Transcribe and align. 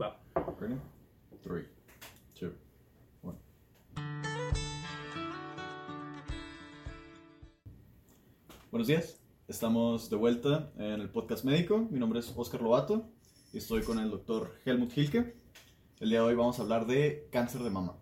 Va. 0.00 0.20
Ready? 0.58 0.74
Three, 1.40 1.68
two, 2.34 2.52
one. 3.22 3.38
Buenos 8.72 8.88
días, 8.88 9.22
estamos 9.46 10.10
de 10.10 10.16
vuelta 10.16 10.72
en 10.78 11.00
el 11.00 11.10
podcast 11.10 11.44
médico. 11.44 11.86
Mi 11.90 12.00
nombre 12.00 12.18
es 12.18 12.32
Oscar 12.36 12.60
Lobato 12.60 13.08
y 13.52 13.58
estoy 13.58 13.82
con 13.82 14.00
el 14.00 14.10
doctor 14.10 14.50
Helmut 14.64 14.96
Hilke. 14.96 15.36
El 16.00 16.10
día 16.10 16.18
de 16.18 16.24
hoy 16.24 16.34
vamos 16.34 16.58
a 16.58 16.62
hablar 16.62 16.86
de 16.86 17.28
cáncer 17.30 17.62
de 17.62 17.70
mama. 17.70 17.96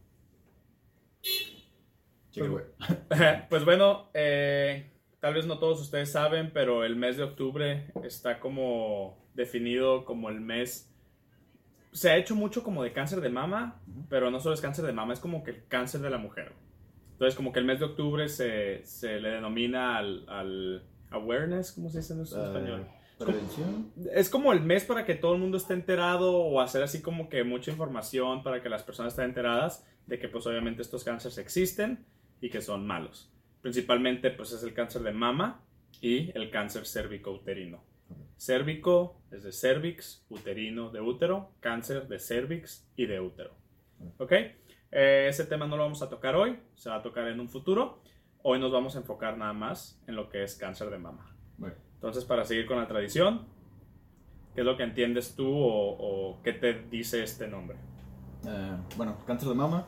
Güey. 2.34 2.64
pues 3.50 3.66
bueno, 3.66 4.08
eh, 4.14 4.90
tal 5.20 5.34
vez 5.34 5.46
no 5.46 5.58
todos 5.58 5.82
ustedes 5.82 6.10
saben, 6.10 6.52
pero 6.54 6.84
el 6.84 6.96
mes 6.96 7.18
de 7.18 7.24
octubre 7.24 7.92
está 8.02 8.40
como 8.40 9.28
definido 9.34 10.06
como 10.06 10.30
el 10.30 10.40
mes... 10.40 10.88
Se 11.92 12.10
ha 12.10 12.16
hecho 12.16 12.34
mucho 12.34 12.62
como 12.62 12.82
de 12.82 12.92
cáncer 12.92 13.20
de 13.20 13.28
mama, 13.28 13.80
pero 14.08 14.30
no 14.30 14.40
solo 14.40 14.54
es 14.54 14.60
cáncer 14.60 14.84
de 14.86 14.92
mama, 14.92 15.12
es 15.12 15.20
como 15.20 15.44
que 15.44 15.50
el 15.50 15.66
cáncer 15.68 16.00
de 16.00 16.10
la 16.10 16.18
mujer. 16.18 16.52
Entonces 17.12 17.36
como 17.36 17.52
que 17.52 17.60
el 17.60 17.66
mes 17.66 17.78
de 17.78 17.84
octubre 17.84 18.28
se, 18.28 18.84
se 18.84 19.20
le 19.20 19.30
denomina 19.30 19.98
al, 19.98 20.28
al 20.28 20.82
awareness, 21.10 21.72
¿cómo 21.72 21.88
se 21.88 21.98
dice 21.98 22.14
en 22.14 22.22
español? 22.22 22.80
Eh, 22.80 23.02
Prevención. 23.18 23.92
Es 24.12 24.28
como 24.28 24.52
el 24.52 24.60
mes 24.60 24.84
para 24.84 25.04
que 25.04 25.14
todo 25.14 25.34
el 25.34 25.40
mundo 25.40 25.56
esté 25.56 25.74
enterado 25.74 26.36
o 26.36 26.60
hacer 26.60 26.82
así 26.82 27.02
como 27.02 27.28
que 27.28 27.44
mucha 27.44 27.70
información 27.70 28.42
para 28.42 28.62
que 28.62 28.68
las 28.68 28.82
personas 28.82 29.12
estén 29.12 29.26
enteradas 29.26 29.86
de 30.06 30.18
que 30.18 30.28
pues 30.28 30.46
obviamente 30.46 30.82
estos 30.82 31.04
cánceres 31.04 31.38
existen 31.38 32.04
y 32.40 32.50
que 32.50 32.60
son 32.60 32.86
malos. 32.86 33.30
Principalmente 33.60 34.30
pues 34.30 34.52
es 34.52 34.62
el 34.64 34.74
cáncer 34.74 35.02
de 35.02 35.12
mama 35.12 35.60
y 36.00 36.36
el 36.36 36.50
cáncer 36.50 36.84
cérvico-uterino. 36.86 37.84
Cérvico 38.36 39.20
es 39.30 39.42
de 39.44 39.52
cervix, 39.52 40.24
uterino 40.28 40.90
de 40.90 41.00
útero, 41.00 41.52
cáncer 41.60 42.08
de 42.08 42.18
cervix 42.18 42.88
y 42.96 43.06
de 43.06 43.20
útero. 43.20 43.54
¿Ok? 44.18 44.32
Eh, 44.90 45.26
ese 45.28 45.44
tema 45.46 45.66
no 45.66 45.76
lo 45.76 45.84
vamos 45.84 46.02
a 46.02 46.08
tocar 46.08 46.34
hoy, 46.36 46.58
se 46.74 46.90
va 46.90 46.96
a 46.96 47.02
tocar 47.02 47.28
en 47.28 47.40
un 47.40 47.48
futuro. 47.48 48.02
Hoy 48.42 48.58
nos 48.58 48.72
vamos 48.72 48.96
a 48.96 48.98
enfocar 48.98 49.38
nada 49.38 49.52
más 49.52 50.00
en 50.06 50.16
lo 50.16 50.28
que 50.28 50.42
es 50.42 50.56
cáncer 50.56 50.90
de 50.90 50.98
mama. 50.98 51.34
Bueno, 51.56 51.76
Entonces, 51.94 52.24
para 52.24 52.44
seguir 52.44 52.66
con 52.66 52.78
la 52.78 52.88
tradición, 52.88 53.46
¿qué 54.54 54.62
es 54.62 54.66
lo 54.66 54.76
que 54.76 54.82
entiendes 54.82 55.36
tú 55.36 55.46
o, 55.48 55.96
o 56.32 56.42
qué 56.42 56.52
te 56.52 56.74
dice 56.90 57.22
este 57.22 57.46
nombre? 57.46 57.78
eh, 58.44 58.76
bueno, 58.96 59.16
cáncer 59.24 59.48
de 59.48 59.54
mama, 59.54 59.86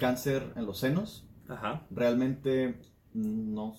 cáncer 0.00 0.42
en 0.56 0.66
los 0.66 0.78
senos. 0.78 1.24
Ajá. 1.48 1.86
Realmente 1.90 2.80
no 3.14 3.74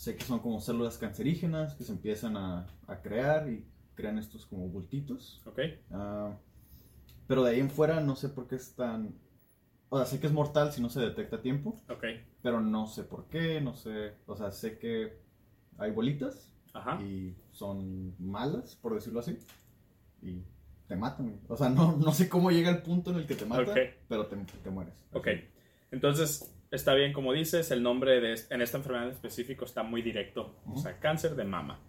sé 0.00 0.16
que 0.16 0.24
son 0.24 0.38
como 0.38 0.62
células 0.62 0.96
cancerígenas 0.96 1.74
que 1.74 1.84
se 1.84 1.92
empiezan 1.92 2.34
a, 2.34 2.66
a 2.86 3.02
crear 3.02 3.50
y 3.50 3.66
crean 3.94 4.16
estos 4.16 4.46
como 4.46 4.66
bultitos. 4.66 5.42
Ok. 5.44 5.58
Ah, 5.90 6.38
pero 7.26 7.44
de 7.44 7.50
ahí 7.50 7.60
en 7.60 7.68
fuera 7.68 8.00
no 8.00 8.16
sé 8.16 8.30
por 8.30 8.48
qué 8.48 8.54
es 8.56 8.74
tan... 8.74 9.14
O 9.90 9.98
sea, 9.98 10.06
sé 10.06 10.18
que 10.18 10.26
es 10.26 10.32
mortal 10.32 10.72
si 10.72 10.80
no 10.80 10.88
se 10.88 11.00
detecta 11.00 11.36
a 11.36 11.42
tiempo, 11.42 11.78
Ok. 11.90 12.04
pero 12.40 12.62
no 12.62 12.86
sé 12.86 13.02
por 13.02 13.26
qué, 13.28 13.60
no 13.60 13.74
sé... 13.74 14.14
O 14.24 14.34
sea, 14.36 14.52
sé 14.52 14.78
que 14.78 15.20
hay 15.76 15.90
bolitas 15.90 16.50
Ajá. 16.72 16.98
y 17.02 17.36
son 17.50 18.14
malas, 18.18 18.76
por 18.76 18.94
decirlo 18.94 19.20
así, 19.20 19.36
y 20.22 20.42
te 20.88 20.96
matan. 20.96 21.40
O 21.46 21.58
sea, 21.58 21.68
no, 21.68 21.94
no 21.98 22.12
sé 22.12 22.26
cómo 22.30 22.50
llega 22.50 22.70
el 22.70 22.80
punto 22.82 23.10
en 23.10 23.18
el 23.18 23.26
que 23.26 23.34
te 23.34 23.44
mata, 23.44 23.70
Ok. 23.70 23.78
pero 24.08 24.26
te, 24.28 24.36
te 24.36 24.70
mueres. 24.70 24.94
Ok. 25.12 25.28
Entonces, 25.90 26.50
está 26.70 26.94
bien, 26.94 27.12
como 27.12 27.32
dices, 27.32 27.70
el 27.70 27.82
nombre 27.82 28.20
de, 28.20 28.40
en 28.50 28.62
esta 28.62 28.78
enfermedad 28.78 29.06
en 29.06 29.12
específico 29.12 29.64
está 29.64 29.82
muy 29.82 30.02
directo. 30.02 30.56
O 30.66 30.76
sea, 30.76 30.98
cáncer 30.98 31.34
de 31.34 31.44
mama. 31.44 31.80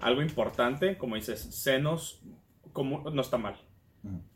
Algo 0.00 0.22
importante, 0.22 0.96
como 0.98 1.16
dices, 1.16 1.40
senos, 1.40 2.22
como, 2.72 3.10
no 3.10 3.22
está 3.22 3.38
mal. 3.38 3.56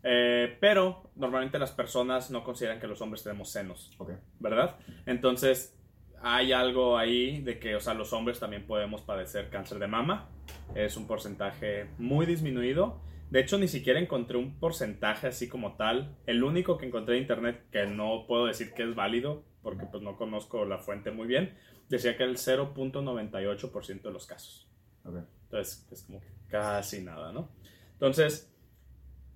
Eh, 0.03 0.57
pero 0.61 1.11
normalmente 1.15 1.57
las 1.59 1.71
personas 1.71 2.31
no 2.31 2.43
consideran 2.43 2.81
que 2.81 2.89
los 2.89 3.01
hombres 3.01 3.23
tenemos 3.23 3.51
senos. 3.51 3.95
Ok. 3.99 4.13
¿verdad? 4.41 4.77
Entonces, 5.07 5.77
hay 6.23 6.53
algo 6.53 6.99
ahí 6.99 7.41
de 7.41 7.59
que, 7.59 7.77
o 7.77 7.81
sea, 7.81 7.95
los 7.95 8.13
hombres 8.13 8.41
también 8.41 8.67
podemos 8.67 9.03
padecer 9.03 9.49
cáncer 9.49 9.79
de 9.79 9.87
mama. 9.87 10.29
Es 10.75 10.97
un 10.97 11.07
porcentaje 11.07 11.89
muy 11.99 12.27
disminuido. 12.27 13.01
De 13.31 13.41
hecho, 13.41 13.59
ni 13.59 13.69
siquiera 13.69 14.01
encontré 14.01 14.37
un 14.39 14.59
porcentaje 14.59 15.29
así 15.29 15.49
como 15.49 15.77
tal. 15.77 16.17
El 16.27 16.43
único 16.43 16.79
que 16.79 16.87
encontré 16.87 17.17
en 17.17 17.23
internet, 17.23 17.65
que 17.71 17.87
no 17.87 18.25
puedo 18.27 18.47
decir 18.47 18.73
que 18.75 18.83
es 18.83 18.95
válido, 18.95 19.45
porque 19.63 19.87
pues 19.87 20.03
no 20.03 20.17
conozco 20.17 20.65
la 20.65 20.79
fuente 20.79 21.11
muy 21.11 21.27
bien, 21.27 21.55
decía 21.89 22.17
que 22.17 22.25
el 22.25 22.37
0.98% 22.37 24.03
de 24.03 24.11
los 24.11 24.27
casos. 24.27 24.69
Ok. 25.05 25.17
Entonces, 25.45 25.87
es 25.91 26.03
como 26.05 26.21
que 26.21 26.29
casi 26.49 27.03
nada, 27.03 27.33
¿no? 27.33 27.51
Entonces, 27.93 28.53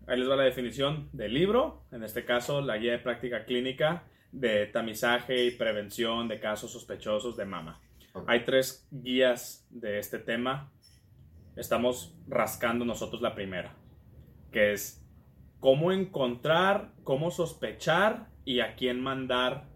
ahí 0.06 0.18
les 0.18 0.28
va 0.28 0.36
la 0.36 0.44
definición 0.44 1.08
del 1.12 1.34
libro, 1.34 1.84
en 1.90 2.04
este 2.04 2.24
caso, 2.24 2.60
la 2.60 2.78
guía 2.78 2.92
de 2.92 2.98
práctica 2.98 3.44
clínica 3.44 4.04
de 4.32 4.66
tamizaje 4.66 5.44
y 5.44 5.52
prevención 5.52 6.28
de 6.28 6.40
casos 6.40 6.72
sospechosos 6.72 7.36
de 7.36 7.44
mama. 7.44 7.80
Ok. 8.14 8.24
Hay 8.28 8.44
tres 8.44 8.86
guías 8.90 9.66
de 9.70 9.98
este 9.98 10.18
tema. 10.18 10.72
Estamos 11.56 12.16
rascando 12.26 12.84
nosotros 12.84 13.22
la 13.22 13.34
primera, 13.34 13.76
que 14.50 14.72
es 14.72 15.04
cómo 15.60 15.92
encontrar, 15.92 16.92
cómo 17.04 17.30
sospechar 17.30 18.28
y 18.44 18.60
a 18.60 18.74
quién 18.74 19.00
mandar 19.00 19.73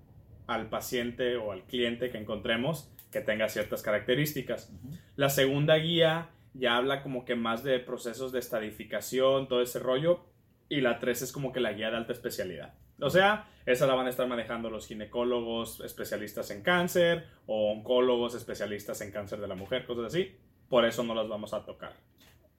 al 0.48 0.68
paciente 0.68 1.36
o 1.36 1.52
al 1.52 1.62
cliente 1.62 2.10
que 2.10 2.18
encontremos 2.18 2.90
que 3.12 3.20
tenga 3.20 3.48
ciertas 3.48 3.82
características. 3.82 4.72
La 5.16 5.30
segunda 5.30 5.76
guía 5.76 6.30
ya 6.54 6.76
habla 6.76 7.02
como 7.02 7.24
que 7.24 7.36
más 7.36 7.62
de 7.62 7.78
procesos 7.78 8.32
de 8.32 8.40
estadificación, 8.40 9.46
todo 9.48 9.62
ese 9.62 9.78
rollo. 9.78 10.24
Y 10.68 10.80
la 10.80 10.98
tres 10.98 11.22
es 11.22 11.32
como 11.32 11.52
que 11.52 11.60
la 11.60 11.72
guía 11.72 11.90
de 11.90 11.96
alta 11.96 12.12
especialidad. 12.12 12.74
O 13.00 13.10
sea, 13.10 13.48
esa 13.64 13.86
la 13.86 13.94
van 13.94 14.06
a 14.06 14.10
estar 14.10 14.26
manejando 14.26 14.68
los 14.70 14.86
ginecólogos 14.86 15.80
especialistas 15.80 16.50
en 16.50 16.62
cáncer 16.62 17.26
o 17.46 17.70
oncólogos 17.72 18.34
especialistas 18.34 19.00
en 19.00 19.12
cáncer 19.12 19.40
de 19.40 19.48
la 19.48 19.54
mujer, 19.54 19.86
cosas 19.86 20.06
así. 20.06 20.36
Por 20.68 20.84
eso 20.84 21.04
no 21.04 21.14
las 21.14 21.28
vamos 21.28 21.54
a 21.54 21.64
tocar 21.64 21.94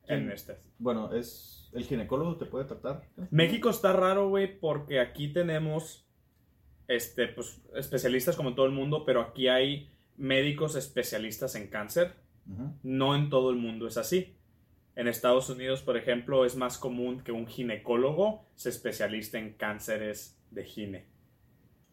en 0.08 0.32
este. 0.32 0.58
Bueno, 0.80 1.14
es... 1.14 1.70
¿El 1.72 1.84
ginecólogo 1.84 2.38
te 2.38 2.46
puede 2.46 2.66
tratar? 2.66 3.04
México 3.30 3.70
está 3.70 3.94
raro, 3.94 4.30
güey, 4.30 4.60
porque 4.60 5.00
aquí 5.00 5.28
tenemos 5.28 6.09
este, 6.90 7.28
pues, 7.28 7.62
especialistas 7.76 8.36
como 8.36 8.50
en 8.50 8.56
todo 8.56 8.66
el 8.66 8.74
mundo, 8.74 9.06
pero 9.06 9.22
aquí 9.22 9.48
hay 9.48 9.90
médicos 10.18 10.76
especialistas 10.76 11.56
en 11.56 11.68
cáncer. 11.68 12.16
No 12.82 13.16
en 13.16 13.30
todo 13.30 13.52
el 13.52 13.58
mundo 13.58 13.86
es 13.88 13.96
así. 13.96 14.36
En 14.96 15.08
Estados 15.08 15.52
Unidos, 15.52 15.84
por 15.84 15.98
ejemplo, 15.98 16.46
es 16.46 16.56
más 16.56 16.80
común 16.80 17.22
que 17.22 17.32
un 17.32 17.46
ginecólogo 17.46 18.44
se 18.56 18.70
especialice 18.70 19.38
en 19.38 19.54
cánceres 19.54 20.42
de 20.50 20.66
gine. 20.66 21.06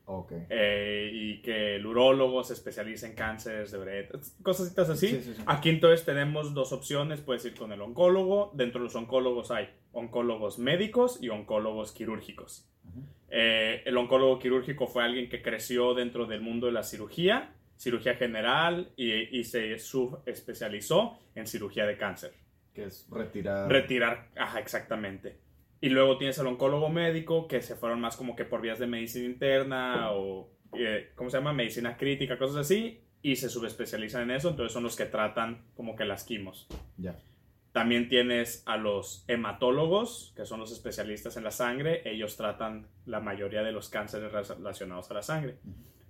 Ok. 0.07 0.33
Eh, 0.49 1.11
y 1.13 1.43
que 1.43 1.77
el 1.77 1.85
urólogo 1.85 2.43
se 2.43 2.55
especialice 2.55 3.07
en 3.07 3.15
cánceres 3.15 3.71
de 3.73 3.79
uretra, 3.79 4.19
cositas 4.43 4.89
así. 4.89 5.09
Sí, 5.09 5.21
sí, 5.21 5.35
sí. 5.35 5.43
Aquí 5.47 5.69
entonces 5.69 6.07
tenemos 6.07 6.55
dos 6.55 6.73
opciones, 6.73 7.21
puedes 7.21 7.45
ir 7.45 7.55
con 7.55 7.71
el 7.73 7.83
oncólogo, 7.83 8.51
dentro 8.55 8.81
de 8.81 8.85
los 8.85 8.97
oncólogos 8.97 9.51
hay 9.51 9.69
oncólogos 9.93 10.59
médicos 10.59 11.23
y 11.23 11.29
oncólogos 11.29 11.93
quirúrgicos. 11.93 12.67
Eh, 13.31 13.83
el 13.85 13.97
oncólogo 13.97 14.39
quirúrgico 14.39 14.87
fue 14.87 15.05
alguien 15.05 15.29
que 15.29 15.43
creció 15.43 15.95
dentro 15.95 16.27
del 16.27 16.41
mundo 16.41 16.67
de 16.67 16.73
la 16.73 16.83
cirugía, 16.83 17.53
cirugía 17.77 18.15
general, 18.15 18.93
y, 18.97 19.39
y 19.39 19.45
se 19.45 19.79
subespecializó 19.79 21.19
en 21.35 21.47
cirugía 21.47 21.87
de 21.87 21.97
cáncer. 21.97 22.33
Que 22.73 22.85
es 22.85 23.07
retirar... 23.11 23.71
Retirar, 23.71 24.29
ajá, 24.37 24.61
exactamente. 24.61 25.39
Y 25.81 25.91
luego 25.91 26.17
tienes 26.17 26.39
al 26.39 26.47
oncólogo 26.47 26.89
médico, 26.89 27.47
que 27.49 27.61
se 27.61 27.77
fueron 27.77 28.01
más 28.01 28.17
como 28.17 28.35
que 28.35 28.45
por 28.45 28.61
vías 28.61 28.79
de 28.79 28.87
medicina 28.87 29.27
interna 29.27 30.13
o, 30.13 30.49
eh, 30.73 31.11
¿cómo 31.15 31.29
se 31.29 31.37
llama? 31.37 31.53
Medicina 31.53 31.97
crítica, 31.97 32.39
cosas 32.39 32.57
así, 32.57 33.03
y 33.23 33.37
se 33.37 33.49
subespecializan 33.49 34.23
en 34.23 34.31
eso, 34.37 34.51
entonces 34.51 34.73
son 34.73 34.85
los 34.85 34.97
que 34.97 35.05
tratan 35.05 35.65
como 35.75 35.97
que 35.97 36.05
las 36.05 36.25
quimos. 36.25 36.67
Ya. 36.97 37.17
También 37.77 38.09
tienes 38.09 38.63
a 38.65 38.79
los 38.79 39.27
hematólogos, 39.29 40.33
que 40.35 40.47
son 40.47 40.61
los 40.61 40.73
especialistas 40.73 41.37
en 41.37 41.45
la 41.45 41.51
sangre. 41.51 42.01
Ellos 42.11 42.39
tratan 42.39 42.87
la 43.05 43.21
mayoría 43.21 43.63
de 43.63 43.71
los 43.71 43.91
cánceres 43.91 44.33
relacionados 44.33 45.11
a 45.11 45.15
la 45.15 45.21
sangre. 45.21 45.59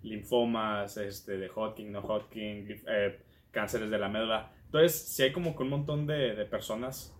Linfomas, 0.04 0.96
este, 0.96 1.38
de 1.38 1.48
Hodgkin, 1.48 1.90
no 1.90 2.02
Hodgkin, 2.02 2.68
eh, 2.86 3.18
cánceres 3.50 3.90
de 3.90 3.98
la 3.98 4.08
médula. 4.08 4.52
Entonces, 4.66 4.92
sí 4.96 5.24
hay 5.24 5.32
como 5.32 5.56
que 5.56 5.64
un 5.64 5.70
montón 5.70 6.06
de, 6.06 6.36
de 6.36 6.44
personas 6.44 7.12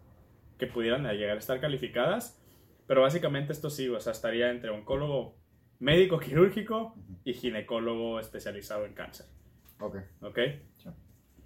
que 0.61 0.69
pudieran 0.69 1.03
llegar 1.03 1.35
a 1.35 1.41
estar 1.41 1.61
calificadas. 1.61 2.41
Pero 2.87 3.03
básicamente 3.03 3.53
esto 3.53 3.69
sí, 3.69 3.89
o 3.89 3.99
sea, 3.99 4.13
estaría 4.13 4.53
entre 4.53 4.71
oncólogo 4.71 5.35
médico 5.81 6.21
quirúrgico 6.21 6.95
y 7.25 7.35
ginecólogo 7.35 8.21
especializado 8.21 8.87
en 8.87 8.95
cáncer. 8.95 9.27
Ok. 9.81 9.97
¿Ok? 10.21 10.39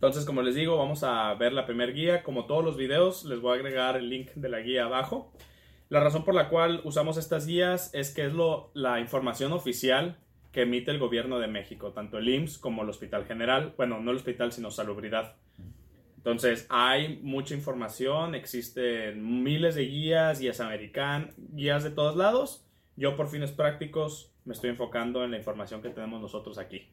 Entonces, 0.01 0.25
como 0.25 0.41
les 0.41 0.55
digo, 0.55 0.79
vamos 0.79 1.05
a 1.05 1.35
ver 1.35 1.53
la 1.53 1.67
primera 1.67 1.93
guía. 1.93 2.23
Como 2.23 2.47
todos 2.47 2.65
los 2.65 2.79
videos, 2.79 3.27
les 3.27 3.39
voy 3.39 3.53
a 3.53 3.55
agregar 3.57 3.99
el 3.99 4.09
link 4.09 4.31
de 4.35 4.49
la 4.49 4.61
guía 4.61 4.87
abajo. 4.87 5.31
La 5.91 6.01
razón 6.01 6.25
por 6.25 6.35
la 6.35 6.49
cual 6.49 6.81
usamos 6.85 7.19
estas 7.19 7.47
guías 7.47 7.93
es 7.93 8.15
que 8.15 8.25
es 8.25 8.33
lo, 8.33 8.71
la 8.73 8.99
información 8.99 9.53
oficial 9.53 10.17
que 10.53 10.63
emite 10.63 10.91
el 10.91 10.99
gobierno 10.99 11.39
de 11.39 11.49
México, 11.49 11.93
tanto 11.93 12.17
el 12.17 12.31
IMSS 12.31 12.57
como 12.57 12.83
el 12.83 12.89
Hospital 12.89 13.27
General. 13.27 13.75
Bueno, 13.77 14.01
no 14.01 14.11
el 14.11 14.17
hospital, 14.17 14.53
sino 14.53 14.71
Salubridad. 14.71 15.37
Entonces, 16.17 16.67
hay 16.71 17.21
mucha 17.23 17.55
información, 17.55 18.35
existen 18.35 19.43
miles 19.43 19.75
de 19.75 19.85
guías, 19.85 20.41
guías 20.41 20.61
americanas, 20.61 21.35
guías 21.37 21.85
de 21.85 21.91
todos 21.91 22.17
lados. 22.17 22.67
Yo, 22.97 23.17
por 23.17 23.29
fines 23.29 23.53
prácticos, 23.53 24.33
me 24.47 24.55
estoy 24.55 24.71
enfocando 24.71 25.25
en 25.25 25.31
la 25.31 25.37
información 25.37 25.83
que 25.83 25.91
tenemos 25.91 26.23
nosotros 26.23 26.57
aquí. 26.57 26.89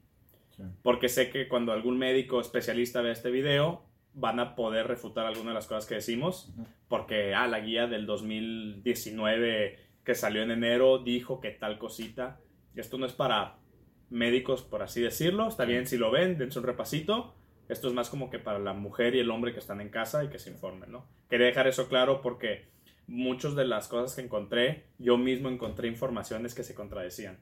Sí. 0.57 0.63
Porque 0.81 1.07
sé 1.07 1.29
que 1.29 1.47
cuando 1.47 1.71
algún 1.71 1.97
médico 1.97 2.41
especialista 2.41 3.01
ve 3.01 3.11
este 3.11 3.31
video, 3.31 3.83
van 4.13 4.39
a 4.39 4.55
poder 4.55 4.87
refutar 4.87 5.25
algunas 5.25 5.49
de 5.49 5.53
las 5.53 5.67
cosas 5.67 5.85
que 5.85 5.95
decimos. 5.95 6.51
Porque, 6.87 7.33
ah, 7.35 7.47
la 7.47 7.59
guía 7.59 7.87
del 7.87 8.05
2019 8.05 9.79
que 10.03 10.15
salió 10.15 10.41
en 10.41 10.51
enero 10.51 10.99
dijo 10.99 11.39
que 11.39 11.51
tal 11.51 11.77
cosita. 11.77 12.39
Esto 12.75 12.97
no 12.97 13.05
es 13.05 13.13
para 13.13 13.57
médicos, 14.09 14.63
por 14.63 14.81
así 14.81 15.01
decirlo. 15.01 15.47
Está 15.47 15.65
bien 15.65 15.85
si 15.85 15.97
lo 15.97 16.11
ven, 16.11 16.37
dense 16.37 16.59
un 16.59 16.65
repasito. 16.65 17.35
Esto 17.67 17.89
es 17.89 17.93
más 17.93 18.09
como 18.09 18.29
que 18.29 18.39
para 18.39 18.57
la 18.57 18.73
mujer 18.73 19.15
y 19.15 19.19
el 19.19 19.29
hombre 19.29 19.51
que 19.51 19.59
están 19.59 19.81
en 19.81 19.89
casa 19.89 20.23
y 20.23 20.29
que 20.29 20.39
se 20.39 20.49
informen, 20.49 20.91
¿no? 20.91 21.05
Quería 21.29 21.47
dejar 21.47 21.67
eso 21.67 21.89
claro 21.89 22.21
porque 22.21 22.69
muchas 23.07 23.55
de 23.55 23.65
las 23.65 23.87
cosas 23.87 24.15
que 24.15 24.21
encontré, 24.21 24.85
yo 24.97 25.17
mismo 25.17 25.49
encontré 25.49 25.89
informaciones 25.89 26.55
que 26.55 26.63
se 26.63 26.73
contradecían. 26.73 27.39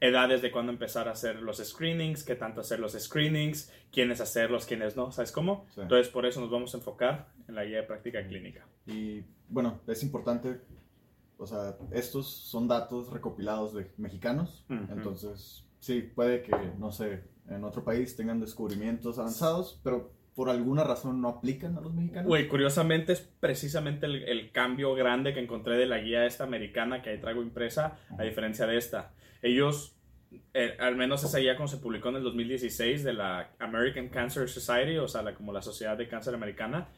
Edades 0.00 0.42
de 0.42 0.50
cuándo 0.50 0.72
empezar 0.72 1.08
a 1.08 1.12
hacer 1.12 1.36
los 1.36 1.58
screenings, 1.58 2.24
qué 2.24 2.34
tanto 2.34 2.60
hacer 2.60 2.80
los 2.80 2.92
screenings, 2.92 3.72
quiénes 3.92 4.20
hacerlos, 4.20 4.66
quiénes 4.66 4.96
no, 4.96 5.12
¿sabes 5.12 5.32
cómo? 5.32 5.66
Sí. 5.74 5.80
Entonces 5.80 6.08
por 6.08 6.26
eso 6.26 6.40
nos 6.40 6.50
vamos 6.50 6.74
a 6.74 6.78
enfocar 6.78 7.28
en 7.48 7.54
la 7.54 7.64
guía 7.64 7.78
de 7.78 7.82
práctica 7.84 8.26
clínica. 8.26 8.66
Y 8.86 9.22
bueno, 9.48 9.80
es 9.86 10.02
importante, 10.02 10.60
o 11.38 11.46
sea, 11.46 11.76
estos 11.92 12.26
son 12.26 12.68
datos 12.68 13.10
recopilados 13.12 13.74
de 13.74 13.90
mexicanos, 13.96 14.64
entonces 14.68 15.64
sí, 15.78 16.02
puede 16.02 16.42
que, 16.42 16.52
no 16.78 16.90
sé, 16.90 17.22
en 17.48 17.64
otro 17.64 17.84
país 17.84 18.16
tengan 18.16 18.40
descubrimientos 18.40 19.18
avanzados, 19.18 19.80
pero 19.82 20.12
por 20.34 20.50
alguna 20.50 20.84
razón 20.84 21.22
no 21.22 21.28
aplican 21.28 21.78
a 21.78 21.80
los 21.80 21.94
mexicanos. 21.94 22.28
Güey, 22.28 22.46
curiosamente 22.46 23.14
es 23.14 23.20
precisamente 23.20 24.04
el, 24.04 24.22
el 24.24 24.52
cambio 24.52 24.94
grande 24.94 25.32
que 25.32 25.40
encontré 25.40 25.76
de 25.78 25.86
la 25.86 25.98
guía 25.98 26.26
esta 26.26 26.44
americana 26.44 27.00
que 27.00 27.10
ahí 27.10 27.18
traigo 27.18 27.42
impresa, 27.42 27.98
a 28.18 28.22
diferencia 28.22 28.66
de 28.66 28.76
esta. 28.76 29.12
Ellos, 29.46 29.96
eh, 30.54 30.76
al 30.78 30.96
menos 30.96 31.22
esa 31.24 31.38
guía 31.38 31.56
como 31.56 31.68
se 31.68 31.76
publicó 31.76 32.08
en 32.08 32.16
el 32.16 32.22
2016 32.24 33.04
de 33.04 33.12
la 33.12 33.50
American 33.58 34.08
Cancer 34.08 34.48
Society, 34.48 34.96
o 34.98 35.08
sea, 35.08 35.22
la, 35.22 35.34
como 35.34 35.52
la 35.52 35.62
Sociedad 35.62 35.96
de 35.96 36.08
Cáncer 36.08 36.34
Americana, 36.34 36.88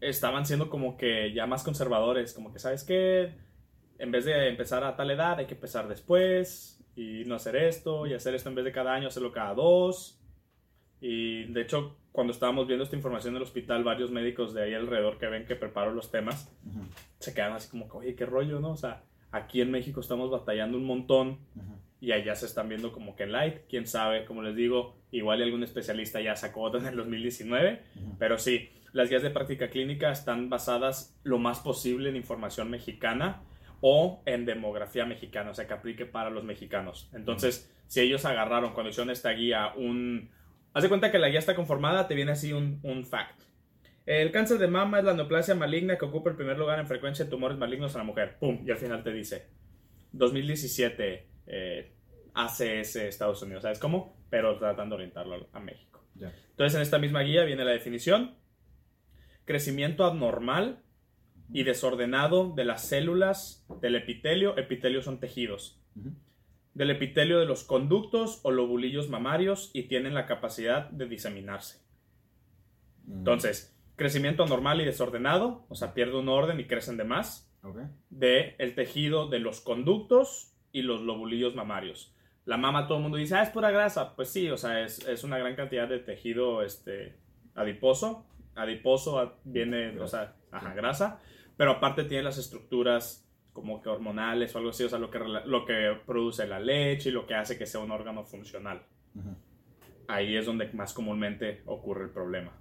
estaban 0.00 0.46
siendo 0.46 0.68
como 0.68 0.96
que 0.96 1.32
ya 1.32 1.46
más 1.46 1.62
conservadores, 1.62 2.32
como 2.32 2.52
que, 2.52 2.58
¿sabes 2.58 2.84
qué? 2.84 3.34
En 3.98 4.10
vez 4.10 4.24
de 4.24 4.48
empezar 4.48 4.82
a 4.82 4.96
tal 4.96 5.10
edad, 5.10 5.38
hay 5.38 5.46
que 5.46 5.54
empezar 5.54 5.88
después 5.88 6.82
y 6.96 7.24
no 7.26 7.34
hacer 7.34 7.56
esto 7.56 8.06
y 8.06 8.14
hacer 8.14 8.34
esto 8.34 8.48
en 8.48 8.54
vez 8.54 8.64
de 8.64 8.72
cada 8.72 8.94
año, 8.94 9.08
hacerlo 9.08 9.30
cada 9.30 9.54
dos. 9.54 10.18
Y 11.00 11.44
de 11.52 11.62
hecho, 11.62 11.96
cuando 12.12 12.32
estábamos 12.32 12.66
viendo 12.66 12.84
esta 12.84 12.96
información 12.96 13.34
del 13.34 13.42
hospital, 13.42 13.84
varios 13.84 14.10
médicos 14.10 14.52
de 14.54 14.64
ahí 14.64 14.74
alrededor 14.74 15.18
que 15.18 15.28
ven 15.28 15.46
que 15.46 15.56
preparo 15.56 15.92
los 15.92 16.10
temas, 16.10 16.50
se 17.18 17.32
quedan 17.32 17.52
así 17.52 17.70
como, 17.70 17.86
oye, 17.92 18.14
qué 18.14 18.26
rollo, 18.26 18.58
¿no? 18.60 18.72
O 18.72 18.76
sea, 18.76 19.04
aquí 19.32 19.60
en 19.60 19.70
México 19.70 20.00
estamos 20.00 20.30
batallando 20.30 20.76
un 20.76 20.84
montón 20.84 21.38
ujú. 21.54 21.78
y 22.00 22.12
allá 22.12 22.34
se 22.34 22.46
están 22.46 22.68
viendo 22.68 22.92
como 22.92 23.16
que 23.16 23.24
en 23.24 23.32
light, 23.32 23.58
quién 23.68 23.86
sabe, 23.86 24.24
como 24.24 24.42
les 24.42 24.56
digo, 24.56 24.96
igual 25.10 25.42
algún 25.42 25.62
especialista 25.62 26.20
ya 26.20 26.36
sacó 26.36 26.62
otra 26.62 26.80
en 26.80 26.86
el 26.86 26.96
2019, 26.96 27.82
Ujú. 27.96 28.16
pero 28.18 28.38
sí, 28.38 28.70
las 28.92 29.08
guías 29.08 29.22
de 29.22 29.30
práctica 29.30 29.70
clínica 29.70 30.10
están 30.10 30.48
basadas 30.48 31.16
lo 31.22 31.38
más 31.38 31.60
posible 31.60 32.08
en 32.08 32.16
información 32.16 32.70
mexicana 32.70 33.42
o 33.80 34.20
en 34.26 34.44
demografía 34.44 35.06
mexicana, 35.06 35.50
o 35.50 35.54
sea, 35.54 35.66
que 35.66 35.74
aplique 35.74 36.06
para 36.06 36.30
los 36.30 36.44
mexicanos. 36.44 37.08
Entonces, 37.14 37.72
si 37.86 38.00
ellos 38.00 38.24
agarraron 38.24 38.72
cuando 38.74 38.90
hicieron 38.90 39.10
esta 39.10 39.30
guía 39.30 39.72
un... 39.76 40.30
Haz 40.72 40.82
de 40.82 40.88
cuenta 40.88 41.10
que 41.10 41.18
la 41.18 41.28
guía 41.28 41.38
está 41.38 41.54
conformada, 41.54 42.06
te 42.06 42.14
viene 42.14 42.32
así 42.32 42.52
un, 42.52 42.78
un 42.82 43.04
fact. 43.04 43.42
El 44.06 44.32
cáncer 44.32 44.58
de 44.58 44.66
mama 44.66 44.98
es 44.98 45.04
la 45.04 45.14
neoplasia 45.14 45.54
maligna 45.54 45.96
que 45.96 46.04
ocupa 46.04 46.30
el 46.30 46.36
primer 46.36 46.58
lugar 46.58 46.78
en 46.78 46.86
frecuencia 46.86 47.24
de 47.24 47.30
tumores 47.30 47.58
malignos 47.58 47.94
en 47.94 47.98
la 47.98 48.04
mujer. 48.04 48.38
¡Pum! 48.38 48.62
Y 48.66 48.70
al 48.70 48.78
final 48.78 49.02
te 49.02 49.12
dice 49.12 49.48
2017 50.12 51.26
eh, 51.46 51.92
ACS 52.34 52.96
Estados 52.96 53.42
Unidos. 53.42 53.62
¿Sabes 53.62 53.78
cómo? 53.78 54.16
Pero 54.30 54.58
tratando 54.58 54.96
de 54.96 55.02
orientarlo 55.02 55.48
a 55.52 55.60
México. 55.60 56.04
Entonces 56.20 56.76
en 56.76 56.82
esta 56.82 56.98
misma 56.98 57.22
guía 57.22 57.44
viene 57.44 57.64
la 57.64 57.72
definición. 57.72 58.36
Crecimiento 59.44 60.04
abnormal 60.04 60.82
y 61.52 61.64
desordenado 61.64 62.52
de 62.54 62.64
las 62.64 62.86
células 62.86 63.66
del 63.80 63.96
epitelio. 63.96 64.56
Epitelio 64.56 65.02
son 65.02 65.18
tejidos. 65.20 65.80
Del 66.74 66.90
epitelio 66.90 67.40
de 67.40 67.46
los 67.46 67.64
conductos 67.64 68.40
o 68.44 68.50
lobulillos 68.50 69.08
mamarios 69.08 69.70
y 69.74 69.84
tienen 69.84 70.14
la 70.14 70.26
capacidad 70.26 70.88
de 70.90 71.06
diseminarse. 71.06 71.82
Mm, 73.04 73.18
Entonces, 73.18 73.76
crecimiento 74.00 74.42
anormal 74.42 74.80
y 74.80 74.86
desordenado, 74.86 75.66
o 75.68 75.74
sea, 75.74 75.92
pierde 75.92 76.16
un 76.16 76.30
orden 76.30 76.58
y 76.58 76.64
crecen 76.64 76.96
de 76.96 77.04
más, 77.04 77.54
Ok. 77.62 77.76
de 78.08 78.56
el 78.58 78.74
tejido 78.74 79.28
de 79.28 79.38
los 79.38 79.60
conductos 79.60 80.56
y 80.72 80.80
los 80.80 81.02
lobulillos 81.02 81.54
mamarios. 81.54 82.16
La 82.46 82.56
mama 82.56 82.86
todo 82.86 82.96
el 82.96 83.02
mundo 83.02 83.18
dice, 83.18 83.34
ah, 83.36 83.42
es 83.42 83.50
pura 83.50 83.70
grasa. 83.70 84.16
Pues 84.16 84.30
sí, 84.30 84.48
o 84.50 84.56
sea, 84.56 84.80
es, 84.82 85.06
es 85.06 85.22
una 85.22 85.36
gran 85.36 85.54
cantidad 85.54 85.86
de 85.86 85.98
tejido 85.98 86.62
este, 86.62 87.18
adiposo. 87.54 88.26
Adiposo 88.54 89.34
viene, 89.44 90.00
o 90.00 90.08
sea, 90.08 90.34
ajá, 90.50 90.72
grasa. 90.72 91.20
Pero 91.58 91.72
aparte 91.72 92.04
tiene 92.04 92.24
las 92.24 92.38
estructuras 92.38 93.30
como 93.52 93.82
que 93.82 93.90
hormonales 93.90 94.54
o 94.54 94.58
algo 94.58 94.70
así, 94.70 94.84
o 94.84 94.88
sea, 94.88 94.98
lo 94.98 95.10
que, 95.10 95.18
lo 95.18 95.66
que 95.66 95.94
produce 96.06 96.46
la 96.46 96.58
leche 96.58 97.10
y 97.10 97.12
lo 97.12 97.26
que 97.26 97.34
hace 97.34 97.58
que 97.58 97.66
sea 97.66 97.80
un 97.80 97.90
órgano 97.90 98.24
funcional 98.24 98.82
ahí 100.10 100.36
es 100.36 100.46
donde 100.46 100.70
más 100.72 100.92
comúnmente 100.92 101.62
ocurre 101.66 102.04
el 102.04 102.10
problema. 102.10 102.52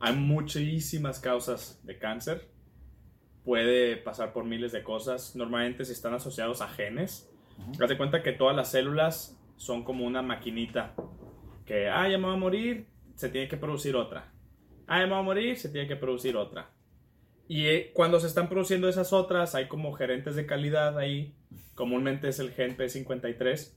Hay 0.00 0.14
muchísimas 0.14 1.20
causas 1.20 1.80
de 1.84 1.98
cáncer. 1.98 2.48
Puede 3.44 3.96
pasar 3.96 4.32
por 4.32 4.44
miles 4.44 4.72
de 4.72 4.82
cosas. 4.82 5.36
Normalmente 5.36 5.84
si 5.84 5.92
están 5.92 6.14
asociados 6.14 6.60
a 6.60 6.68
genes. 6.68 7.30
Haz 7.80 7.88
de 7.88 7.96
cuenta 7.96 8.22
que 8.22 8.32
todas 8.32 8.54
las 8.54 8.70
células 8.70 9.38
son 9.56 9.84
como 9.84 10.04
una 10.04 10.22
maquinita. 10.22 10.94
Que, 11.64 11.88
ah, 11.88 12.08
ya 12.08 12.18
me 12.18 12.26
va 12.26 12.34
a 12.34 12.38
morir, 12.38 12.86
se 13.14 13.28
tiene 13.28 13.48
que 13.48 13.56
producir 13.56 13.96
otra. 13.96 14.32
Ah, 14.86 15.00
ya 15.00 15.06
me 15.06 15.12
va 15.12 15.18
a 15.18 15.22
morir, 15.22 15.56
se 15.56 15.68
tiene 15.68 15.88
que 15.88 15.96
producir 15.96 16.36
otra. 16.36 16.70
Y 17.48 17.66
eh, 17.66 17.90
cuando 17.94 18.20
se 18.20 18.26
están 18.26 18.48
produciendo 18.48 18.88
esas 18.88 19.12
otras, 19.12 19.54
hay 19.54 19.68
como 19.68 19.92
gerentes 19.92 20.36
de 20.36 20.46
calidad 20.46 20.98
ahí. 20.98 21.34
Comúnmente 21.74 22.28
es 22.28 22.38
el 22.38 22.50
gen 22.50 22.76
P53 22.76 23.76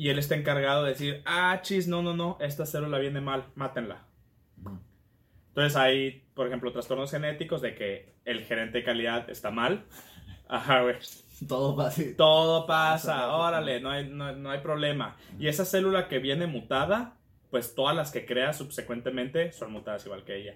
y 0.00 0.08
él 0.08 0.18
está 0.18 0.34
encargado 0.34 0.84
de 0.84 0.92
decir, 0.92 1.22
ah, 1.26 1.60
chis, 1.60 1.86
no, 1.86 2.02
no, 2.02 2.16
no, 2.16 2.38
esta 2.40 2.64
célula 2.64 2.98
viene 2.98 3.20
mal, 3.20 3.48
mátenla. 3.54 4.06
Entonces 5.60 5.76
hay, 5.76 6.24
por 6.34 6.46
ejemplo, 6.46 6.72
trastornos 6.72 7.10
genéticos 7.10 7.60
de 7.60 7.74
que 7.74 8.14
el 8.24 8.44
gerente 8.44 8.78
de 8.78 8.84
calidad 8.84 9.28
está 9.28 9.50
mal. 9.50 9.84
Ajá, 10.48 10.80
güey. 10.82 10.96
Todo 11.46 11.78
así. 11.82 12.14
Todo 12.16 12.66
Pasa, 12.66 12.92
pasa, 13.08 13.12
pasa. 13.12 13.36
órale, 13.36 13.80
no 13.80 13.90
hay, 13.90 14.08
no, 14.08 14.32
no 14.34 14.50
hay 14.50 14.60
problema. 14.60 15.18
Y 15.38 15.48
esa 15.48 15.66
célula 15.66 16.08
que 16.08 16.18
viene 16.18 16.46
mutada, 16.46 17.18
pues 17.50 17.74
todas 17.74 17.94
las 17.94 18.10
que 18.10 18.24
crea 18.24 18.54
subsecuentemente 18.54 19.52
son 19.52 19.72
mutadas 19.72 20.06
igual 20.06 20.24
que 20.24 20.36
ella. 20.36 20.54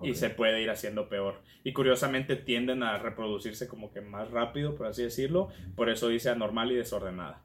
Y 0.00 0.14
se 0.14 0.30
puede 0.30 0.62
ir 0.62 0.70
haciendo 0.70 1.10
peor. 1.10 1.42
Y 1.62 1.74
curiosamente 1.74 2.34
tienden 2.36 2.82
a 2.82 2.96
reproducirse 2.98 3.68
como 3.68 3.92
que 3.92 4.00
más 4.00 4.30
rápido, 4.30 4.74
por 4.74 4.86
así 4.86 5.02
decirlo. 5.02 5.48
Por 5.76 5.90
eso 5.90 6.08
dice 6.08 6.30
anormal 6.30 6.72
y 6.72 6.76
desordenada. 6.76 7.42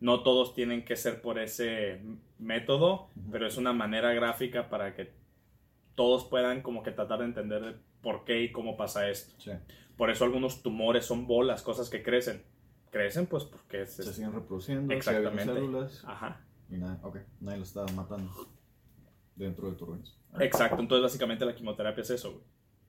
No 0.00 0.24
todos 0.24 0.54
tienen 0.54 0.84
que 0.84 0.96
ser 0.96 1.22
por 1.22 1.38
ese 1.38 2.00
método, 2.38 3.08
pero 3.30 3.46
es 3.46 3.56
una 3.56 3.72
manera 3.72 4.12
gráfica 4.12 4.68
para 4.68 4.94
que 4.94 5.19
todos 5.94 6.24
puedan 6.24 6.62
como 6.62 6.82
que 6.82 6.90
tratar 6.92 7.20
de 7.20 7.26
entender 7.26 7.62
de 7.62 7.74
por 8.02 8.24
qué 8.24 8.42
y 8.42 8.52
cómo 8.52 8.76
pasa 8.76 9.08
esto. 9.08 9.34
Sí. 9.38 9.52
Por 9.96 10.10
eso 10.10 10.24
algunos 10.24 10.62
tumores 10.62 11.04
son 11.04 11.26
bolas, 11.26 11.62
cosas 11.62 11.90
que 11.90 12.02
crecen. 12.02 12.42
Crecen 12.90 13.26
pues 13.26 13.44
porque. 13.44 13.86
Se 13.86 14.02
siguen 14.12 14.32
reproduciendo, 14.32 14.92
Exactamente. 14.92 15.42
habiendo 15.42 15.54
células 15.54 16.04
Ajá. 16.06 16.40
y 16.70 16.76
nada, 16.76 16.98
ok, 17.02 17.18
nadie 17.40 17.58
lo 17.58 17.64
está 17.64 17.84
matando 17.94 18.30
dentro 19.36 19.70
de 19.70 19.76
tu 19.76 19.84
organismo. 19.84 20.16
Exacto, 20.38 20.80
entonces 20.80 21.02
básicamente 21.02 21.44
la 21.44 21.54
quimioterapia 21.54 22.02
es 22.02 22.10
eso, 22.10 22.32
güey. 22.32 22.44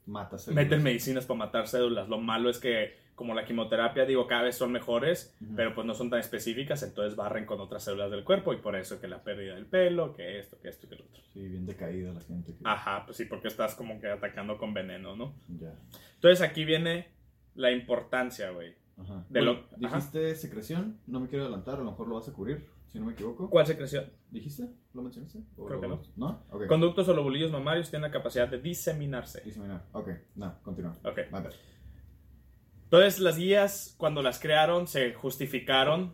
Mata 0.05 0.37
células. 0.37 0.63
Meten 0.63 0.83
medicinas 0.83 1.25
para 1.25 1.37
matar 1.37 1.67
células. 1.67 2.09
Lo 2.09 2.17
malo 2.19 2.49
es 2.49 2.59
que, 2.59 2.97
como 3.21 3.35
la 3.35 3.45
quimioterapia, 3.45 4.03
digo, 4.03 4.25
cada 4.25 4.41
vez 4.41 4.55
son 4.55 4.71
mejores, 4.71 5.37
Ujú. 5.43 5.53
pero 5.55 5.75
pues 5.75 5.85
no 5.85 5.93
son 5.93 6.09
tan 6.09 6.19
específicas, 6.19 6.81
entonces 6.81 7.15
barren 7.15 7.45
con 7.45 7.59
otras 7.61 7.83
células 7.83 8.09
del 8.09 8.23
cuerpo 8.23 8.51
y 8.51 8.57
por 8.57 8.75
eso 8.75 8.99
que 8.99 9.07
la 9.07 9.23
pérdida 9.23 9.53
del 9.53 9.67
pelo, 9.67 10.11
que 10.15 10.39
esto, 10.39 10.59
que 10.59 10.69
esto, 10.69 10.89
que 10.89 10.95
lo 10.95 11.03
otro. 11.05 11.21
Sí, 11.31 11.47
bien 11.47 11.67
decaída 11.67 12.11
la 12.13 12.21
gente. 12.21 12.53
que- 12.53 12.63
Ajá, 12.63 13.03
pues 13.05 13.17
sí, 13.17 13.25
porque 13.25 13.47
estás 13.47 13.75
como 13.75 13.99
que 14.01 14.07
atacando 14.07 14.57
con 14.57 14.73
veneno, 14.73 15.15
¿no? 15.15 15.35
Ya. 15.59 15.75
Entonces 16.15 16.41
aquí 16.41 16.65
viene 16.65 17.09
la 17.53 17.71
importancia, 17.71 18.49
güey. 18.49 18.73
Ajá. 18.97 19.23
De 19.29 19.39
Bueno, 19.41 19.53
lo- 19.53 19.87
ajá. 19.87 19.97
dijiste 19.97 20.35
secreción, 20.35 20.97
no 21.05 21.19
me 21.19 21.27
quiero 21.27 21.43
adelantar, 21.45 21.75
a 21.75 21.83
lo 21.83 21.91
mejor 21.91 22.07
lo 22.07 22.15
vas 22.15 22.27
a 22.27 22.33
cubrir, 22.33 22.65
si 22.87 22.99
no 22.99 23.05
me 23.05 23.13
equivoco. 23.13 23.49
¿Cuál 23.51 23.67
secreción? 23.67 24.05
¿Dijiste? 24.31 24.67
¿Lo 24.93 25.03
mencionaste? 25.03 25.39
¿O 25.57 25.65
Creo 25.67 25.79
que 25.79 25.87
no. 25.87 26.01
¿No? 26.17 26.43
Conductos 26.67 27.07
o 27.07 27.13
lobulillos 27.13 27.51
mamarios 27.51 27.89
tienen 27.91 28.09
la 28.09 28.11
capacidad 28.11 28.47
de 28.47 28.57
diseminarse. 28.59 29.41
Diseminar. 29.41 29.83
Ok, 29.91 30.09
no, 30.35 30.55
continúa. 30.63 30.97
Ok. 31.03 31.15
Ver. 31.15 31.53
Entonces 32.91 33.19
las 33.21 33.37
guías, 33.37 33.95
cuando 33.97 34.21
las 34.21 34.37
crearon, 34.37 34.85
se 34.85 35.13
justificaron 35.13 36.13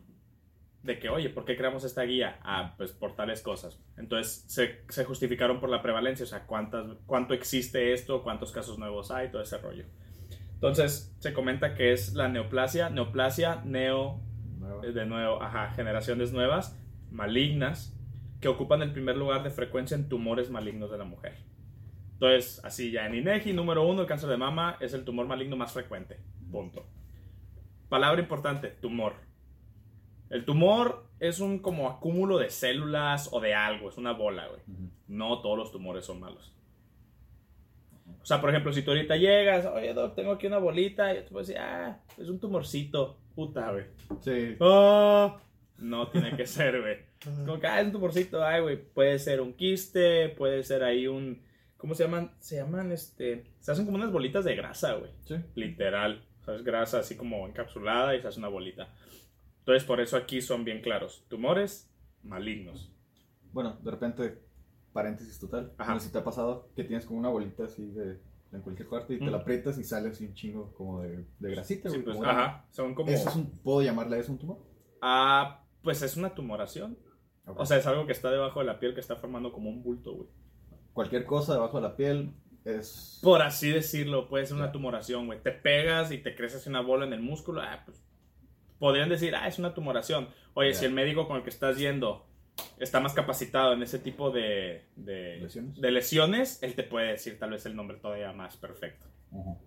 de 0.83 0.99
que, 0.99 1.09
oye, 1.09 1.27
¿por 1.31 1.43
qué 1.43 1.57
creamos 1.57 1.83
esta 1.83 2.03
guía? 2.03 2.39
Ah, 2.43 2.75
pues 2.77 2.91
por 2.91 3.15
tales 3.15 3.41
cosas. 3.41 3.81
Entonces 3.97 4.45
se, 4.47 4.83
se 4.89 5.03
justificaron 5.03 5.59
por 5.59 5.71
la 5.71 5.81
prevalencia, 5.81 6.23
o 6.23 6.27
sea, 6.27 6.45
cuántas, 6.45 6.85
cuánto 7.07 7.33
existe 7.33 7.93
esto, 7.93 8.21
cuántos 8.21 8.51
casos 8.51 8.77
nuevos 8.77 9.09
hay, 9.09 9.31
todo 9.31 9.41
ese 9.41 9.57
rollo. 9.57 9.85
Entonces 10.53 11.15
se 11.17 11.33
comenta 11.33 11.73
que 11.73 11.93
es 11.93 12.13
la 12.13 12.27
neoplasia, 12.27 12.91
neoplasia, 12.91 13.63
neo, 13.65 14.21
Nueva. 14.59 14.85
de 14.85 15.05
nuevo, 15.07 15.41
ajá, 15.41 15.71
generaciones 15.71 16.31
nuevas, 16.31 16.79
malignas, 17.09 17.97
que 18.39 18.49
ocupan 18.49 18.83
el 18.83 18.93
primer 18.93 19.17
lugar 19.17 19.41
de 19.41 19.49
frecuencia 19.49 19.95
en 19.95 20.09
tumores 20.09 20.51
malignos 20.51 20.91
de 20.91 20.99
la 20.99 21.05
mujer. 21.05 21.37
Entonces, 22.13 22.61
así 22.63 22.91
ya 22.91 23.07
en 23.07 23.15
INEGI, 23.15 23.53
número 23.53 23.81
uno, 23.81 24.01
el 24.01 24.07
cáncer 24.07 24.29
de 24.29 24.37
mama 24.37 24.77
es 24.79 24.93
el 24.93 25.05
tumor 25.05 25.25
maligno 25.25 25.55
más 25.55 25.71
frecuente. 25.71 26.19
Punto. 26.51 26.85
Palabra 27.89 28.21
importante, 28.21 28.69
tumor. 28.69 29.13
El 30.29 30.45
tumor 30.45 31.05
es 31.19 31.39
un 31.39 31.59
como 31.59 31.89
acúmulo 31.89 32.37
de 32.37 32.49
células 32.49 33.29
o 33.31 33.39
de 33.39 33.53
algo, 33.53 33.89
es 33.89 33.97
una 33.97 34.11
bola, 34.11 34.47
güey. 34.47 34.61
No 35.07 35.41
todos 35.41 35.57
los 35.57 35.71
tumores 35.71 36.05
son 36.05 36.19
malos. 36.19 36.53
O 38.21 38.25
sea, 38.25 38.41
por 38.41 38.49
ejemplo, 38.49 38.73
si 38.73 38.81
tú 38.81 38.91
ahorita 38.91 39.15
llegas, 39.15 39.65
oye, 39.65 39.93
doc, 39.93 40.15
tengo 40.15 40.33
aquí 40.33 40.47
una 40.47 40.57
bolita, 40.57 41.13
y 41.13 41.23
tú 41.23 41.31
puedes 41.31 41.47
decir, 41.47 41.61
ah, 41.61 42.01
es 42.17 42.27
un 42.27 42.39
tumorcito, 42.39 43.17
puta, 43.35 43.71
güey. 43.71 43.85
Sí. 44.19 44.57
Ah, 44.59 45.37
no 45.77 46.09
tiene 46.09 46.35
que 46.35 46.45
ser, 46.45 46.81
güey. 46.81 46.97
Como 47.45 47.59
que, 47.59 47.67
ah, 47.67 47.79
es 47.79 47.85
un 47.85 47.93
tumorcito, 47.93 48.43
ay, 48.43 48.61
güey. 48.61 48.77
Puede 48.77 49.17
ser 49.19 49.39
un 49.39 49.53
quiste, 49.53 50.29
puede 50.29 50.63
ser 50.63 50.83
ahí 50.83 51.07
un. 51.07 51.41
¿Cómo 51.77 51.93
se 51.95 52.03
llaman? 52.03 52.31
Se 52.39 52.57
llaman, 52.57 52.91
este. 52.91 53.45
Se 53.59 53.71
hacen 53.71 53.85
como 53.85 53.97
unas 53.97 54.11
bolitas 54.11 54.43
de 54.43 54.55
grasa, 54.55 54.95
güey. 54.95 55.11
Sí. 55.25 55.35
Literal. 55.55 56.26
Sea, 56.47 56.55
es 56.55 56.63
grasa 56.63 56.99
así 56.99 57.15
como 57.17 57.45
encapsulada 57.47 58.15
y 58.15 58.21
se 58.21 58.27
hace 58.27 58.39
una 58.39 58.47
bolita. 58.47 58.87
Entonces, 59.59 59.83
por 59.83 59.99
eso 59.99 60.15
aquí 60.17 60.41
son 60.41 60.63
bien 60.63 60.81
claros: 60.81 61.25
tumores 61.27 61.91
malignos. 62.23 62.91
Bueno, 63.51 63.77
de 63.83 63.91
repente, 63.91 64.41
paréntesis 64.93 65.39
total. 65.39 65.73
Ajá. 65.77 65.93
No 65.93 65.99
sé 65.99 66.07
si 66.07 66.11
te 66.13 66.19
ha 66.19 66.23
pasado 66.23 66.69
que 66.75 66.83
tienes 66.83 67.05
como 67.05 67.19
una 67.19 67.29
bolita 67.29 67.65
así 67.65 67.85
de 67.87 68.19
en 68.53 68.61
cualquier 68.61 68.87
parte 68.87 69.13
y 69.13 69.19
te 69.19 69.25
Mm. 69.25 69.29
la 69.31 69.37
aprietas 69.39 69.77
y 69.77 69.83
sale 69.83 70.09
así 70.09 70.25
un 70.25 70.33
chingo 70.33 70.71
como 70.73 71.01
de, 71.01 71.25
de 71.37 71.51
grasita. 71.51 71.89
Sí, 71.89 71.99
pues, 71.99 72.15
como 72.15 72.29
ajá. 72.29 72.65
Son 72.71 72.95
como. 72.95 73.09
¿Eso 73.11 73.27
es 73.29 73.35
un, 73.35 73.49
¿Puedo 73.61 73.81
llamarle 73.81 74.17
eso 74.19 74.31
un 74.31 74.37
tumor? 74.37 74.57
Ah, 75.01 75.63
pues 75.83 76.01
es 76.01 76.15
una 76.15 76.33
tumoración. 76.33 76.97
Ok. 77.45 77.59
O 77.59 77.65
sea, 77.65 77.77
es 77.77 77.85
algo 77.87 78.05
que 78.05 78.13
está 78.13 78.31
debajo 78.31 78.59
de 78.61 78.65
la 78.65 78.79
piel 78.79 78.93
que 78.93 78.99
está 79.01 79.15
formando 79.17 79.51
como 79.51 79.69
un 79.69 79.83
bulto, 79.83 80.13
güey. 80.13 80.27
cualquier 80.93 81.25
cosa 81.25 81.53
debajo 81.53 81.77
de 81.77 81.83
la 81.87 81.95
piel 81.95 82.31
es... 82.67 83.19
Por 83.21 83.41
así 83.41 83.69
decirlo, 83.69 84.27
puede 84.27 84.45
ser 84.45 84.57
una 84.57 84.71
tumoración, 84.71 85.25
güey. 85.25 85.41
Te 85.41 85.51
pegas 85.51 86.11
y 86.11 86.17
te 86.17 86.35
crece 86.35 86.57
así 86.57 86.69
una 86.69 86.81
bola 86.81 87.05
en 87.05 87.13
el 87.13 87.21
músculo, 87.21 87.61
ah, 87.61 87.81
pues 87.85 88.03
podrían 88.79 89.09
decir, 89.09 89.35
ah, 89.35 89.47
es 89.47 89.59
una 89.59 89.73
tumoración. 89.73 90.29
Oye, 90.53 90.73
si 90.73 90.85
el 90.85 90.93
médico 90.93 91.27
con 91.27 91.37
el 91.37 91.43
que 91.43 91.49
estás 91.49 91.77
yendo 91.77 92.25
está 92.79 92.99
más 92.99 93.13
capacitado 93.13 93.73
en 93.73 93.83
ese 93.83 93.99
tipo 93.99 94.31
de, 94.31 94.85
de, 94.95 95.39
¿Lesiones? 95.41 95.81
de 95.81 95.91
lesiones, 95.91 96.63
él 96.63 96.75
te 96.75 96.83
puede 96.83 97.11
decir 97.11 97.37
tal 97.39 97.51
vez 97.51 97.65
el 97.65 97.75
nombre 97.75 97.97
todavía 97.97 98.31
más 98.33 98.57
perfecto. 98.57 99.05
Ujú. 99.31 99.57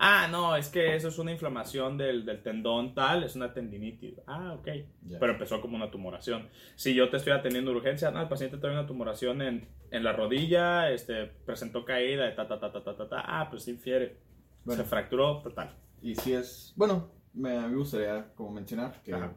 Ah, 0.00 0.28
no, 0.30 0.54
es 0.54 0.68
que 0.68 0.94
eso 0.94 1.08
es 1.08 1.18
una 1.18 1.32
inflamación 1.32 1.98
del, 1.98 2.24
del 2.24 2.40
tendón 2.40 2.94
tal, 2.94 3.24
es 3.24 3.34
una 3.34 3.52
tendinitis. 3.52 4.20
Ah, 4.28 4.54
ok. 4.56 4.68
Ya. 5.02 5.18
Pero 5.18 5.32
empezó 5.32 5.60
como 5.60 5.74
una 5.74 5.90
tumoración. 5.90 6.48
Si 6.76 6.94
yo 6.94 7.10
te 7.10 7.16
estoy 7.16 7.32
atendiendo 7.32 7.72
urgencia, 7.72 8.12
no, 8.12 8.22
el 8.22 8.28
paciente 8.28 8.58
trae 8.58 8.72
una 8.72 8.86
tumoración 8.86 9.42
en, 9.42 9.68
en 9.90 10.04
la 10.04 10.12
rodilla, 10.12 10.88
este, 10.90 11.26
presentó 11.26 11.84
caída, 11.84 12.32
ta, 12.36 12.46
ta, 12.46 12.60
ta, 12.60 12.72
ta, 12.72 12.84
ta, 12.84 12.96
ta, 12.96 13.08
ta. 13.08 13.22
Ah, 13.26 13.48
pues 13.50 13.66
infiere. 13.66 14.20
Bueno. 14.64 14.82
Se 14.82 14.88
fracturó, 14.88 15.42
total. 15.42 15.74
Y 16.00 16.14
si 16.14 16.32
es... 16.32 16.72
Bueno, 16.76 17.10
me, 17.34 17.58
me 17.58 17.74
gustaría 17.74 18.32
como 18.36 18.52
mencionar 18.52 19.02
que 19.02 19.14
Ajá. 19.14 19.32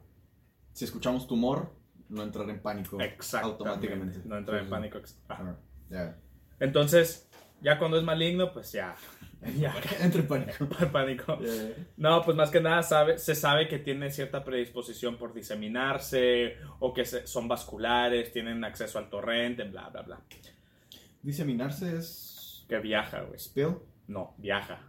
si 0.73 0.85
escuchamos 0.85 1.25
tumor, 1.27 1.71
no 2.07 2.21
entrar 2.21 2.47
en 2.49 2.61
pánico 2.61 2.99
automáticamente. 3.41 4.21
No 4.25 4.37
entra 4.37 4.59
en 4.59 4.69
pánico. 4.69 4.99
Ajá. 5.27 5.57
Ya. 5.89 6.19
Entonces, 6.59 7.27
ya 7.61 7.79
cuando 7.79 7.97
es 7.97 8.03
maligno, 8.03 8.53
pues 8.53 8.71
ya. 8.73 8.95
Ya, 9.59 9.73
Entra 9.99 10.21
en 10.21 10.27
pánico. 10.27 10.67
pánico. 10.91 11.39
No, 11.97 12.21
pues 12.23 12.37
más 12.37 12.51
que 12.51 12.61
nada 12.61 12.83
sabe, 12.83 13.17
se 13.17 13.33
sabe 13.33 13.67
que 13.67 13.79
tiene 13.79 14.11
cierta 14.11 14.43
predisposición 14.43 15.17
por 15.17 15.33
diseminarse 15.33 16.57
o 16.79 16.93
que 16.93 17.05
se- 17.05 17.25
son 17.25 17.47
vasculares, 17.47 18.31
tienen 18.31 18.63
acceso 18.63 18.99
al 18.99 19.09
torrente, 19.09 19.63
bla, 19.63 19.89
bla, 19.89 20.03
bla. 20.03 20.21
Diseminarse 21.23 21.97
es... 21.97 22.65
Que 22.69 22.79
viaja, 22.79 23.21
güey. 23.21 23.37
Spill 23.39 23.75
No, 24.07 24.33
viaja. 24.37 24.79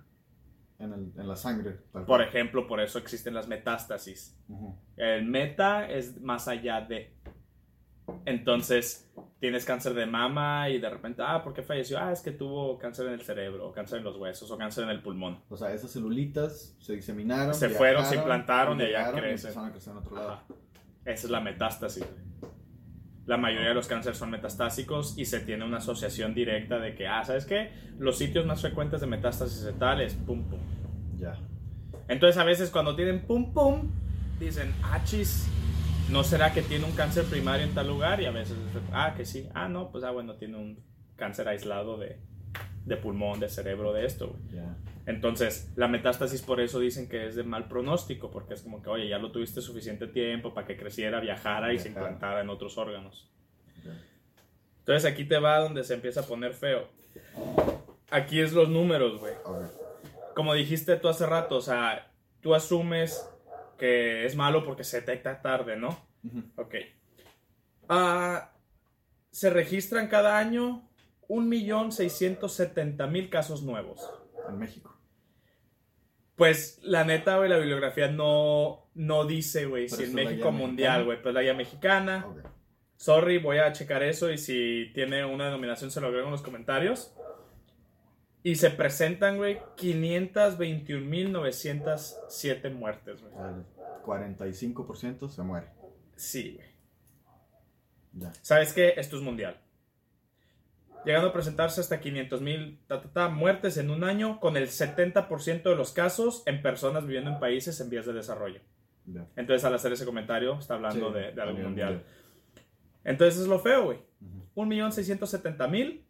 en, 0.79 0.93
el- 0.93 1.13
en 1.19 1.29
la 1.29 1.37
sangre. 1.37 1.79
tal 1.93 2.05
Por 2.05 2.21
ejemplo, 2.23 2.67
por 2.67 2.81
eso 2.81 2.99
existen 2.99 3.35
las 3.35 3.49
metástasis. 3.49 4.37
El 4.97 5.25
meta 5.25 5.89
es 5.91 6.21
más 6.21 6.47
allá 6.49 6.81
de. 6.83 7.13
Entonces, 8.25 9.11
tienes 9.39 9.65
cáncer 9.65 9.95
de 9.95 10.07
mama 10.07 10.69
y 10.69 10.79
de 10.79 10.89
repente, 10.91 11.23
ah, 11.25 11.43
¿por 11.43 11.53
qué 11.53 11.63
falleció? 11.63 11.99
Ah, 11.99 12.13
es 12.13 12.21
que 12.21 12.31
tuvo 12.33 12.79
cáncer 12.79 13.07
en 13.07 13.15
el 13.15 13.23
cerebro, 13.23 13.69
o 13.69 13.73
cáncer 13.73 13.99
en 13.99 14.05
los 14.05 14.17
huesos, 14.17 14.51
o 14.51 14.59
cáncer 14.59 14.85
en 14.85 14.91
el 14.91 15.03
pulmón. 15.03 15.41
O 15.49 15.57
sea, 15.57 15.73
esas 15.73 15.91
celulitas 15.91 16.77
se 16.81 16.95
diseminaron. 16.95 17.55
Se 17.55 17.69
fueron, 17.69 18.05
se 18.05 18.17
implantaron 18.17 18.81
y 18.81 18.85
allá 18.85 19.13
crecen. 19.13 19.51
empezaron 19.51 19.69
a 19.69 19.73
crecer 19.73 19.93
en 19.93 19.99
otro 19.99 20.17
lado. 20.17 20.33
Ajá. 20.33 20.45
Esa 21.05 21.27
es 21.27 21.31
la 21.31 21.41
metástasis. 21.41 22.05
La 23.27 23.37
mayoría 23.37 23.69
de 23.69 23.75
los 23.75 23.87
cánceres 23.87 24.19
son 24.19 24.31
metastásicos 24.31 25.17
y 25.17 25.25
se 25.27 25.41
tiene 25.41 25.65
una 25.65 25.79
asociación 25.79 26.35
directa 26.35 26.79
de 26.79 26.95
que, 26.95 27.07
ah, 27.07 27.25
¿sabes 27.25 27.45
qué? 27.45 27.71
Los 27.99 28.19
sitios 28.19 28.47
más 28.47 28.61
frecuentes 28.61 29.01
de 29.01 29.07
metástasis 29.07 29.63
de 29.63 29.73
tal 29.73 30.01
es 30.01 30.15
pum 30.15 30.43
pum. 30.45 30.61
Ya. 31.17 31.39
Entonces 32.09 32.37
a 32.39 32.45
veces 32.45 32.71
cuando 32.71 32.97
tienen 32.97 33.23
pum 33.23 33.53
pum, 33.53 33.91
dicen, 34.41 34.73
ah, 34.83 35.01
chis, 35.05 35.49
¿no 36.11 36.25
será 36.25 36.53
que 36.53 36.63
tiene 36.63 36.85
un 36.85 36.93
cáncer 36.93 37.25
primario 37.25 37.67
en 37.67 37.75
tal 37.75 37.89
lugar? 37.89 38.21
Y 38.21 38.27
a 38.27 38.31
veces, 38.31 38.57
ah, 38.93 39.15
que 39.17 39.25
sí. 39.25 39.49
Ah, 39.55 39.69
no, 39.69 39.91
pues 39.91 40.05
ah, 40.05 40.11
bueno, 40.11 40.35
tiene 40.35 40.57
un 40.57 40.83
cáncer 41.17 41.49
aislado 41.49 41.97
de, 41.99 42.19
de 42.85 42.97
pulmón, 42.97 43.41
de 43.41 43.49
cerebro, 43.49 43.93
de 43.93 44.07
esto. 44.07 44.29
güey. 44.29 44.65
Entonces, 45.07 45.73
la 45.77 45.89
metástasis 45.89 46.43
por 46.43 46.61
eso 46.61 46.79
dicen 46.79 47.09
que 47.09 47.27
es 47.27 47.35
de 47.35 47.43
mal 47.43 47.69
pronóstico, 47.69 48.31
porque 48.31 48.55
es 48.55 48.63
como 48.63 48.83
que, 48.83 48.89
oye, 48.89 49.09
ya 49.09 49.19
lo 49.19 49.33
tuviste 49.33 49.61
suficiente 49.61 50.07
tiempo 50.07 50.55
para 50.55 50.67
que 50.67 50.77
creciera, 50.77 51.21
viajara 51.21 51.73
y 51.73 51.79
se 51.79 51.89
implantara 51.89 52.41
en 52.41 52.51
otros 52.51 52.79
órganos. 52.79 53.29
Ya. 53.85 54.01
Entonces 54.79 55.11
aquí 55.11 55.25
te 55.25 55.39
va 55.39 55.59
donde 55.59 55.85
se 55.85 55.95
empieza 55.95 56.21
a 56.21 56.25
poner 56.25 56.55
feo. 56.55 56.89
Aquí 58.11 58.41
es 58.41 58.53
los 58.53 58.69
números, 58.69 59.19
güey. 59.19 59.35
Como 60.35 60.55
dijiste 60.55 60.97
tú 60.97 61.09
hace 61.09 61.27
rato, 61.27 61.57
o 61.57 61.61
sea, 61.61 62.13
tú 62.41 62.55
asumes 62.55 63.29
que 63.83 64.25
es 64.25 64.37
malo 64.37 64.65
porque 64.65 64.85
se 64.85 65.01
detecta 65.01 65.43
tarde, 65.43 65.77
¿no? 65.77 66.07
Ujú. 66.23 66.45
Ok. 66.55 66.77
Ah, 67.89 68.53
se 69.33 69.51
registran 69.51 70.07
cada 70.07 70.39
año 70.39 70.89
1.670.000 71.27 73.29
casos 73.29 73.65
nuevos. 73.65 74.09
En 74.49 74.57
México. 74.57 74.97
Pues 76.37 76.79
la 76.85 77.03
neta, 77.03 77.39
güey, 77.39 77.51
la 77.51 77.59
bibliografía 77.59 78.07
no, 78.07 78.89
no 78.95 79.27
dice, 79.27 79.67
güey, 79.67 79.89
si 79.89 80.05
en 80.05 80.15
México 80.15 80.53
mundial, 80.53 81.05
güey, 81.05 81.21
pues 81.21 81.35
la 81.35 81.43
guía 81.43 81.55
mexicana. 81.55 82.25
Ok. 82.29 82.39
Sorry, 82.95 83.39
voy 83.39 83.59
a 83.59 83.73
checar 83.73 84.05
eso 84.05 84.31
y 84.31 84.39
si 84.39 84.93
tiene 84.95 85.25
una 85.25 85.47
denominación 85.47 85.91
se 85.91 86.01
lo 86.01 86.07
agrego 86.07 86.27
en 86.27 86.33
los 86.33 86.43
comentarios. 86.43 87.17
Y 88.45 88.55
se 88.55 88.71
presentan, 88.71 89.39
güey, 89.39 89.59
521.907 89.77 92.73
muertes, 92.73 93.21
güey. 93.21 93.33
El 93.35 93.65
45% 94.03 95.29
se 95.29 95.43
muere. 95.43 95.69
Sí, 96.17 96.55
güey. 96.55 96.69
Ya. 98.15 98.33
¿Sabes 98.43 98.73
qué? 98.73 98.95
Esto 98.97 99.17
es 99.17 99.23
mundial. 99.23 99.61
Llegando 101.05 101.29
a 101.29 101.33
presentarse 101.33 101.81
hasta 101.81 102.01
500.000 102.01 102.79
ta, 102.87 103.01
ta, 103.01 103.13
ta, 103.13 103.29
muertes 103.29 103.77
en 103.77 103.91
un 103.91 104.05
año, 104.05 104.39
con 104.39 104.57
el 104.57 104.69
70% 104.69 105.63
de 105.63 105.75
los 105.75 105.93
casos 105.93 106.43
en 106.47 106.63
personas 106.63 107.07
viviendo 107.07 107.31
en 107.31 107.41
países 107.41 107.81
en 107.81 107.91
vías 107.91 108.07
de 108.07 108.13
desarrollo. 108.13 108.61
Ya. 109.07 109.27
Entonces, 109.35 109.65
al 109.65 109.75
hacer 109.75 109.93
ese 109.93 110.05
comentario, 110.05 110.59
está 110.59 110.75
hablando 110.75 111.13
Sí, 111.13 111.19
de, 111.19 111.43
algo 111.43 111.59
mundial. 111.59 112.05
Entonces, 113.03 113.41
es 113.41 113.49
lo 113.49 113.59
feo, 113.59 113.85
güey. 113.85 113.99
1.670.000, 114.55 116.03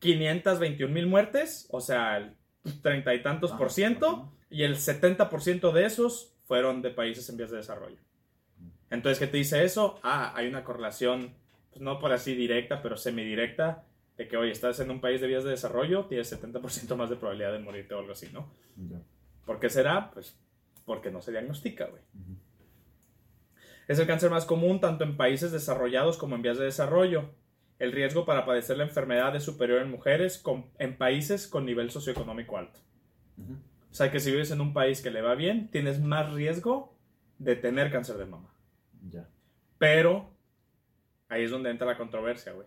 521.000 0.00 1.06
muertes, 1.06 1.68
o 1.70 1.80
sea, 1.80 2.18
el 2.18 2.36
treinta 2.82 3.14
y 3.14 3.22
tantos 3.22 3.52
por 3.52 3.70
ciento, 3.70 4.06
ajá. 4.08 4.32
y 4.50 4.62
el 4.62 4.76
70% 4.76 5.72
de 5.72 5.84
esos 5.84 6.31
fueron 6.44 6.82
de 6.82 6.90
países 6.90 7.28
en 7.28 7.36
vías 7.36 7.50
de 7.50 7.58
desarrollo. 7.58 7.98
Entonces, 8.90 9.18
¿qué 9.18 9.26
te 9.26 9.38
dice 9.38 9.64
eso? 9.64 9.98
Ah, 10.02 10.32
hay 10.36 10.46
una 10.48 10.64
correlación, 10.64 11.34
pues 11.70 11.80
no 11.80 11.98
por 11.98 12.12
así 12.12 12.34
directa, 12.34 12.82
pero 12.82 12.96
semidirecta, 12.96 13.84
de 14.18 14.28
que, 14.28 14.36
oye, 14.36 14.50
estás 14.52 14.78
en 14.80 14.90
un 14.90 15.00
país 15.00 15.20
de 15.22 15.26
vías 15.26 15.44
de 15.44 15.50
desarrollo, 15.50 16.04
tienes 16.06 16.30
70% 16.30 16.96
más 16.96 17.08
de 17.08 17.16
probabilidad 17.16 17.52
de 17.52 17.58
morirte 17.60 17.94
o 17.94 18.00
algo 18.00 18.12
así, 18.12 18.28
¿no? 18.32 18.52
¿Por 19.46 19.58
qué 19.58 19.70
será? 19.70 20.10
Pues 20.10 20.38
porque 20.84 21.10
no 21.10 21.22
se 21.22 21.30
diagnostica, 21.32 21.86
güey. 21.86 22.02
Es 23.88 23.98
el 23.98 24.06
cáncer 24.06 24.30
más 24.30 24.44
común 24.44 24.80
tanto 24.80 25.04
en 25.04 25.16
países 25.16 25.52
desarrollados 25.52 26.16
como 26.18 26.34
en 26.36 26.42
vías 26.42 26.58
de 26.58 26.64
desarrollo. 26.64 27.30
El 27.78 27.92
riesgo 27.92 28.24
para 28.24 28.44
padecer 28.44 28.76
la 28.76 28.84
enfermedad 28.84 29.34
es 29.34 29.42
superior 29.42 29.80
en 29.82 29.90
mujeres 29.90 30.38
con- 30.38 30.66
en 30.78 30.96
países 30.96 31.46
con 31.48 31.64
nivel 31.66 31.90
socioeconómico 31.90 32.56
alto. 32.58 32.78
Ujú. 33.38 33.56
O 33.92 33.94
sea 33.94 34.10
que 34.10 34.20
si 34.20 34.30
vives 34.30 34.50
en 34.50 34.62
un 34.62 34.72
país 34.72 35.02
que 35.02 35.10
le 35.10 35.20
va 35.20 35.34
bien, 35.34 35.70
tienes 35.70 36.00
más 36.00 36.32
riesgo 36.32 36.96
de 37.38 37.56
tener 37.56 37.92
cáncer 37.92 38.16
de 38.16 38.24
mama. 38.24 38.54
Ya. 39.10 39.28
Pero 39.76 40.32
ahí 41.28 41.42
es 41.42 41.50
donde 41.50 41.68
entra 41.68 41.86
la 41.86 41.98
controversia, 41.98 42.52
güey. 42.52 42.66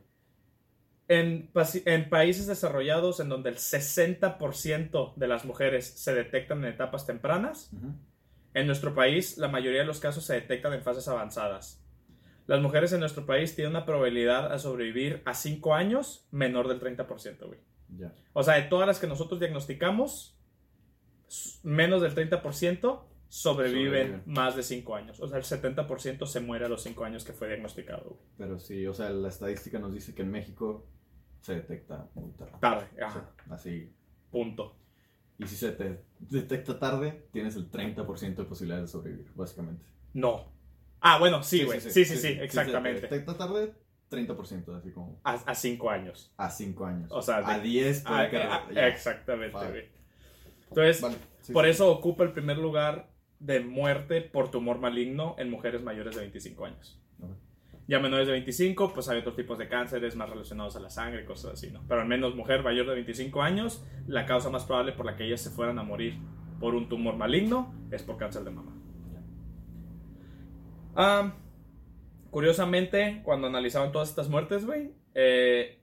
En, 1.07 1.51
países 2.09 2.45
desarrollados 2.45 3.19
en 3.19 3.29
donde 3.29 3.49
el 3.49 3.55
60% 3.55 5.15
de 5.15 5.27
las 5.27 5.45
mujeres 5.45 5.87
se 5.87 6.13
detectan 6.13 6.59
en 6.59 6.73
etapas 6.73 7.07
tempranas, 7.07 7.71
en 8.53 8.67
nuestro 8.67 8.93
país 8.93 9.39
la 9.39 9.47
mayoría 9.47 9.79
de 9.79 9.87
los 9.87 9.99
casos 9.99 10.25
se 10.25 10.35
detectan 10.35 10.73
en 10.73 10.83
fases 10.83 11.07
avanzadas. 11.07 11.83
Las 12.45 12.61
mujeres 12.61 12.93
en 12.93 12.99
nuestro 12.99 13.25
país 13.25 13.55
tienen 13.55 13.71
una 13.71 13.85
probabilidad 13.85 14.53
a 14.53 14.59
sobrevivir 14.59 15.23
a 15.25 15.33
5 15.33 15.73
años 15.73 16.27
menor 16.29 16.67
del 16.67 16.79
30%, 16.79 17.47
güey. 17.47 17.59
Ya. 17.97 18.13
O 18.33 18.43
sea, 18.43 18.55
de 18.55 18.63
todas 18.63 18.85
las 18.85 18.99
que 18.99 19.07
nosotros 19.07 19.39
diagnosticamos, 19.39 20.34
menos 21.63 22.01
del 22.01 22.13
30% 22.15 23.01
sobreviven, 23.27 24.23
más 24.25 24.55
de 24.55 24.63
5 24.63 24.95
años. 24.95 25.19
O 25.19 25.27
sea, 25.27 25.37
el 25.37 25.43
70% 25.43 26.25
se 26.25 26.39
muere 26.39 26.65
a 26.65 26.69
los 26.69 26.81
5 26.83 27.03
años 27.05 27.23
que 27.25 27.33
fue 27.33 27.47
diagnosticado. 27.47 28.03
güey. 28.09 28.21
Pero 28.37 28.59
sí, 28.59 28.85
o 28.87 28.93
sea, 28.93 29.09
la 29.09 29.27
estadística 29.29 29.79
nos 29.79 29.93
dice 29.93 30.13
que 30.15 30.21
en 30.21 30.31
México 30.31 30.87
se 31.41 31.55
detecta 31.55 32.07
muy 32.15 32.31
tarde. 32.31 32.53
Tarde, 32.59 32.85
O 32.93 32.95
sea, 32.95 33.07
ajá, 33.07 33.31
así. 33.51 33.91
punto. 34.31 34.77
Y 35.37 35.45
si 35.47 35.55
se 35.57 35.71
te 35.73 36.01
detecta 36.19 36.79
tarde, 36.79 37.27
tienes 37.31 37.55
el 37.57 37.69
30% 37.69 38.35
de 38.35 38.43
posibilidades 38.45 38.85
de 38.85 38.91
sobrevivir, 38.91 39.31
básicamente. 39.35 39.85
No. 40.13 40.53
Ah, 41.01 41.19
bueno, 41.19 41.43
sí, 41.43 41.63
güey. 41.65 41.81
Sí 41.81 41.91
sí 41.91 42.05
sí, 42.05 42.15
Si 42.15 42.21
se 42.21 42.43
exactamente. 42.43 43.01
detecta 43.01 43.37
tarde, 43.37 43.73
30%, 44.09 44.77
así 44.77 44.91
como 44.91 45.19
A 45.23 45.53
5 45.53 45.89
años. 45.89 46.33
a 46.37 46.49
5 46.49 46.85
años. 46.85 47.11
O 47.11 47.21
sea, 47.21 47.37
a 47.45 47.57
de- 47.59 47.63
10 47.65 48.01
puede 48.03 48.17
Ah, 48.17 48.65
que- 48.67 48.73
ya. 48.75 48.87
exactamente, 48.87 49.57
güey. 49.57 49.89
Entonces, 50.75 51.01
Vale, 51.01 51.15
sí, 51.41 51.53
por 51.53 51.63
sí. 51.63 51.71
eso 51.71 51.89
ocupa 51.89 52.23
el 52.25 52.33
primer 52.33 52.57
lugar 52.57 53.09
de 53.39 53.61
muerte 53.61 54.21
por 54.21 54.51
tumor 54.51 54.79
maligno 54.79 55.35
en 55.37 55.49
mujeres 55.49 55.81
mayores 55.81 56.15
de 56.15 56.21
25 56.21 56.65
años. 56.65 57.01
Ya 57.87 57.99
menores 57.99 58.25
de 58.25 58.33
25, 58.33 58.93
pues 58.93 59.07
hay 59.09 59.19
otros 59.19 59.35
tipos 59.35 59.59
de 59.59 59.69
cánceres 59.69 60.15
más 60.15 60.27
relacionados 60.27 60.75
a 60.75 60.79
la 60.79 60.89
sangre, 60.89 61.23
cosas 61.23 61.53
así, 61.53 61.69
¿no? 61.69 61.83
Pero 61.87 62.01
al 62.01 62.07
menos 62.07 62.35
mujer 62.35 62.63
mayor 62.63 62.87
de 62.87 62.95
25 62.95 63.43
años, 63.43 63.85
la 64.07 64.25
causa 64.25 64.49
más 64.49 64.65
probable 64.65 64.91
por 64.93 65.05
la 65.05 65.15
que 65.15 65.25
ellas 65.25 65.41
se 65.41 65.51
fueran 65.51 65.77
a 65.77 65.83
morir 65.83 66.17
por 66.59 66.73
un 66.73 66.89
tumor 66.89 67.15
maligno 67.15 67.73
es 67.91 68.01
por 68.01 68.17
cáncer 68.17 68.43
de 68.43 68.49
mama. 68.49 68.73
Ah, 70.95 71.35
curiosamente, 72.31 73.21
cuando 73.23 73.47
analizaban 73.47 73.91
todas 73.91 74.09
estas 74.09 74.29
muertes, 74.29 74.65
güey, 74.65 74.93
eh, 75.13 75.79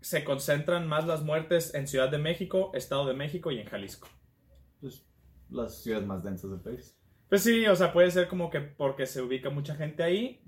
se 0.00 0.24
concentran 0.24 0.88
más 0.88 1.06
las 1.06 1.22
muertes 1.22 1.72
en 1.74 1.86
Ciudad 1.86 2.10
de 2.10 2.18
México, 2.18 2.72
Estado 2.74 3.06
de 3.06 3.14
México 3.14 3.52
y 3.52 3.60
en 3.60 3.66
Jalisco. 3.68 4.08
Pues, 4.84 5.02
las 5.48 5.82
ciudades 5.82 6.06
más 6.06 6.22
densas 6.22 6.50
del 6.50 6.60
país. 6.60 6.94
Pues 7.30 7.42
sí, 7.42 7.66
o 7.66 7.74
sea, 7.74 7.90
puede 7.90 8.10
ser 8.10 8.28
como 8.28 8.50
que 8.50 8.60
porque 8.60 9.06
se 9.06 9.22
ubica 9.22 9.48
mucha 9.48 9.74
gente 9.74 10.02
ahí 10.02 10.42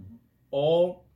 o 0.50 1.06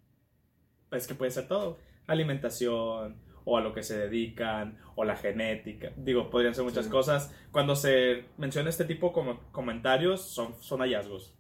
es 0.91 1.07
que 1.07 1.15
puede 1.15 1.31
ser 1.31 1.47
todo, 1.47 1.77
alimentación 2.07 3.17
o 3.45 3.59
a 3.59 3.61
lo 3.61 3.75
que 3.75 3.83
se 3.83 3.99
dedican 3.99 4.79
o 4.97 5.05
la 5.05 5.17
genética. 5.17 5.93
Digo, 5.99 6.31
podrían 6.31 6.55
ser 6.55 6.65
muchas 6.65 6.87
Sí. 6.87 6.91
cosas. 6.91 7.35
Cuando 7.53 7.77
se 7.77 8.25
menciona 8.39 8.71
este 8.71 8.87
tipo 8.87 9.13
de 9.15 9.37
comentarios 9.53 10.23
son, 10.23 10.55
son 10.63 10.81
hallazgos. 10.81 11.35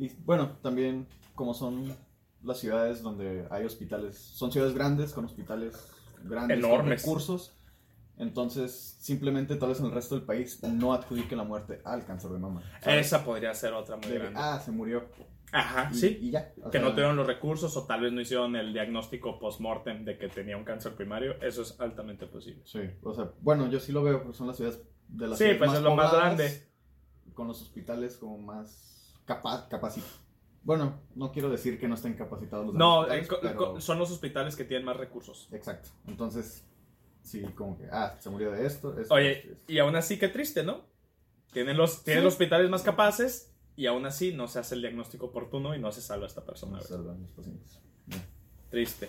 Y 0.00 0.08
bueno, 0.24 0.58
también 0.60 1.06
como 1.36 1.54
son 1.54 1.94
las 2.42 2.58
ciudades 2.58 3.00
donde 3.00 3.46
hay 3.50 3.64
hospitales, 3.64 4.18
son 4.18 4.50
ciudades 4.50 4.74
grandes 4.74 5.12
con 5.12 5.24
hospitales 5.24 5.88
grandes, 6.24 6.58
con 6.60 6.68
Enormes. 6.70 7.02
recursos. 7.02 7.54
Entonces, 8.18 8.96
simplemente 9.00 9.56
tal 9.56 9.70
vez 9.70 9.80
en 9.80 9.86
el 9.86 9.92
resto 9.92 10.14
del 10.14 10.24
país 10.24 10.62
no 10.62 10.92
adjudiquen 10.92 11.38
la 11.38 11.44
muerte 11.44 11.80
al 11.84 12.04
cáncer 12.04 12.30
de 12.30 12.38
mama. 12.38 12.62
¿sabes? 12.80 13.06
Esa 13.06 13.24
podría 13.24 13.52
ser 13.54 13.72
otra 13.72 13.96
muy 13.96 14.06
De 14.06 14.12
que, 14.12 14.18
grande. 14.18 14.38
ah, 14.40 14.60
se 14.60 14.70
murió. 14.70 15.08
Ajá, 15.50 15.90
Y, 15.92 15.94
sí. 15.96 16.18
y 16.22 16.30
ya. 16.30 16.52
o 16.62 16.70
que 16.70 16.78
sea, 16.78 16.86
no 16.88 16.92
tuvieron 16.92 17.16
los 17.16 17.26
recursos 17.26 17.76
o 17.76 17.84
tal 17.84 18.00
vez 18.02 18.12
no 18.12 18.20
hicieron 18.22 18.56
el 18.56 18.72
diagnóstico 18.72 19.38
post-mortem 19.38 20.04
de 20.04 20.16
que 20.16 20.28
tenía 20.28 20.56
un 20.56 20.64
cáncer 20.64 20.94
primario, 20.94 21.34
eso 21.42 21.60
es 21.62 21.78
altamente 21.78 22.26
posible. 22.26 22.62
Sí, 22.64 22.80
o 23.02 23.12
sea, 23.12 23.30
bueno, 23.40 23.68
yo 23.68 23.78
sí 23.78 23.92
lo 23.92 24.02
veo 24.02 24.22
porque 24.22 24.38
son 24.38 24.46
las 24.46 24.56
ciudades 24.56 24.82
de 25.08 25.26
las 25.28 25.36
Sí, 25.38 25.44
ciudades 25.44 25.58
pues 25.58 25.70
más 25.70 25.78
es 25.78 25.84
lo 25.84 25.94
más 25.94 26.12
grande. 26.12 26.68
Con 27.34 27.48
los 27.48 27.60
hospitales 27.60 28.16
como 28.16 28.38
más 28.38 29.14
capa 29.26 29.68
capacitados. 29.68 30.20
Bueno, 30.64 31.00
no 31.16 31.32
quiero 31.32 31.50
decir 31.50 31.78
que 31.78 31.88
no 31.88 31.96
estén 31.96 32.14
capacitados 32.14 32.66
los 32.66 32.74
No, 32.74 33.00
hospitales, 33.00 33.28
eh, 33.30 33.36
pero- 33.42 33.80
son 33.80 33.98
los 33.98 34.10
hospitales 34.10 34.54
que 34.56 34.64
tienen 34.64 34.86
más 34.86 34.96
recursos. 34.96 35.48
Exacto. 35.52 35.88
Entonces, 36.06 36.64
sí, 37.22 37.42
como 37.54 37.76
que, 37.78 37.86
ah, 37.90 38.16
se 38.20 38.30
murió 38.30 38.50
de 38.52 38.66
esto. 38.66 38.98
esto, 38.98 39.14
Oye, 39.14 39.32
esto, 39.38 39.52
esto. 39.52 39.72
y 39.72 39.78
aún 39.78 39.96
así, 39.96 40.18
qué 40.18 40.28
triste, 40.28 40.62
¿no? 40.62 40.84
Tienen 41.52 41.76
los, 41.76 42.02
tienen 42.04 42.22
Sí. 42.22 42.24
los 42.24 42.34
hospitales 42.34 42.70
más 42.70 42.82
capaces 42.82 43.52
y 43.76 43.86
aún 43.86 44.04
así 44.06 44.32
no 44.32 44.48
se 44.48 44.58
hace 44.58 44.74
el 44.74 44.82
diagnóstico 44.82 45.26
oportuno 45.26 45.74
y 45.74 45.78
no 45.78 45.92
se 45.92 46.00
salva 46.00 46.24
a 46.24 46.28
esta 46.28 46.44
persona. 46.44 46.80
Salvar 46.80 47.16
a 47.16 47.18
los 47.18 47.30
pacientes. 47.32 47.78
Triste. 48.70 49.08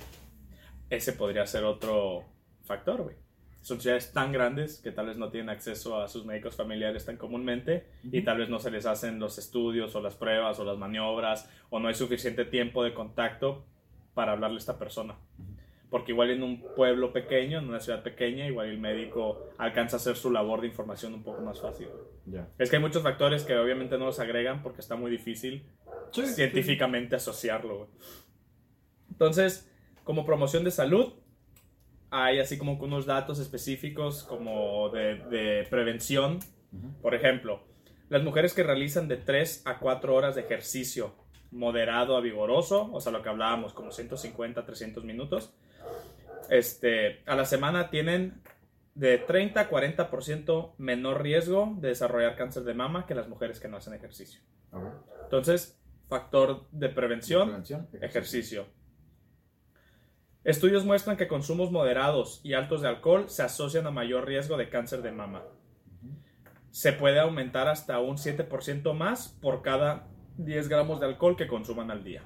Ese 0.89 1.13
podría 1.13 1.45
ser 1.47 1.63
otro 1.63 2.23
factor, 2.65 3.01
güey. 3.03 3.15
Son 3.61 3.79
ciudades 3.79 4.11
tan 4.11 4.33
grandes 4.33 4.79
que 4.79 4.91
tal 4.91 5.05
vez 5.07 5.17
no 5.17 5.29
tienen 5.31 5.49
acceso 5.49 6.01
a 6.01 6.09
sus 6.09 6.25
médicos 6.25 6.57
familiares 6.57 7.05
tan 7.05 7.15
comúnmente 7.15 7.87
y 8.03 8.17
Ujú. 8.17 8.25
tal 8.25 8.39
vez 8.39 8.49
no 8.49 8.59
se 8.59 8.69
les 8.71 8.85
hacen 8.85 9.19
los 9.19 9.37
estudios 9.37 9.95
o 9.95 10.01
las 10.01 10.15
pruebas 10.15 10.59
o 10.59 10.65
las 10.65 10.77
maniobras 10.77 11.49
o 11.69 11.79
no 11.79 11.87
hay 11.87 11.93
suficiente 11.95 12.43
tiempo 12.43 12.83
de 12.83 12.93
contacto 12.93 13.65
para 14.13 14.33
hablarle 14.33 14.57
a 14.57 14.59
esta 14.59 14.77
persona. 14.77 15.15
Porque 15.93 16.11
igual 16.11 16.31
en 16.31 16.41
un 16.41 16.59
pueblo 16.75 17.13
pequeño, 17.13 17.59
en 17.59 17.69
una 17.69 17.79
ciudad 17.79 18.01
pequeña, 18.01 18.47
igual 18.47 18.67
el 18.67 18.79
médico 18.79 19.49
alcanza 19.59 19.97
a 19.97 19.99
hacer 19.99 20.15
su 20.15 20.31
labor 20.31 20.61
de 20.61 20.65
información 20.65 21.13
un 21.13 21.21
poco 21.21 21.43
más 21.43 21.61
fácil. 21.61 21.87
Ya. 22.25 22.47
Es 22.57 22.71
que 22.71 22.77
hay 22.77 22.81
muchos 22.81 23.03
factores 23.03 23.43
que 23.43 23.55
obviamente 23.55 23.99
no 23.99 24.05
los 24.05 24.19
agregan 24.19 24.63
porque 24.63 24.81
está 24.81 24.95
muy 24.95 25.11
difícil 25.11 25.67
Sí, 26.09 26.25
científicamente 26.25 27.15
asociarlo. 27.15 27.77
güey. 27.77 27.89
Entonces, 29.11 29.71
como 30.03 30.25
promoción 30.25 30.63
de 30.63 30.71
salud, 30.71 31.13
hay 32.09 32.39
así 32.39 32.57
como 32.57 32.79
que 32.79 32.85
unos 32.85 33.05
datos 33.05 33.37
específicos 33.37 34.23
como 34.23 34.89
de, 34.89 35.17
de 35.29 35.67
prevención. 35.69 36.39
Por 37.03 37.13
ejemplo, 37.13 37.61
las 38.09 38.23
mujeres 38.23 38.55
que 38.55 38.63
realizan 38.63 39.07
de 39.07 39.17
3 39.17 39.61
a 39.65 39.77
4 39.77 40.15
horas 40.15 40.33
de 40.33 40.41
ejercicio 40.41 41.13
moderado 41.51 42.17
a 42.17 42.19
vigoroso, 42.19 42.89
o 42.91 42.99
sea, 42.99 43.11
lo 43.11 43.21
que 43.21 43.29
hablábamos, 43.29 43.73
como 43.73 43.91
150 43.91 44.65
300 44.65 45.03
minutos, 45.03 45.53
este, 46.53 47.23
a 47.25 47.35
la 47.35 47.45
semana 47.45 47.89
tienen 47.89 48.41
de 48.93 49.17
30 49.17 49.59
a 49.59 49.69
40% 49.69 50.73
menor 50.77 51.23
riesgo 51.23 51.75
de 51.79 51.89
desarrollar 51.89 52.35
cáncer 52.35 52.63
de 52.63 52.75
mama 52.75 53.07
que 53.07 53.15
las 53.15 53.27
mujeres 53.27 53.59
que 53.59 53.67
no 53.67 53.77
hacen 53.77 53.95
ejercicio. 53.95 54.39
Entonces, 55.23 55.79
factor 56.07 56.67
de 56.69 56.89
prevención, 56.89 57.47
Prevención, 57.47 57.87
ejercicio. 58.01 58.67
Estudios 60.43 60.85
muestran 60.85 61.17
que 61.17 61.27
consumos 61.27 61.71
moderados 61.71 62.39
y 62.43 62.53
altos 62.53 62.81
de 62.81 62.89
alcohol 62.89 63.29
se 63.29 63.41
asocian 63.41 63.87
a 63.87 63.91
mayor 63.91 64.27
riesgo 64.27 64.55
de 64.55 64.69
cáncer 64.69 65.01
de 65.01 65.11
mama. 65.11 65.41
Se 66.69 66.93
puede 66.93 67.19
aumentar 67.19 67.67
hasta 67.67 67.99
un 67.99 68.17
7% 68.17 68.93
más 68.93 69.29
por 69.41 69.63
cada 69.63 70.07
10 70.37 70.67
gramos 70.67 70.99
de 70.99 71.07
alcohol 71.07 71.35
que 71.35 71.47
consuman 71.47 71.89
al 71.89 72.03
día. 72.03 72.21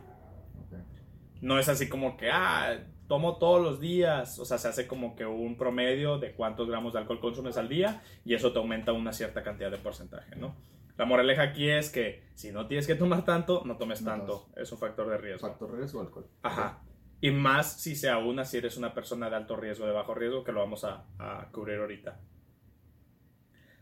No 1.39 1.59
es 1.59 1.69
así 1.69 1.87
como 1.87 2.17
que, 2.17 2.29
ah, 2.29 2.77
tomo 3.07 3.37
todos 3.37 3.61
los 3.61 3.79
días. 3.79 4.39
O 4.39 4.45
sea, 4.45 4.57
se 4.57 4.67
hace 4.67 4.87
como 4.87 5.15
que 5.15 5.25
un 5.25 5.57
promedio 5.57 6.17
de 6.17 6.33
cuántos 6.33 6.67
gramos 6.69 6.93
de 6.93 6.99
alcohol 6.99 7.19
consumes 7.19 7.57
al 7.57 7.69
día 7.69 8.01
y 8.25 8.33
eso 8.33 8.51
te 8.51 8.59
aumenta 8.59 8.93
una 8.93 9.13
cierta 9.13 9.43
cantidad 9.43 9.71
de 9.71 9.77
porcentaje, 9.77 10.35
¿no? 10.35 10.55
La 10.97 11.05
moraleja 11.05 11.43
aquí 11.43 11.69
es 11.69 11.91
que 11.91 12.23
si 12.33 12.51
no 12.51 12.67
tienes 12.67 12.87
que 12.87 12.95
tomar 12.95 13.23
tanto, 13.23 13.63
no 13.65 13.77
tomes 13.77 14.01
No 14.01 14.11
tanto. 14.11 14.49
Es 14.55 14.71
un 14.71 14.79
factor 14.79 15.07
de 15.09 15.17
riesgo. 15.17 15.47
Factor 15.47 15.75
riesgo 15.77 16.01
alcohol. 16.01 16.27
Ajá. 16.41 16.81
Y 17.21 17.31
más 17.31 17.81
si 17.81 17.95
se 17.95 18.09
aúna 18.09 18.45
si 18.45 18.57
eres 18.57 18.77
una 18.77 18.93
persona 18.93 19.29
de 19.29 19.35
alto 19.35 19.55
riesgo, 19.55 19.85
de 19.85 19.91
bajo 19.91 20.13
riesgo, 20.13 20.43
que 20.43 20.51
lo 20.51 20.59
vamos 20.59 20.83
a, 20.83 21.05
a 21.19 21.49
cubrir 21.51 21.79
ahorita. 21.79 22.19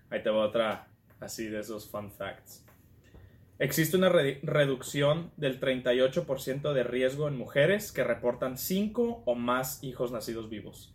Ahí 0.10 0.22
te 0.24 0.30
va 0.30 0.46
otra 0.46 0.88
así 1.20 1.48
de 1.48 1.60
esos 1.60 1.90
fun 1.90 2.12
facts. 2.12 2.66
Existe 3.58 3.96
una 3.96 4.10
re- 4.10 4.40
reducción 4.44 5.32
del 5.38 5.60
38% 5.60 6.74
de 6.74 6.84
riesgo 6.84 7.28
en 7.28 7.38
mujeres 7.38 7.92
que 7.92 8.04
reportan 8.04 8.58
5 8.58 9.24
o 9.26 9.36
más 9.36 9.82
hijos 9.84 10.12
nacidos 10.12 10.50
vivos. 10.50 10.94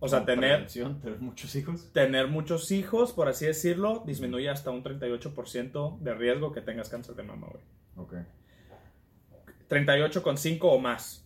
O 0.00 0.08
sea, 0.08 0.24
tener, 0.26 0.66
tener 0.66 1.18
muchos 1.20 1.54
hijos. 1.54 1.92
tener 1.92 2.26
muchos 2.26 2.70
hijos, 2.72 3.12
por 3.12 3.28
así 3.28 3.46
decirlo, 3.46 4.02
disminuye 4.04 4.50
hasta 4.50 4.70
un 4.70 4.82
38% 4.82 5.98
de 6.00 6.14
riesgo 6.14 6.52
que 6.52 6.60
tengas 6.60 6.88
cáncer 6.88 7.14
de 7.14 7.22
mama, 7.22 7.46
güey. 7.50 7.62
Ok. 7.96 8.14
38 9.68 10.22
con 10.22 10.36
5 10.36 10.70
o 10.72 10.78
más. 10.78 11.24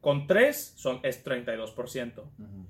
Con 0.00 0.26
3 0.26 0.74
son, 0.76 1.00
es 1.02 1.24
32%. 1.24 2.18
Ujú. 2.18 2.66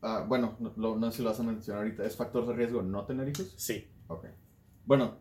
Ah, 0.00 0.24
bueno, 0.26 0.56
no, 0.76 0.96
no 0.96 1.10
sé 1.10 1.18
si 1.18 1.22
lo 1.22 1.30
vas 1.30 1.40
a 1.40 1.42
mencionar 1.42 1.82
ahorita. 1.84 2.04
¿Es 2.04 2.16
factor 2.16 2.46
de 2.46 2.54
riesgo 2.54 2.82
no 2.82 3.04
tener 3.04 3.28
hijos? 3.28 3.52
Sí. 3.56 3.88
Ok. 4.08 4.26
Bueno, 4.84 5.18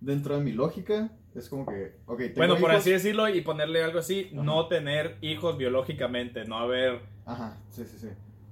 dentro 0.00 0.36
de 0.36 0.42
mi 0.42 0.52
lógica, 0.52 1.10
es 1.34 1.48
como 1.48 1.66
que, 1.66 1.96
ok, 2.06 2.18
tengo 2.18 2.36
Bueno, 2.36 2.54
por 2.56 2.70
hijos- 2.70 2.80
así 2.80 2.90
decirlo 2.92 3.28
y 3.28 3.40
ponerle 3.40 3.82
algo 3.82 3.98
así, 3.98 4.30
Ajá. 4.32 4.42
no 4.42 4.68
tener 4.68 5.16
hijos 5.20 5.56
biológicamente, 5.56 6.44
no 6.44 6.58
haber... 6.58 7.00
Ajá, 7.24 7.56
sí, 7.70 7.84
sí, 7.84 7.98
sí. 7.98 8.08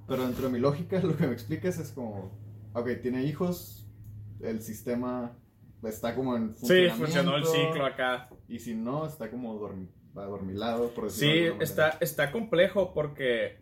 Pero 0.06 0.24
dentro 0.24 0.44
de 0.46 0.52
mi 0.52 0.58
lógica, 0.58 1.00
lo 1.02 1.16
que 1.16 1.26
me 1.26 1.32
explicas 1.32 1.78
es 1.78 1.92
como, 1.92 2.30
ok, 2.74 2.88
tiene 3.00 3.24
hijos, 3.24 3.86
el 4.40 4.62
sistema 4.62 5.32
está 5.82 6.14
como 6.14 6.36
en 6.36 6.54
Sí, 6.54 6.88
funcionó 6.96 7.36
el 7.36 7.44
ciclo 7.44 7.84
acá. 7.84 8.28
Y 8.48 8.58
si 8.58 8.74
no, 8.74 9.06
está 9.06 9.30
como 9.30 9.54
dorm 9.58 9.88
adormilado, 10.14 10.90
por 10.90 11.04
decirlo 11.04 11.54
Sí, 11.54 11.58
de 11.58 11.64
está, 11.64 11.90
está 12.00 12.30
complejo 12.32 12.92
porque, 12.92 13.61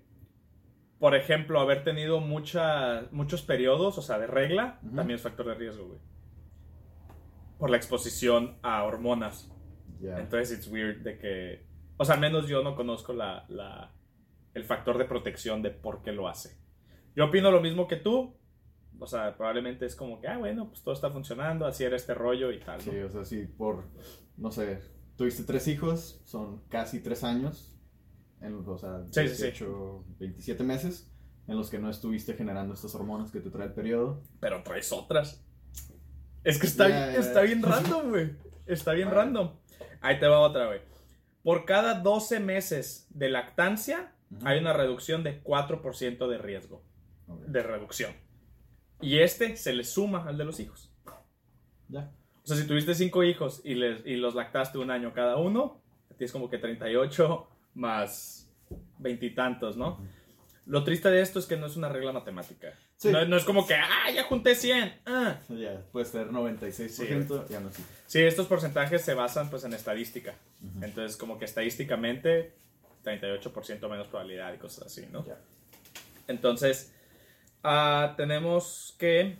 por 1.00 1.14
ejemplo, 1.14 1.58
haber 1.60 1.82
tenido 1.82 2.20
mucha, 2.20 3.08
muchos 3.10 3.40
periodos, 3.40 3.96
o 3.96 4.02
sea, 4.02 4.18
de 4.18 4.26
regla, 4.26 4.78
también 4.94 5.16
es 5.16 5.22
factor 5.22 5.46
de 5.46 5.54
riesgo, 5.54 5.86
güey. 5.86 5.98
Por 7.58 7.70
la 7.70 7.78
exposición 7.78 8.58
a 8.62 8.84
hormonas. 8.84 9.50
Entonces, 10.02 10.58
it's 10.58 10.68
weird 10.68 10.98
de 10.98 11.18
que, 11.18 11.66
o 11.96 12.04
sea, 12.04 12.16
al 12.16 12.20
menos 12.20 12.48
yo 12.48 12.62
no 12.62 12.76
conozco 12.76 13.14
la, 13.14 13.46
la, 13.48 13.94
el 14.52 14.64
factor 14.64 14.98
de 14.98 15.06
protección 15.06 15.62
de 15.62 15.70
por 15.70 16.02
qué 16.02 16.12
lo 16.12 16.28
hace. 16.28 16.58
Yo 17.16 17.24
opino 17.24 17.50
lo 17.50 17.62
mismo 17.62 17.88
que 17.88 17.96
tú, 17.96 18.36
o 18.98 19.06
sea, 19.06 19.34
probablemente 19.38 19.86
es 19.86 19.96
como 19.96 20.20
que, 20.20 20.28
ah, 20.28 20.36
bueno, 20.36 20.68
pues 20.68 20.82
todo 20.82 20.92
está 20.92 21.10
funcionando, 21.10 21.64
así 21.64 21.82
era 21.82 21.96
este 21.96 22.12
rollo 22.12 22.52
y 22.52 22.60
tal. 22.60 22.78
Sí, 22.82 22.98
o 22.98 23.08
sea, 23.08 23.24
sí, 23.24 23.46
por, 23.46 23.88
no 24.36 24.50
sé, 24.50 24.80
tuviste 25.16 25.44
tres 25.44 25.66
hijos, 25.66 26.20
son 26.26 26.62
casi 26.68 27.02
tres 27.02 27.24
años, 27.24 27.79
en, 28.40 28.54
o 28.66 28.78
sea, 28.78 29.00
18, 29.00 30.04
27 30.18 30.64
meses, 30.64 31.10
en 31.46 31.56
los 31.56 31.70
que 31.70 31.78
no 31.78 31.90
estuviste 31.90 32.34
generando 32.34 32.74
estas 32.74 32.94
hormonas 32.94 33.30
que 33.30 33.40
te 33.40 33.50
trae 33.50 33.66
el 33.66 33.74
periodo. 33.74 34.22
Pero 34.40 34.62
traes 34.62 34.92
otras. 34.92 35.44
Es 36.44 36.58
que 36.58 36.66
está, 36.66 37.14
está 37.14 37.42
bien 37.42 37.62
random, 37.62 38.08
güey. 38.08 38.36
Está 38.66 38.92
bien 38.92 39.10
random. 39.12 39.52
Ahí 40.00 40.18
te 40.18 40.26
va 40.26 40.40
otra, 40.40 40.66
güey. 40.66 40.80
Por 41.42 41.64
cada 41.64 42.00
12 42.00 42.40
meses 42.40 43.06
de 43.10 43.28
lactancia, 43.30 44.14
hay 44.44 44.58
una 44.58 44.72
reducción 44.72 45.22
de 45.22 45.42
4% 45.42 46.28
de 46.28 46.38
riesgo. 46.38 46.82
De 47.46 47.62
reducción. 47.62 48.12
Y 49.00 49.18
este 49.18 49.56
se 49.56 49.72
le 49.72 49.84
suma 49.84 50.26
al 50.26 50.38
de 50.38 50.44
los 50.44 50.60
hijos. 50.60 50.92
Ya. 51.88 52.12
O 52.42 52.46
sea, 52.46 52.56
si 52.56 52.66
tuviste 52.66 52.94
cinco 52.94 53.22
hijos 53.22 53.60
y, 53.64 53.74
les, 53.74 54.04
y 54.06 54.16
los 54.16 54.34
lactaste 54.34 54.78
un 54.78 54.90
año 54.90 55.12
cada 55.12 55.36
uno, 55.36 55.80
tienes 56.16 56.32
como 56.32 56.50
que 56.50 56.58
38 56.58 57.49
más 57.74 58.48
veintitantos, 58.98 59.76
¿no? 59.76 60.00
Lo 60.66 60.84
triste 60.84 61.10
de 61.10 61.20
esto 61.20 61.38
es 61.38 61.46
que 61.46 61.56
no 61.56 61.66
es 61.66 61.76
una 61.76 61.88
regla 61.88 62.12
matemática. 62.12 62.74
No, 63.04 63.36
es 63.36 63.44
como 63.44 63.66
que, 63.66 63.74
ah, 63.74 64.10
ya 64.14 64.24
junté 64.24 64.54
100. 64.54 65.00
Ah. 65.06 65.38
Ya, 65.48 65.80
puede 65.90 66.04
ser 66.04 66.28
96%, 66.28 67.48
ya 67.48 67.60
no 67.60 67.72
sí. 67.72 67.82
Sí, 68.06 68.20
estos 68.20 68.46
porcentajes 68.46 69.02
se 69.02 69.14
basan 69.14 69.48
pues 69.48 69.64
en 69.64 69.72
estadística. 69.72 70.34
Entonces, 70.82 71.16
como 71.16 71.38
que 71.38 71.46
estadísticamente, 71.46 72.54
38% 73.04 73.88
menos 73.88 74.06
probabilidad 74.08 74.52
y 74.52 74.58
cosas 74.58 74.86
así, 74.86 75.06
¿no? 75.10 75.24
Entonces, 76.28 76.92
Ah, 77.62 78.14
tenemos 78.16 78.94
que, 78.98 79.36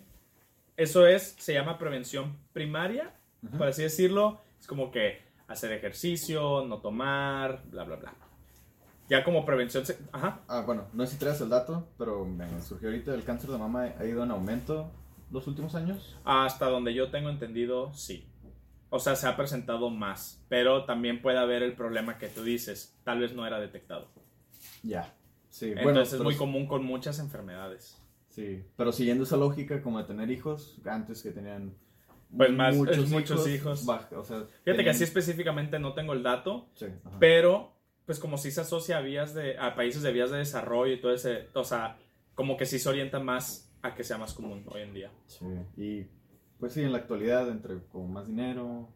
eso 0.77 1.07
es, 1.07 1.35
se 1.39 1.53
llama 1.53 1.79
prevención 1.79 2.37
primaria, 2.53 3.13
por 3.57 3.67
así 3.67 3.81
decirlo. 3.81 4.41
Es 4.59 4.67
como 4.67 4.91
que 4.91 5.21
hacer 5.51 5.71
ejercicio, 5.71 6.65
no 6.65 6.79
tomar, 6.79 7.63
bla, 7.69 7.83
bla, 7.83 7.97
bla. 7.97 8.13
Ya 9.09 9.23
como 9.23 9.45
prevención... 9.45 9.83
Ajá. 10.11 10.39
Ah, 10.47 10.63
bueno, 10.65 10.85
no 10.93 11.05
sé 11.05 11.13
si 11.13 11.19
traes 11.19 11.41
el 11.41 11.49
dato, 11.49 11.89
pero 11.97 12.25
me 12.25 12.47
surgió 12.61 12.87
ahorita 12.89 13.13
el 13.13 13.23
cáncer 13.23 13.49
de 13.49 13.57
mama 13.57 13.93
ha 13.99 14.05
ido 14.05 14.23
en 14.23 14.31
aumento 14.31 14.89
los 15.31 15.47
últimos 15.47 15.75
años. 15.75 16.17
Hasta 16.23 16.67
donde 16.67 16.93
yo 16.93 17.11
tengo 17.11 17.29
entendido, 17.29 17.93
sí. 17.93 18.27
O 18.89 18.99
sea, 18.99 19.15
se 19.15 19.27
ha 19.27 19.37
presentado 19.37 19.89
más, 19.89 20.43
pero 20.49 20.85
también 20.85 21.21
puede 21.21 21.39
haber 21.39 21.63
el 21.63 21.73
problema 21.73 22.17
que 22.17 22.27
tú 22.27 22.43
dices, 22.43 22.97
tal 23.03 23.19
vez 23.19 23.33
no 23.33 23.45
era 23.45 23.59
detectado. 23.59 24.09
Ya. 24.83 25.13
Sí, 25.49 25.67
Entonces 25.69 25.83
bueno, 25.83 26.01
es 26.01 26.19
muy 26.19 26.35
común 26.35 26.67
con 26.67 26.85
muchas 26.85 27.19
enfermedades. 27.19 27.97
Sí, 28.29 28.63
pero 28.77 28.93
siguiendo 28.93 29.25
esa 29.25 29.35
lógica 29.35 29.81
como 29.81 29.97
de 29.97 30.05
tener 30.05 30.31
hijos, 30.31 30.77
antes 30.85 31.21
que 31.21 31.31
tenían 31.31 31.73
pues 32.35 32.51
más 32.51 32.75
muchos, 32.75 33.47
hijos. 33.47 33.85
Fíjate 34.63 34.83
que 34.83 34.89
así 34.89 35.03
específicamente 35.03 35.79
no 35.79 35.93
tengo 35.93 36.13
el 36.13 36.23
dato, 36.23 36.69
pero 37.19 37.73
pues 38.05 38.19
como 38.19 38.37
si 38.37 38.51
se 38.51 38.61
asocia 38.61 38.97
a 38.97 39.01
vías 39.01 39.33
de 39.33 39.57
a 39.57 39.75
países 39.75 40.01
de 40.01 40.11
vías 40.11 40.31
de 40.31 40.37
desarrollo 40.37 40.93
y 40.93 40.99
todo 40.99 41.13
ese, 41.13 41.49
o 41.53 41.63
sea, 41.63 41.97
como 42.35 42.57
que 42.57 42.65
sí 42.65 42.79
se 42.79 42.89
orienta 42.89 43.19
más 43.19 43.71
a 43.81 43.95
que 43.95 44.03
sea 44.03 44.17
más 44.17 44.33
común 44.33 44.65
hoy 44.67 44.81
en 44.81 44.93
día. 44.93 45.11
Sí, 45.27 45.45
y 45.77 46.07
pues 46.59 46.73
sí, 46.73 46.81
en 46.81 46.91
la 46.91 46.99
actualidad 46.99 47.49
entre 47.49 47.79
con 47.85 48.11
más 48.11 48.27
dinero, 48.27 48.89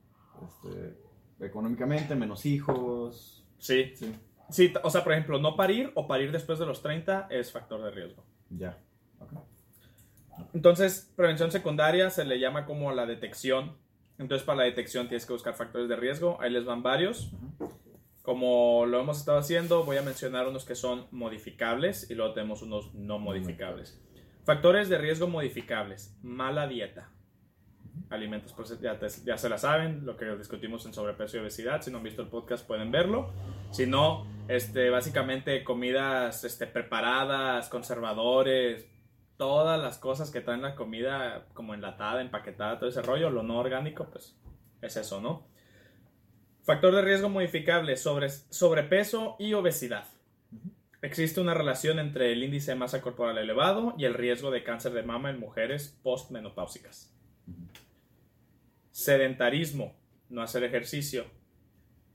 este, 0.43 0.97
económicamente 1.39 2.15
menos 2.15 2.45
hijos. 2.45 3.45
Sí. 3.57 3.91
Sí. 3.95 4.13
Sí, 4.49 4.73
o 4.83 4.89
sea, 4.91 5.03
por 5.03 5.13
ejemplo, 5.13 5.39
no 5.39 5.55
parir 5.55 5.91
o 5.95 6.07
parir 6.07 6.31
después 6.31 6.59
de 6.59 6.67
los 6.67 6.83
30 6.83 7.27
es 7.31 7.51
factor 7.51 7.81
de 7.81 7.89
riesgo. 7.89 8.23
Ya. 8.49 8.77
Entonces, 10.53 11.11
prevención 11.15 11.51
secundaria 11.51 12.09
se 12.09 12.25
le 12.25 12.39
llama 12.39 12.65
como 12.65 12.91
la 12.91 13.05
detección. 13.05 13.77
Entonces, 14.17 14.45
para 14.45 14.59
la 14.59 14.63
detección 14.63 15.07
tienes 15.07 15.25
que 15.25 15.33
buscar 15.33 15.53
factores 15.55 15.89
de 15.89 15.95
riesgo. 15.95 16.37
Ahí 16.41 16.51
les 16.51 16.65
van 16.65 16.83
varios. 16.83 17.31
Como 18.21 18.85
lo 18.87 18.99
hemos 18.99 19.19
estado 19.19 19.37
haciendo, 19.37 19.83
voy 19.83 19.97
a 19.97 20.01
mencionar 20.01 20.47
unos 20.47 20.65
que 20.65 20.73
son 20.73 21.07
modificables 21.11 22.09
y 22.09 22.15
luego 22.15 22.33
tenemos 22.33 22.63
unos 22.63 22.93
no 22.95 23.19
modificables. 23.19 24.01
Factores 24.45 24.89
de 24.89 24.97
riesgo 24.97 25.27
modificables. 25.27 26.17
Mala 26.23 26.67
dieta. 26.67 27.11
Alimentos, 28.09 28.53
pues 28.53 28.79
ya, 28.81 28.99
ya, 28.99 29.37
se 29.37 29.49
la 29.49 29.57
saben, 29.57 30.05
lo 30.05 30.17
que 30.17 30.25
discutimos 30.37 30.85
en 30.85 30.93
sobrepeso 30.93 31.37
y 31.37 31.41
obesidad. 31.41 31.81
Si 31.81 31.91
no 31.91 31.97
han 31.97 32.03
visto 32.03 32.21
el 32.21 32.27
podcast 32.27 32.65
pueden 32.65 32.91
verlo. 32.91 33.31
Si 33.71 33.85
no, 33.85 34.27
este, 34.47 34.89
básicamente 34.89 35.63
comidas 35.63 36.43
este, 36.43 36.67
preparadas, 36.67 37.69
conservadores, 37.69 38.87
todas 39.37 39.81
las 39.81 39.97
cosas 39.97 40.31
que 40.31 40.41
traen 40.41 40.61
la 40.61 40.75
comida 40.75 41.45
como 41.53 41.73
enlatada, 41.73 42.21
empaquetada, 42.21 42.79
todo 42.79 42.89
ese 42.89 43.01
rollo, 43.01 43.29
lo 43.29 43.43
no 43.43 43.59
orgánico, 43.59 44.09
pues 44.09 44.37
es 44.81 44.97
eso, 44.97 45.21
¿no? 45.21 45.47
Factor 46.63 46.95
de 46.95 47.01
riesgo 47.01 47.29
modificable, 47.29 47.95
sobre, 47.97 48.29
sobrepeso 48.29 49.35
y 49.37 49.53
obesidad. 49.53 50.05
Existe 51.01 51.39
una 51.39 51.53
relación 51.53 51.99
entre 51.99 52.31
el 52.31 52.43
índice 52.43 52.71
de 52.71 52.77
masa 52.77 53.01
corporal 53.01 53.37
elevado 53.37 53.93
y 53.97 54.05
el 54.05 54.15
riesgo 54.15 54.49
de 54.49 54.63
cáncer 54.63 54.93
de 54.93 55.03
mama 55.03 55.29
en 55.29 55.39
mujeres 55.39 55.99
postmenopáusicas. 56.01 57.13
Sedentarismo, 58.89 59.95
no 60.29 60.41
hacer 60.41 60.63
ejercicio. 60.63 61.25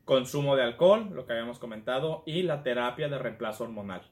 Consumo 0.05 0.57
de 0.57 0.65
alcohol, 0.65 1.11
lo 1.13 1.27
que 1.27 1.35
habíamos 1.35 1.61
comentado, 1.61 2.25
y 2.27 2.43
la 2.43 2.65
terapia 2.65 3.09
de 3.09 3.19
reemplazo 3.19 3.65
hormonal 3.65 4.11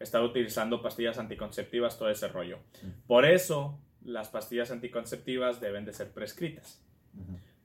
estar 0.00 0.22
utilizando 0.22 0.80
pastillas 0.82 1.18
anticonceptivas, 1.18 1.98
todo 1.98 2.10
ese 2.10 2.26
rollo. 2.28 2.58
Por 3.06 3.26
eso, 3.26 3.78
las 4.02 4.28
pastillas 4.28 4.70
anticonceptivas 4.70 5.60
deben 5.60 5.84
de 5.84 5.92
ser 5.92 6.10
prescritas. 6.10 6.82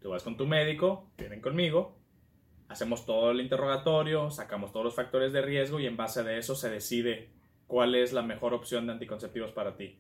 Tú 0.01 0.09
vas 0.09 0.21
con 0.21 0.37
tu 0.37 0.45
médico, 0.45 1.09
vienen 1.17 1.41
conmigo, 1.41 1.97
hacemos 2.67 3.05
todo 3.05 3.31
el 3.31 3.39
interrogatorio, 3.41 4.29
sacamos 4.29 4.71
todos 4.71 4.85
los 4.85 4.95
factores 4.95 5.33
de 5.33 5.41
riesgo 5.41 5.79
y 5.79 5.87
en 5.87 5.97
base 5.97 6.23
de 6.23 6.37
eso 6.37 6.55
se 6.55 6.69
decide 6.69 7.29
cuál 7.67 7.95
es 7.95 8.11
la 8.11 8.21
mejor 8.21 8.53
opción 8.53 8.85
de 8.85 8.93
anticonceptivos 8.93 9.51
para 9.51 9.77
ti. 9.77 9.97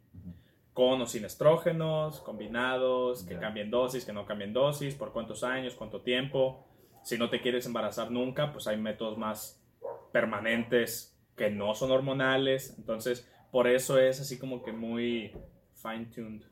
Con 0.73 1.01
o 1.01 1.05
sin 1.05 1.23
estrógenos, 1.23 2.19
combinados, 2.19 3.23
que 3.23 3.37
cambien 3.37 3.71
dosis, 3.71 4.03
que 4.03 4.11
no 4.11 4.25
cambien 4.25 4.51
dosis, 4.51 4.93
por 4.93 5.13
cuántos 5.13 5.43
años, 5.45 5.73
cuánto 5.73 6.01
tiempo. 6.01 6.67
Si 7.01 7.17
no 7.17 7.29
te 7.29 7.39
quieres 7.39 7.65
embarazar 7.65 8.11
nunca, 8.11 8.51
pues 8.51 8.67
hay 8.67 8.75
métodos 8.75 9.17
más 9.17 9.63
permanentes 10.11 11.14
que 11.35 11.49
no 11.49 11.75
son 11.75 11.91
hormonales. 11.91 12.75
Entonces, 12.77 13.27
por 13.51 13.67
eso 13.67 13.99
es 13.99 14.19
así 14.19 14.37
como 14.37 14.63
que 14.63 14.71
muy 14.71 15.31
fine-tuned. 15.73 16.43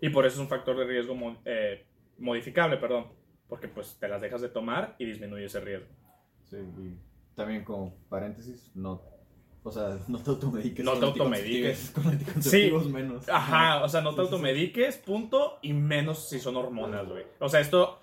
Y 0.00 0.10
por 0.10 0.26
eso 0.26 0.36
es 0.36 0.40
un 0.40 0.48
factor 0.48 0.76
de 0.78 0.84
riesgo 0.84 1.16
eh, 1.44 1.86
modificable, 2.18 2.76
perdón. 2.76 3.08
Porque 3.48 3.68
pues 3.68 3.96
te 3.98 4.08
las 4.08 4.20
dejas 4.20 4.40
de 4.40 4.48
tomar 4.48 4.96
y 4.98 5.06
disminuye 5.06 5.44
ese 5.44 5.60
riesgo. 5.60 5.88
Sí, 6.44 6.56
y 6.56 6.98
también 7.34 7.64
como 7.64 7.94
paréntesis, 8.08 8.70
no 8.74 9.02
o 9.66 9.72
sea, 9.72 9.98
no 10.08 10.18
te 10.20 10.30
automediques. 10.30 10.84
No 10.84 10.92
te 10.92 11.06
automediques. 11.06 11.90
Con 11.90 12.06
anticonceptivos 12.06 12.84
sí. 12.84 12.88
menos. 12.88 13.28
Ajá, 13.28 13.82
o 13.82 13.88
sea, 13.88 14.00
no 14.00 14.14
te 14.14 14.20
automediques, 14.20 14.96
punto, 14.98 15.58
y 15.60 15.72
menos 15.72 16.28
si 16.28 16.38
son 16.38 16.56
hormonas, 16.56 17.08
güey. 17.08 17.24
O 17.40 17.48
sea, 17.48 17.58
esto 17.58 17.98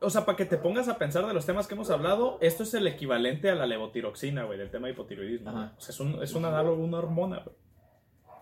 o 0.00 0.10
sea, 0.10 0.24
para 0.24 0.36
que 0.36 0.46
te 0.46 0.56
pongas 0.56 0.88
a 0.88 0.98
pensar 0.98 1.26
de 1.26 1.34
los 1.34 1.46
temas 1.46 1.66
que 1.66 1.74
hemos 1.74 1.90
hablado, 1.90 2.38
esto 2.40 2.62
es 2.62 2.72
el 2.74 2.86
equivalente 2.86 3.50
a 3.50 3.54
la 3.54 3.66
levotiroxina, 3.66 4.44
güey, 4.44 4.58
del 4.58 4.70
tema 4.70 4.86
de 4.86 4.94
hipotiroidismo. 4.94 5.50
O 5.50 5.80
sea, 5.80 5.90
es 5.90 6.00
un, 6.00 6.22
es 6.22 6.34
un 6.34 6.44
análogo, 6.44 6.82
una 6.82 6.98
hormona, 6.98 7.42
güey. 7.44 7.56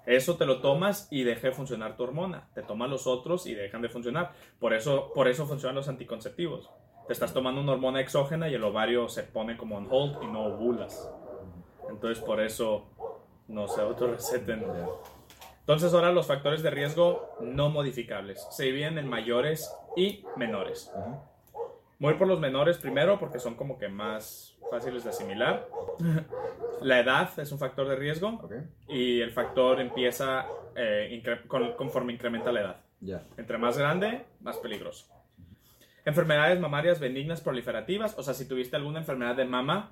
Eso 0.07 0.37
te 0.37 0.47
lo 0.47 0.63
tomas 0.63 1.07
y 1.11 1.23
deja 1.23 1.49
de 1.49 1.53
funcionar 1.53 1.97
tu 1.97 2.05
hormona. 2.05 2.49
Te 2.55 2.63
toman 2.63 2.89
los 2.89 3.07
otros 3.07 3.47
y 3.47 3.55
dejan 3.55 3.83
de 3.83 3.91
funcionar. 3.91 4.33
Por 4.59 4.73
eso, 4.73 5.13
por 5.13 5.29
eso 5.29 5.47
funcionan 5.47 5.77
los 5.77 5.89
anticonceptivos. 5.89 6.71
Te 7.07 7.13
estás 7.13 7.35
tomando 7.35 7.61
una 7.61 7.73
hormona 7.73 8.01
exógena 8.01 8.49
y 8.49 8.55
el 8.55 8.65
ovario 8.65 9.09
se 9.11 9.23
pone 9.23 9.59
como 9.59 9.77
on 9.77 9.87
hold 9.91 10.23
y 10.23 10.27
no 10.27 10.45
ovulas. 10.45 11.11
Entonces, 11.91 12.25
por 12.25 12.41
eso 12.41 12.87
no 13.49 13.69
se 13.69 13.83
autorreceten. 13.83 14.65
Entonces, 15.61 15.93
ahora 15.93 16.11
los 16.11 16.27
factores 16.27 16.63
de 16.63 16.71
riesgo 16.71 17.37
no 17.43 17.69
modificables 17.69 18.47
se 18.51 18.65
dividen 18.65 18.97
en 18.97 19.09
mayores 19.09 19.71
y 19.95 20.25
menores. 20.37 20.91
Voy 21.99 22.15
por 22.15 22.29
los 22.29 22.39
menores 22.39 22.79
primero 22.79 23.19
porque 23.19 23.39
son 23.41 23.55
como 23.55 23.79
que 23.79 23.89
más 23.89 24.57
fáciles 24.71 25.05
de 25.05 25.11
asimilar. 25.11 25.69
La 26.83 27.01
edad 27.01 27.37
es 27.39 27.51
un 27.51 27.59
factor 27.59 27.89
de 27.89 27.97
riesgo 27.97 28.41
y 28.89 29.21
el 29.21 29.33
factor 29.33 29.81
empieza 29.81 30.47
eh, 30.77 31.21
conforme 31.77 32.13
incrementa 32.13 32.53
la 32.53 32.61
edad. 32.61 32.77
Ya. 33.01 33.25
Entre 33.37 33.59
más 33.59 33.77
grande, 33.77 34.25
más 34.41 34.59
peligroso. 34.59 35.07
Enfermedades 36.05 36.61
mamarias 36.61 37.01
benignas 37.01 37.41
proliferativas, 37.41 38.17
o 38.17 38.23
sea, 38.23 38.33
si 38.33 38.47
tuviste 38.47 38.77
alguna 38.77 39.01
enfermedad 39.01 39.35
de 39.35 39.45
mama 39.45 39.91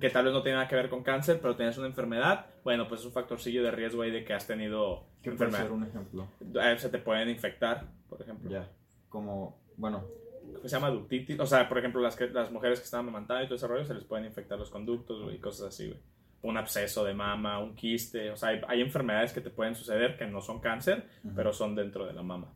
que 0.00 0.08
tal 0.08 0.24
vez 0.24 0.32
no 0.32 0.42
tiene 0.42 0.56
nada 0.56 0.68
que 0.68 0.76
ver 0.76 0.88
con 0.88 1.02
cáncer, 1.02 1.40
pero 1.42 1.56
tienes 1.56 1.76
una 1.76 1.88
enfermedad, 1.88 2.46
bueno, 2.64 2.88
pues 2.88 3.00
es 3.02 3.06
un 3.06 3.12
factorcillo 3.12 3.62
de 3.62 3.70
riesgo 3.70 4.00
ahí 4.00 4.10
de 4.10 4.24
que 4.24 4.32
has 4.32 4.46
tenido 4.46 5.04
¿Qué 5.22 5.30
puede 5.30 5.44
enfermedad. 5.44 5.62
ser 5.64 5.72
un 5.72 5.84
ejemplo? 5.84 6.28
Eh, 6.40 6.78
Se 6.78 6.88
te 6.88 6.98
pueden 6.98 7.28
infectar, 7.28 7.84
por 8.08 8.22
ejemplo. 8.22 8.50
Ya. 8.50 8.66
Como, 9.10 9.58
bueno, 9.76 10.04
Se 10.62 10.68
llama 10.68 10.90
ductitis, 10.90 11.38
o 11.40 11.46
sea, 11.46 11.68
por 11.68 11.78
ejemplo, 11.78 12.00
las, 12.00 12.16
que, 12.16 12.28
las 12.28 12.50
mujeres 12.50 12.78
que 12.80 12.84
están 12.84 13.00
amamantando 13.00 13.42
y 13.42 13.46
todo 13.46 13.56
ese 13.56 13.66
rollo, 13.66 13.84
se 13.84 13.94
les 13.94 14.04
pueden 14.04 14.24
infectar 14.26 14.58
los 14.58 14.70
conductos 14.70 15.32
y 15.32 15.38
cosas 15.38 15.68
así, 15.68 15.88
güey. 15.88 16.00
Un 16.42 16.56
absceso 16.58 17.04
de 17.04 17.14
mama, 17.14 17.58
un 17.58 17.74
quiste, 17.74 18.30
o 18.30 18.36
sea, 18.36 18.50
hay, 18.50 18.60
hay 18.68 18.80
enfermedades 18.82 19.32
que 19.32 19.40
te 19.40 19.48
pueden 19.50 19.74
suceder 19.74 20.16
que 20.18 20.26
no 20.26 20.40
son 20.42 20.60
cáncer, 20.60 21.06
Ujú. 21.24 21.34
pero 21.34 21.52
son 21.52 21.74
dentro 21.74 22.04
de 22.06 22.12
la 22.12 22.22
mama. 22.22 22.52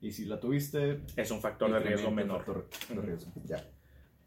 y 0.00 0.10
si 0.12 0.24
la 0.26 0.38
tuviste, 0.40 1.00
Es 1.16 1.30
un 1.30 1.40
factor 1.40 1.72
de 1.72 1.78
riesgo 1.80 2.10
menor. 2.10 2.44
factor 2.44 2.68
de 2.88 3.00
riesgo. 3.02 3.32
Ya. 3.44 3.64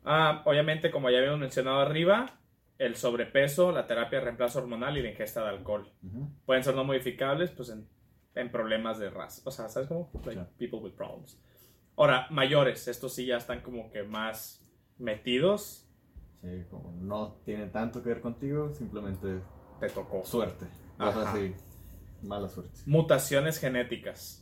Ah, 0.04 0.42
obviamente, 0.46 0.92
como 0.92 1.10
ya 1.10 1.18
habíamos 1.18 1.40
mencionado 1.40 1.80
arriba, 1.80 2.40
el 2.78 2.96
sobrepeso, 2.96 3.72
la 3.72 3.88
terapia 3.88 4.20
de 4.20 4.26
reemplazo 4.26 4.60
hormonal 4.60 4.98
y 4.98 5.02
la 5.02 5.10
ingesta 5.10 5.44
de 5.44 5.50
alcohol. 5.50 5.90
Ujú. 6.04 6.30
Pueden 6.46 6.64
ser 6.64 6.76
no 6.76 6.84
modificables, 6.84 7.52
pues 7.52 7.70
en, 7.70 7.88
en 8.36 8.52
problemas 8.52 9.00
de 9.00 9.10
raza. 9.10 9.42
O 9.46 9.52
sea, 9.52 9.68
¿sabes 9.70 9.88
cómo? 9.88 10.12
Like, 10.26 10.42
Sí. 10.42 10.48
people 10.58 10.80
with 10.80 10.92
problems. 10.94 11.42
Ahora, 11.98 12.28
mayores, 12.30 12.88
estos 12.88 13.14
sí 13.16 13.26
ya 13.26 13.38
están 13.38 13.62
como 13.62 13.90
que 13.90 14.04
más 14.04 14.62
metidos. 14.98 15.88
Sí, 16.42 16.64
como 16.70 16.92
no 16.92 17.38
tiene 17.46 17.68
tanto 17.68 18.04
que 18.04 18.10
ver 18.10 18.22
contigo, 18.22 18.74
simplemente 18.74 19.40
Te 19.80 19.90
tocó. 19.90 20.24
suerte. 20.26 20.66
Ajá. 20.98 21.34
sí, 21.36 21.54
mala 22.22 22.50
suerte. 22.50 22.80
Mutaciones 22.86 23.60
genéticas. 23.60 24.42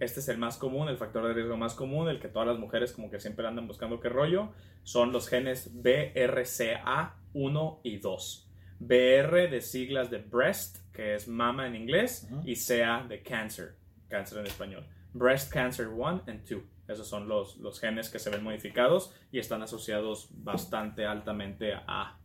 Este 0.00 0.18
es 0.18 0.28
el 0.28 0.36
más 0.38 0.56
común, 0.58 0.88
el 0.88 0.96
factor 0.96 1.24
de 1.28 1.32
riesgo 1.32 1.56
más 1.56 1.74
común, 1.74 2.08
el 2.08 2.18
que 2.18 2.26
todas 2.28 2.48
las 2.48 2.58
mujeres 2.58 2.90
como 2.92 3.08
que 3.08 3.20
siempre 3.20 3.46
andan 3.46 3.68
buscando 3.68 4.00
qué 4.00 4.08
rollo. 4.08 4.48
Son 4.82 5.12
los 5.12 5.28
genes 5.28 5.70
BRCA1 5.80 7.80
y 7.84 7.98
2. 7.98 8.50
BR 8.80 9.48
de 9.50 9.60
siglas 9.60 10.10
de 10.10 10.18
breast, 10.18 10.78
que 10.92 11.14
es 11.14 11.28
mama 11.28 11.66
en 11.66 11.76
inglés, 11.76 12.26
Ujú. 12.32 12.42
y 12.48 12.56
CA 12.56 13.04
de 13.08 13.22
cancer, 13.22 13.76
cáncer 14.08 14.38
en 14.38 14.46
español. 14.46 14.86
Breast 15.12 15.52
cancer 15.52 15.88
1 15.88 16.22
and 16.26 16.42
2. 16.48 16.62
Esos 16.90 17.08
son 17.08 17.28
los, 17.28 17.56
los 17.58 17.80
genes 17.80 18.10
que 18.10 18.18
se 18.18 18.30
ven 18.30 18.42
modificados 18.42 19.14
y 19.30 19.38
están 19.38 19.62
asociados 19.62 20.28
bastante 20.32 21.06
altamente 21.06 21.74
a 21.74 22.18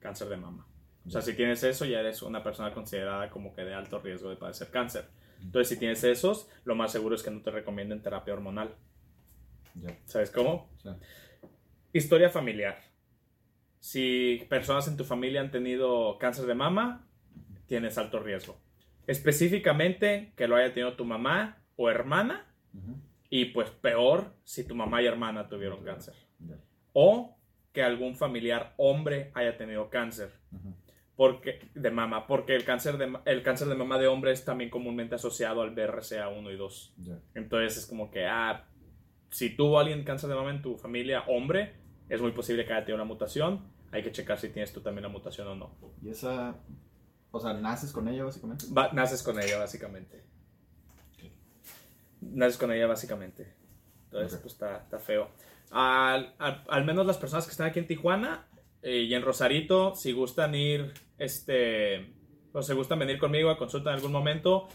cáncer 0.00 0.28
de 0.28 0.36
mama. 0.36 0.66
O 1.06 1.10
sea, 1.10 1.22
si 1.22 1.34
tienes 1.34 1.62
eso, 1.62 1.84
ya 1.84 2.00
eres 2.00 2.22
una 2.22 2.42
persona 2.42 2.72
considerada 2.72 3.30
como 3.30 3.54
que 3.54 3.64
de 3.64 3.74
alto 3.74 4.00
riesgo 4.00 4.30
de 4.30 4.36
padecer 4.36 4.70
cáncer. 4.70 5.08
Entonces, 5.42 5.68
si 5.68 5.78
tienes 5.78 6.04
esos, 6.04 6.48
lo 6.64 6.74
más 6.74 6.92
seguro 6.92 7.14
es 7.14 7.22
que 7.22 7.30
no 7.30 7.40
te 7.40 7.50
recomienden 7.50 8.02
terapia 8.02 8.34
hormonal. 8.34 8.74
¿Sabes 10.04 10.30
cómo? 10.30 10.68
Historia 11.92 12.28
familiar. 12.30 12.78
Si 13.78 14.46
personas 14.50 14.86
en 14.88 14.96
tu 14.96 15.04
familia 15.04 15.40
han 15.40 15.50
tenido 15.50 16.18
cáncer 16.18 16.46
de 16.46 16.54
mama, 16.54 17.06
tienes 17.66 17.96
alto 17.96 18.20
riesgo. 18.20 18.60
Específicamente 19.06 20.32
que 20.36 20.46
lo 20.46 20.56
haya 20.56 20.72
tenido 20.74 20.94
tu 20.96 21.04
mamá 21.04 21.62
o 21.76 21.88
hermana. 21.88 22.46
Y 23.30 23.46
pues 23.46 23.70
peor 23.70 24.34
si 24.44 24.66
tu 24.66 24.74
mamá 24.74 25.00
y 25.02 25.06
hermana 25.06 25.48
tuvieron 25.48 25.82
cáncer. 25.84 26.14
O 26.92 27.36
que 27.72 27.82
algún 27.82 28.16
familiar 28.16 28.74
hombre 28.76 29.30
haya 29.34 29.56
tenido 29.56 29.88
cáncer 29.90 30.32
porque, 31.16 31.70
de 31.74 31.90
mama, 31.90 32.26
porque 32.26 32.56
el 32.56 32.64
cáncer 32.64 32.96
de, 32.98 33.16
el 33.26 33.42
cáncer 33.42 33.68
de 33.68 33.74
mama 33.74 33.98
de 33.98 34.06
hombre 34.08 34.32
es 34.32 34.44
también 34.44 34.70
comúnmente 34.70 35.14
asociado 35.14 35.60
al 35.62 35.74
BRCA1 35.74 36.52
y 36.52 36.56
2. 36.56 36.94
Ya. 37.04 37.18
Entonces 37.34 37.76
es 37.78 37.86
como 37.86 38.10
que, 38.10 38.26
ah, 38.26 38.66
si 39.30 39.54
tuvo 39.54 39.78
alguien 39.78 40.02
cáncer 40.02 40.30
de 40.30 40.34
mama 40.36 40.50
en 40.50 40.62
tu 40.62 40.76
familia, 40.78 41.22
hombre, 41.28 41.74
es 42.08 42.20
muy 42.22 42.32
posible 42.32 42.64
que 42.64 42.72
haya 42.72 42.84
tenido 42.86 42.96
una 42.96 43.04
mutación. 43.04 43.70
Hay 43.92 44.02
que 44.02 44.10
checar 44.12 44.38
si 44.38 44.48
tienes 44.48 44.72
tú 44.72 44.80
también 44.80 45.02
la 45.02 45.08
mutación 45.10 45.46
o 45.46 45.54
no. 45.54 45.76
Y 46.02 46.08
esa, 46.08 46.56
o 47.30 47.38
sea, 47.38 47.52
naces 47.52 47.92
con 47.92 48.08
ella 48.08 48.24
básicamente. 48.24 48.64
Va- 48.76 48.90
naces 48.92 49.22
con 49.22 49.38
ella, 49.40 49.58
básicamente. 49.58 50.24
Naces 52.20 52.58
con 52.58 52.72
ella, 52.72 52.86
básicamente. 52.86 53.54
Entonces, 54.04 54.34
Ok. 54.34 54.40
pues 54.42 54.54
está, 54.54 54.78
está 54.78 54.98
feo. 54.98 55.30
Al, 55.70 56.34
al- 56.38 56.64
al 56.68 56.84
menos 56.84 57.06
las 57.06 57.16
personas 57.18 57.44
que 57.46 57.52
están 57.52 57.68
aquí 57.68 57.78
en 57.78 57.86
Tijuana 57.86 58.48
eh, 58.82 59.00
y 59.02 59.14
en 59.14 59.22
Rosarito, 59.22 59.94
si 59.94 60.12
gustan 60.12 60.54
ir, 60.54 60.92
este, 61.18 62.12
o 62.52 62.62
si 62.62 62.72
gustan 62.74 62.98
venir 62.98 63.18
conmigo 63.18 63.50
a 63.50 63.56
consulta 63.58 63.90
en 63.90 63.96
algún 63.96 64.12
momento, 64.12 64.68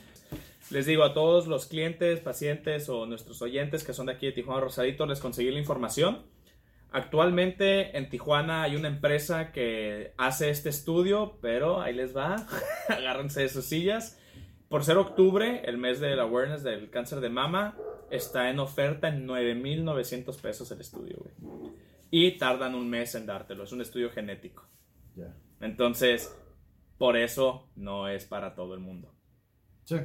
les 0.72 0.86
digo 0.86 1.04
a 1.04 1.14
todos 1.14 1.48
los 1.48 1.66
clientes, 1.68 2.20
pacientes 2.22 2.88
o 2.90 3.06
nuestros 3.06 3.42
oyentes 3.42 3.84
que 3.84 3.94
son 3.94 4.06
de 4.08 4.14
aquí 4.14 4.26
de 4.28 4.32
Tijuana 4.32 4.62
Rosarito, 4.62 5.06
les 5.06 5.20
conseguí 5.20 5.52
la 5.52 5.60
información. 5.60 6.24
Actualmente 6.92 7.98
en 7.98 8.10
Tijuana 8.10 8.64
hay 8.64 8.76
una 8.78 8.88
empresa 8.88 9.52
que 9.52 10.14
hace 10.18 10.50
este 10.50 10.70
estudio, 10.70 11.38
pero 11.42 11.82
ahí 11.82 11.94
les 11.94 12.16
va, 12.16 12.48
agárrense 12.88 13.42
de 13.42 13.50
sus 13.50 13.66
sillas. 13.66 14.18
Por 14.70 14.84
ser 14.84 14.98
octubre, 14.98 15.62
el 15.66 15.78
mes 15.78 16.00
del 16.00 16.20
awareness 16.20 16.64
del 16.64 16.90
cáncer 16.90 17.20
de 17.20 17.30
mama, 17.30 17.78
está 18.10 18.50
en 18.50 18.60
oferta 18.60 19.08
en 19.08 19.28
9.900 19.28 20.42
pesos 20.42 20.72
el 20.72 20.82
estudio, 20.82 21.18
güey. 21.20 21.74
Y 22.12 22.38
tardan 22.38 22.76
un 22.76 22.90
mes 22.90 23.16
en 23.16 23.26
dártelo, 23.26 23.64
es 23.64 23.72
un 23.72 23.82
estudio 23.82 24.10
genético. 24.10 24.68
Ya. 25.16 25.36
Entonces, 25.62 26.36
por 26.98 27.18
eso 27.18 27.70
no 27.76 28.08
es 28.08 28.26
para 28.26 28.56
todo 28.56 28.74
el 28.74 28.80
mundo. 28.80 29.14
Sí. 29.84 29.98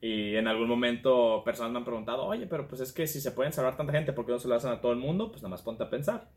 Y 0.00 0.36
en 0.36 0.48
algún 0.48 0.68
momento 0.68 1.42
personas 1.44 1.72
me 1.72 1.78
han 1.78 1.84
preguntado, 1.84 2.24
oye, 2.24 2.46
pero 2.46 2.66
pues 2.66 2.80
es 2.80 2.92
que 2.92 3.06
si 3.06 3.20
se 3.20 3.32
pueden 3.32 3.52
salvar 3.52 3.76
tanta 3.76 3.92
gente, 3.92 4.12
¿por 4.12 4.24
qué 4.24 4.32
no 4.32 4.38
se 4.38 4.48
lo 4.48 4.54
hacen 4.54 4.70
a 4.70 4.80
todo 4.80 4.92
el 4.92 4.98
mundo? 4.98 5.30
Pues 5.30 5.42
nada 5.42 5.50
más 5.50 5.62
ponte 5.62 5.82
a 5.84 5.90
pensar. 5.90 6.30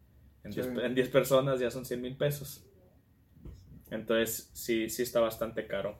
En 0.43 0.51
Sí. 0.51 0.61
10 0.61 0.77
en 0.83 0.95
10 0.95 1.09
personas 1.09 1.59
ya 1.59 1.71
son 1.71 1.85
100 1.85 2.01
mil 2.01 2.17
pesos. 2.17 2.65
Entonces, 3.89 4.49
sí, 4.53 4.89
sí 4.89 5.03
está 5.03 5.21
bastante 5.21 5.65
caro. 5.67 5.99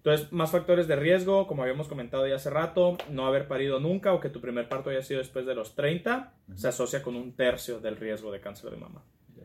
Entonces, 0.00 0.32
más 0.32 0.50
factores 0.50 0.88
de 0.88 0.96
riesgo, 0.96 1.46
como 1.46 1.62
habíamos 1.62 1.86
comentado 1.86 2.26
ya 2.26 2.36
hace 2.36 2.48
rato, 2.48 2.96
no 3.10 3.26
haber 3.26 3.46
parido 3.46 3.80
nunca 3.80 4.14
o 4.14 4.20
que 4.20 4.30
tu 4.30 4.40
primer 4.40 4.66
parto 4.66 4.88
haya 4.88 5.02
sido 5.02 5.18
después 5.18 5.44
de 5.44 5.54
los 5.54 5.74
30, 5.74 6.32
se 6.54 6.68
asocia 6.68 7.02
con 7.02 7.16
un 7.16 7.36
tercio 7.36 7.80
del 7.80 7.98
riesgo 7.98 8.32
de 8.32 8.40
cáncer 8.40 8.70
de 8.70 8.78
mama. 8.78 9.04
Ya. 9.36 9.42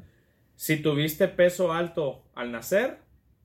Si 0.55 0.81
tuviste 0.81 1.27
peso 1.27 1.73
alto 1.73 2.23
al 2.35 2.53
nacer, 2.53 2.99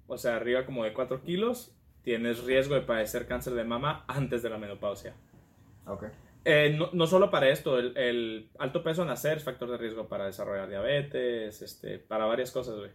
o 0.06 0.18
sea, 0.18 0.36
arriba 0.36 0.64
como 0.64 0.84
de 0.84 0.92
4 0.92 1.24
kilos, 1.24 1.74
tienes 2.02 2.44
riesgo 2.44 2.76
de 2.76 2.82
padecer 2.82 3.26
cáncer 3.26 3.54
de 3.54 3.64
mama 3.64 4.04
antes 4.06 4.44
de 4.44 4.50
la 4.50 4.58
menopausia. 4.58 5.16
Ok. 5.86 6.04
Eh, 6.44 6.76
no, 6.78 6.90
no 6.92 7.08
solo 7.08 7.28
para 7.28 7.48
esto, 7.48 7.76
el, 7.76 7.96
el 7.96 8.50
alto 8.60 8.84
peso 8.84 9.02
al 9.02 9.08
nacer 9.08 9.38
es 9.38 9.42
factor 9.42 9.68
de 9.68 9.78
riesgo 9.78 10.06
para 10.06 10.26
desarrollar 10.26 10.68
diabetes, 10.68 11.60
este, 11.60 11.98
para 11.98 12.26
varias 12.26 12.52
cosas, 12.52 12.76
güey. 12.76 12.90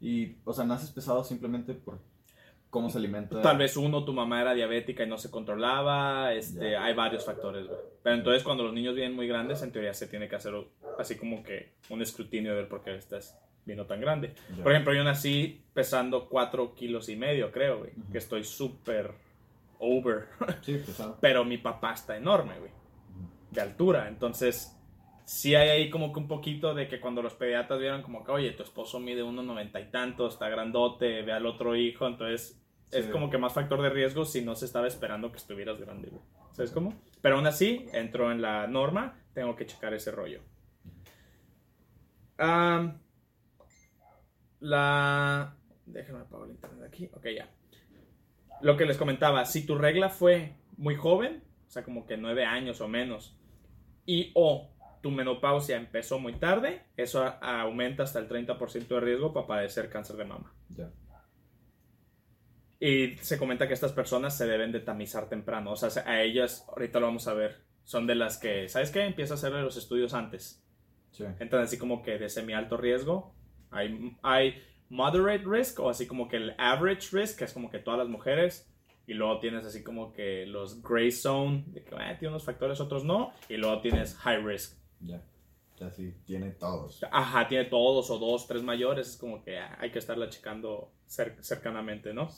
Y, 0.00 0.38
o 0.44 0.54
sea, 0.54 0.64
naces 0.64 0.90
pesado 0.90 1.22
simplemente 1.24 1.74
por 1.74 1.98
cómo 2.74 2.90
se 2.90 2.98
alimenta. 2.98 3.40
Tal 3.40 3.56
vez 3.56 3.76
uno, 3.76 4.04
tu 4.04 4.12
mamá 4.12 4.40
era 4.40 4.52
diabética 4.52 5.04
y 5.04 5.08
no 5.08 5.16
se 5.16 5.30
controlaba, 5.30 6.32
este, 6.34 6.72
Ya. 6.72 6.84
hay 6.84 6.92
varios 6.92 7.24
factores, 7.24 7.68
güey. 7.68 7.78
Pero 8.02 8.16
entonces 8.16 8.42
cuando 8.42 8.64
los 8.64 8.72
niños 8.72 8.96
vienen 8.96 9.14
muy 9.14 9.28
grandes, 9.28 9.62
en 9.62 9.70
teoría 9.70 9.94
se 9.94 10.08
tiene 10.08 10.28
que 10.28 10.34
hacer 10.34 10.54
así 10.98 11.16
como 11.16 11.44
que 11.44 11.74
un 11.88 12.02
escrutinio 12.02 12.50
de 12.50 12.56
ver 12.56 12.68
por 12.68 12.82
qué 12.82 12.96
estás 12.96 13.38
viendo 13.64 13.86
tan 13.86 14.00
grande. 14.00 14.34
Ya. 14.56 14.64
Por 14.64 14.72
ejemplo, 14.72 14.92
yo 14.92 15.04
nací 15.04 15.62
pesando 15.72 16.28
4 16.28 16.74
kilos 16.74 17.08
y 17.08 17.14
medio, 17.14 17.52
creo, 17.52 17.78
güey. 17.78 17.92
Que 18.10 18.18
estoy 18.18 18.42
súper 18.42 19.12
over. 19.78 20.26
Sí, 20.62 20.72
pesado. 20.84 21.16
Pero 21.20 21.44
mi 21.44 21.58
papá 21.58 21.92
está 21.92 22.16
enorme, 22.16 22.58
güey. 22.58 22.72
De 23.52 23.60
altura. 23.60 24.08
Entonces, 24.08 24.76
sí 25.24 25.54
hay 25.54 25.68
ahí 25.68 25.90
como 25.90 26.12
que 26.12 26.18
un 26.18 26.26
poquito 26.26 26.74
de 26.74 26.88
que 26.88 26.98
cuando 26.98 27.22
los 27.22 27.34
pediatras 27.34 27.78
vieron 27.78 28.02
como 28.02 28.24
que, 28.24 28.32
oye, 28.32 28.50
tu 28.50 28.64
esposo 28.64 28.98
mide 28.98 29.22
1,90 29.22 29.80
y 29.80 29.90
tanto, 29.92 30.26
está 30.26 30.48
grandote, 30.48 31.22
ve 31.22 31.32
al 31.32 31.46
otro 31.46 31.76
hijo. 31.76 32.08
Entonces, 32.08 32.60
es 32.90 33.06
como 33.06 33.30
que 33.30 33.38
más 33.38 33.52
factor 33.52 33.82
de 33.82 33.90
riesgo 33.90 34.24
si 34.24 34.44
no 34.44 34.54
se 34.54 34.66
estaba 34.66 34.86
esperando 34.86 35.30
que 35.32 35.38
estuvieras 35.38 35.80
grande, 35.80 36.08
güey. 36.08 36.22
¿Sabes 36.52 36.70
cómo? 36.70 36.94
Pero 37.20 37.36
aún 37.36 37.46
así, 37.46 37.86
entro 37.92 38.30
en 38.30 38.40
la 38.40 38.66
norma, 38.66 39.18
tengo 39.32 39.56
que 39.56 39.66
checar 39.66 39.92
ese 39.94 40.12
rollo. 40.12 40.40
Am, 42.38 43.00
la... 44.60 45.56
Déjenme 45.86 46.20
apagar 46.20 46.46
el 46.46 46.52
internet 46.52 46.84
aquí. 46.86 47.10
Ok, 47.12 47.26
ya. 47.36 47.50
Lo 48.62 48.76
que 48.76 48.86
les 48.86 48.96
comentaba, 48.96 49.44
si 49.44 49.66
tu 49.66 49.76
regla 49.76 50.08
fue 50.08 50.54
muy 50.76 50.94
joven, 50.94 51.42
o 51.66 51.70
sea, 51.70 51.82
como 51.82 52.06
que 52.06 52.16
9 52.16 52.44
años 52.44 52.80
o 52.80 52.88
menos, 52.88 53.36
y 54.06 54.30
o 54.34 54.70
tu 55.02 55.10
menopausia 55.10 55.76
empezó 55.76 56.18
muy 56.18 56.34
tarde, 56.34 56.84
eso 56.96 57.22
aumenta 57.42 58.04
hasta 58.04 58.20
el 58.20 58.28
30% 58.28 58.86
de 58.86 59.00
riesgo 59.00 59.32
para 59.32 59.46
padecer 59.46 59.90
cáncer 59.90 60.16
de 60.16 60.24
mama. 60.24 60.54
Ya. 60.70 60.90
Y 62.86 63.16
se 63.18 63.38
comenta 63.38 63.66
que 63.66 63.74
estas 63.74 63.92
personas 63.92 64.36
se 64.36 64.46
deben 64.46 64.70
de 64.72 64.80
tamizar 64.80 65.28
temprano. 65.28 65.72
O 65.72 65.76
sea, 65.76 65.88
se- 65.90 66.00
a 66.00 66.22
ellas, 66.22 66.66
ahorita 66.68 67.00
lo 67.00 67.06
vamos 67.06 67.26
a 67.28 67.34
ver, 67.34 67.62
son 67.84 68.06
de 68.06 68.14
las 68.14 68.36
que, 68.38 68.68
¿sabes 68.68 68.90
qué? 68.90 69.02
Empieza 69.04 69.34
a 69.34 69.36
hacerle 69.36 69.62
los 69.62 69.76
estudios 69.76 70.12
antes. 70.12 70.62
Sí. 71.10 71.24
Entran 71.38 71.62
así 71.62 71.78
como 71.78 72.02
que 72.02 72.18
de 72.18 72.28
semi 72.28 72.52
alto 72.52 72.76
riesgo. 72.76 73.34
Hay, 73.70 74.16
hay 74.22 74.62
moderate 74.90 75.44
risk 75.46 75.80
o 75.80 75.88
así 75.88 76.06
como 76.06 76.28
que 76.28 76.36
el 76.36 76.54
average 76.58 77.16
risk, 77.16 77.38
que 77.38 77.44
es 77.44 77.52
como 77.54 77.70
que 77.70 77.78
todas 77.78 77.98
las 77.98 78.08
mujeres. 78.08 78.70
Y 79.06 79.14
luego 79.14 79.38
tienes 79.38 79.64
así 79.64 79.82
como 79.82 80.12
que 80.12 80.44
los 80.46 80.82
gray 80.82 81.10
zone, 81.10 81.64
de 81.68 81.84
que 81.84 81.94
eh, 81.94 82.16
tiene 82.18 82.28
unos 82.28 82.44
factores, 82.44 82.80
otros 82.80 83.04
no. 83.04 83.32
Y 83.48 83.56
luego 83.56 83.80
tienes 83.80 84.14
high 84.16 84.42
risk. 84.42 84.76
Ya. 85.00 85.22
Ya 85.78 85.90
sí, 85.90 86.14
tiene 86.24 86.50
todos. 86.52 87.02
Ajá, 87.10 87.48
tiene 87.48 87.64
todos 87.64 88.10
o 88.10 88.18
dos, 88.18 88.46
tres 88.46 88.62
mayores. 88.62 89.08
Es 89.08 89.16
como 89.16 89.42
que 89.42 89.58
ah, 89.58 89.76
hay 89.80 89.90
que 89.90 89.98
estarla 89.98 90.28
checando 90.28 90.92
cercanamente, 91.06 92.12
¿no? 92.12 92.28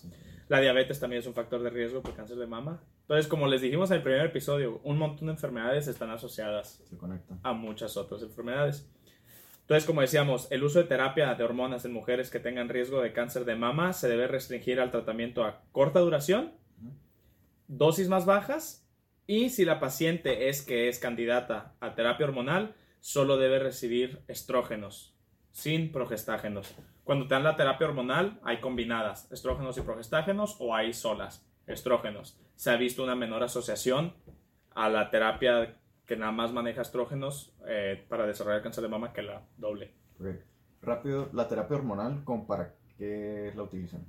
La 0.48 0.60
diabetes 0.60 1.00
también 1.00 1.20
es 1.20 1.26
un 1.26 1.34
factor 1.34 1.62
de 1.62 1.70
riesgo 1.70 2.02
por 2.02 2.14
cáncer 2.14 2.36
de 2.36 2.46
mama. 2.46 2.82
Entonces, 3.02 3.26
como 3.26 3.46
les 3.46 3.62
dijimos 3.62 3.90
en 3.90 3.98
el 3.98 4.02
primer 4.02 4.26
episodio, 4.26 4.80
un 4.84 4.98
montón 4.98 5.26
de 5.26 5.32
enfermedades 5.32 5.88
están 5.88 6.10
asociadas 6.10 6.82
a 7.42 7.52
muchas 7.52 7.96
otras 7.96 8.22
enfermedades. 8.22 8.88
Entonces, 9.62 9.84
como 9.84 10.00
decíamos, 10.00 10.46
el 10.52 10.62
uso 10.62 10.78
de 10.78 10.84
terapia 10.84 11.34
de 11.34 11.42
hormonas 11.42 11.84
en 11.84 11.92
mujeres 11.92 12.30
que 12.30 12.38
tengan 12.38 12.68
riesgo 12.68 13.00
de 13.00 13.12
cáncer 13.12 13.44
de 13.44 13.56
mama 13.56 13.92
se 13.92 14.08
debe 14.08 14.28
restringir 14.28 14.78
al 14.78 14.92
tratamiento 14.92 15.44
a 15.44 15.62
corta 15.72 15.98
duración, 15.98 16.52
dosis 17.66 18.08
más 18.08 18.26
bajas 18.26 18.86
y 19.26 19.50
si 19.50 19.64
la 19.64 19.80
paciente 19.80 20.48
es 20.48 20.62
que 20.62 20.88
es 20.88 21.00
candidata 21.00 21.74
a 21.80 21.96
terapia 21.96 22.26
hormonal, 22.26 22.76
solo 23.00 23.38
debe 23.38 23.58
recibir 23.58 24.22
estrógenos, 24.28 25.16
sin 25.50 25.90
progestágenos. 25.90 26.76
Cuando 27.06 27.28
te 27.28 27.34
dan 27.34 27.44
la 27.44 27.54
terapia 27.54 27.86
hormonal, 27.86 28.40
hay 28.42 28.58
combinadas, 28.58 29.30
estrógenos 29.30 29.78
y 29.78 29.82
progestágenos 29.82 30.56
o 30.58 30.74
hay 30.74 30.92
solas, 30.92 31.46
estrógenos. 31.68 32.36
Se 32.56 32.68
ha 32.72 32.76
visto 32.76 33.04
una 33.04 33.14
menor 33.14 33.44
asociación 33.44 34.12
a 34.74 34.88
la 34.88 35.08
terapia 35.08 35.76
que 36.04 36.16
nada 36.16 36.32
más 36.32 36.52
maneja 36.52 36.82
estrógenos 36.82 37.54
eh, 37.68 38.04
para 38.08 38.26
desarrollar 38.26 38.60
cáncer 38.60 38.82
de 38.82 38.88
mama 38.88 39.12
que 39.12 39.22
la 39.22 39.46
doble. 39.56 39.92
Rápido, 40.82 41.30
la 41.32 41.46
terapia 41.46 41.76
hormonal, 41.76 42.24
¿para 42.48 42.74
qué 42.98 43.52
la 43.54 43.62
utilizan? 43.62 44.04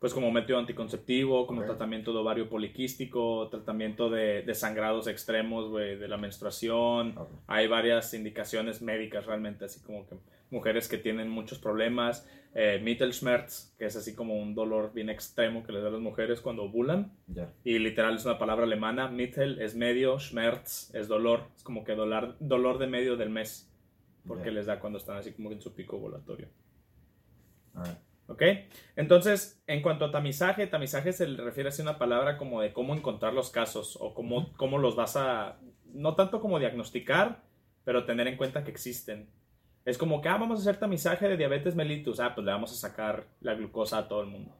Pues 0.00 0.12
como 0.12 0.32
método 0.32 0.58
anticonceptivo, 0.58 1.46
como 1.46 1.62
tratamiento 1.62 2.12
de 2.12 2.18
ovario 2.18 2.48
poliquístico, 2.48 3.48
tratamiento 3.48 4.10
de, 4.10 4.42
de 4.42 4.54
sangrados 4.56 5.06
extremos, 5.06 5.72
de 5.72 6.08
la 6.08 6.16
menstruación. 6.16 7.14
Hay 7.46 7.68
varias 7.68 8.12
indicaciones 8.12 8.82
médicas 8.82 9.24
realmente, 9.26 9.66
así 9.66 9.80
como 9.84 10.04
que 10.08 10.16
mujeres 10.50 10.88
que 10.88 10.98
tienen 10.98 11.28
muchos 11.28 11.58
problemas, 11.58 12.28
eh, 12.52 12.80
Mittelschmerz, 12.82 13.74
que 13.78 13.86
es 13.86 13.96
así 13.96 14.14
como 14.14 14.34
un 14.34 14.54
dolor 14.54 14.92
bien 14.92 15.08
extremo 15.08 15.62
que 15.62 15.72
les 15.72 15.82
da 15.82 15.88
a 15.88 15.92
las 15.92 16.00
mujeres 16.00 16.40
cuando 16.40 16.64
ovulan. 16.64 17.12
Y 17.64 17.78
literal 17.78 18.16
es 18.16 18.24
una 18.24 18.38
palabra 18.38 18.64
alemana. 18.64 19.08
Mittel 19.08 19.60
es 19.60 19.76
medio, 19.76 20.18
Schmerz 20.18 20.92
es 20.94 21.06
dolor. 21.06 21.44
Es 21.56 21.62
como 21.62 21.84
que 21.84 21.94
dolor, 21.94 22.36
dolor 22.40 22.78
de 22.78 22.88
medio 22.88 23.16
del 23.16 23.30
mes. 23.30 23.70
Porque 24.26 24.50
les 24.50 24.66
da 24.66 24.80
cuando 24.80 24.98
están 24.98 25.16
así 25.16 25.32
como 25.32 25.50
en 25.52 25.60
su 25.60 25.74
pico 25.74 25.96
ovulatorio. 25.96 26.48
¿Ok? 28.26 28.42
Entonces, 28.96 29.62
en 29.66 29.80
cuanto 29.82 30.04
a 30.04 30.10
tamizaje, 30.10 30.66
tamizaje 30.66 31.12
se 31.12 31.26
le 31.26 31.42
refiere 31.42 31.70
a 31.70 31.82
una 31.82 31.98
palabra 31.98 32.36
como 32.36 32.60
de 32.60 32.72
cómo 32.72 32.94
encontrar 32.94 33.32
los 33.32 33.50
casos 33.50 33.96
o 34.00 34.12
cómo, 34.14 34.52
cómo 34.56 34.78
los 34.78 34.94
vas 34.94 35.16
a, 35.16 35.58
no 35.92 36.14
tanto 36.14 36.40
como 36.40 36.58
diagnosticar, 36.58 37.42
pero 37.84 38.04
tener 38.04 38.28
en 38.28 38.36
cuenta 38.36 38.62
que 38.62 38.70
existen. 38.70 39.28
Es 39.84 39.98
como 39.98 40.20
que, 40.20 40.28
ah, 40.28 40.36
vamos 40.36 40.58
a 40.58 40.62
hacer 40.62 40.78
tamizaje 40.78 41.28
de 41.28 41.36
diabetes 41.36 41.74
mellitus. 41.74 42.20
Ah, 42.20 42.34
pues 42.34 42.44
le 42.44 42.52
vamos 42.52 42.72
a 42.72 42.76
sacar 42.76 43.26
la 43.40 43.54
glucosa 43.54 43.98
a 43.98 44.08
todo 44.08 44.22
el 44.22 44.28
mundo. 44.28 44.56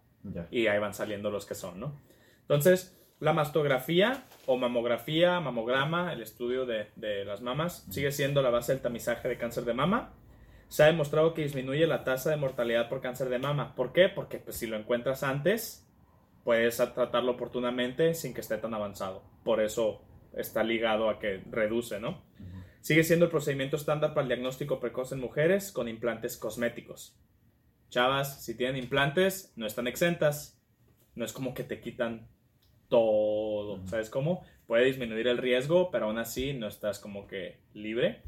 Y 0.51 0.67
ahí 0.67 0.79
van 0.79 0.95
saliendo 0.95 1.31
los 1.31 1.47
que 1.47 1.55
son, 1.55 1.81
¿no? 1.81 1.99
Entonces, 2.43 2.99
la 3.21 3.33
mastografía 3.33 4.25
o 4.47 4.57
mamografía, 4.57 5.41
mamograma, 5.41 6.13
el 6.13 6.23
estudio 6.23 6.67
de, 6.67 6.89
de 6.97 7.25
las 7.25 7.43
mamas, 7.43 7.87
sigue 7.91 8.13
siendo 8.13 8.43
la 8.43 8.51
base 8.51 8.73
del 8.73 8.83
tamizaje 8.83 9.29
de 9.29 9.39
cáncer 9.39 9.65
de 9.65 9.75
mama. 9.75 10.15
Se 10.69 10.83
ha 10.83 10.87
demostrado 10.87 11.35
que 11.35 11.43
disminuye 11.43 11.87
la 11.87 12.05
tasa 12.05 12.31
de 12.31 12.37
mortalidad 12.37 12.89
por 12.89 13.01
cáncer 13.01 13.29
de 13.29 13.39
mama. 13.39 13.75
¿Por 13.75 13.93
qué? 13.93 14.09
Porque 14.09 14.39
pues, 14.39 14.57
si 14.57 14.67
lo 14.67 14.77
encuentras 14.77 15.23
antes, 15.23 15.87
puedes 16.45 16.77
tratarlo 16.77 17.33
oportunamente 17.33 18.15
sin 18.15 18.35
que 18.35 18.41
esté 18.41 18.57
tan 18.57 18.75
avanzado. 18.75 19.23
Por 19.45 19.61
eso 19.61 20.01
está 20.33 20.63
ligado 20.63 21.11
a 21.11 21.19
que 21.19 21.43
reduce, 21.51 22.01
¿no? 22.01 22.23
Sigue 22.81 23.05
siendo 23.05 23.27
el 23.27 23.31
procedimiento 23.31 23.77
estándar 23.77 24.15
para 24.15 24.23
el 24.23 24.29
diagnóstico 24.29 24.81
precoz 24.81 25.13
en 25.13 25.21
mujeres 25.21 25.71
con 25.71 25.89
implantes 25.89 26.37
cosméticos. 26.37 27.17
Chavas, 27.91 28.43
si 28.43 28.57
tienen 28.57 28.83
implantes, 28.83 29.53
no 29.57 29.67
están 29.67 29.87
exentas. 29.87 30.59
No 31.15 31.25
es 31.25 31.33
como 31.33 31.53
que 31.53 31.65
te 31.65 31.81
quitan 31.81 32.29
todo. 32.89 33.87
¿Sabes 33.87 34.09
cómo? 34.09 34.45
Puede 34.67 34.85
disminuir 34.87 35.27
el 35.29 35.39
riesgo, 35.39 35.91
pero 35.91 36.07
aún 36.07 36.19
así 36.19 36.55
no 36.55 36.69
estás 36.69 36.99
como 36.99 37.27
que 37.27 37.61
libre. 37.75 38.23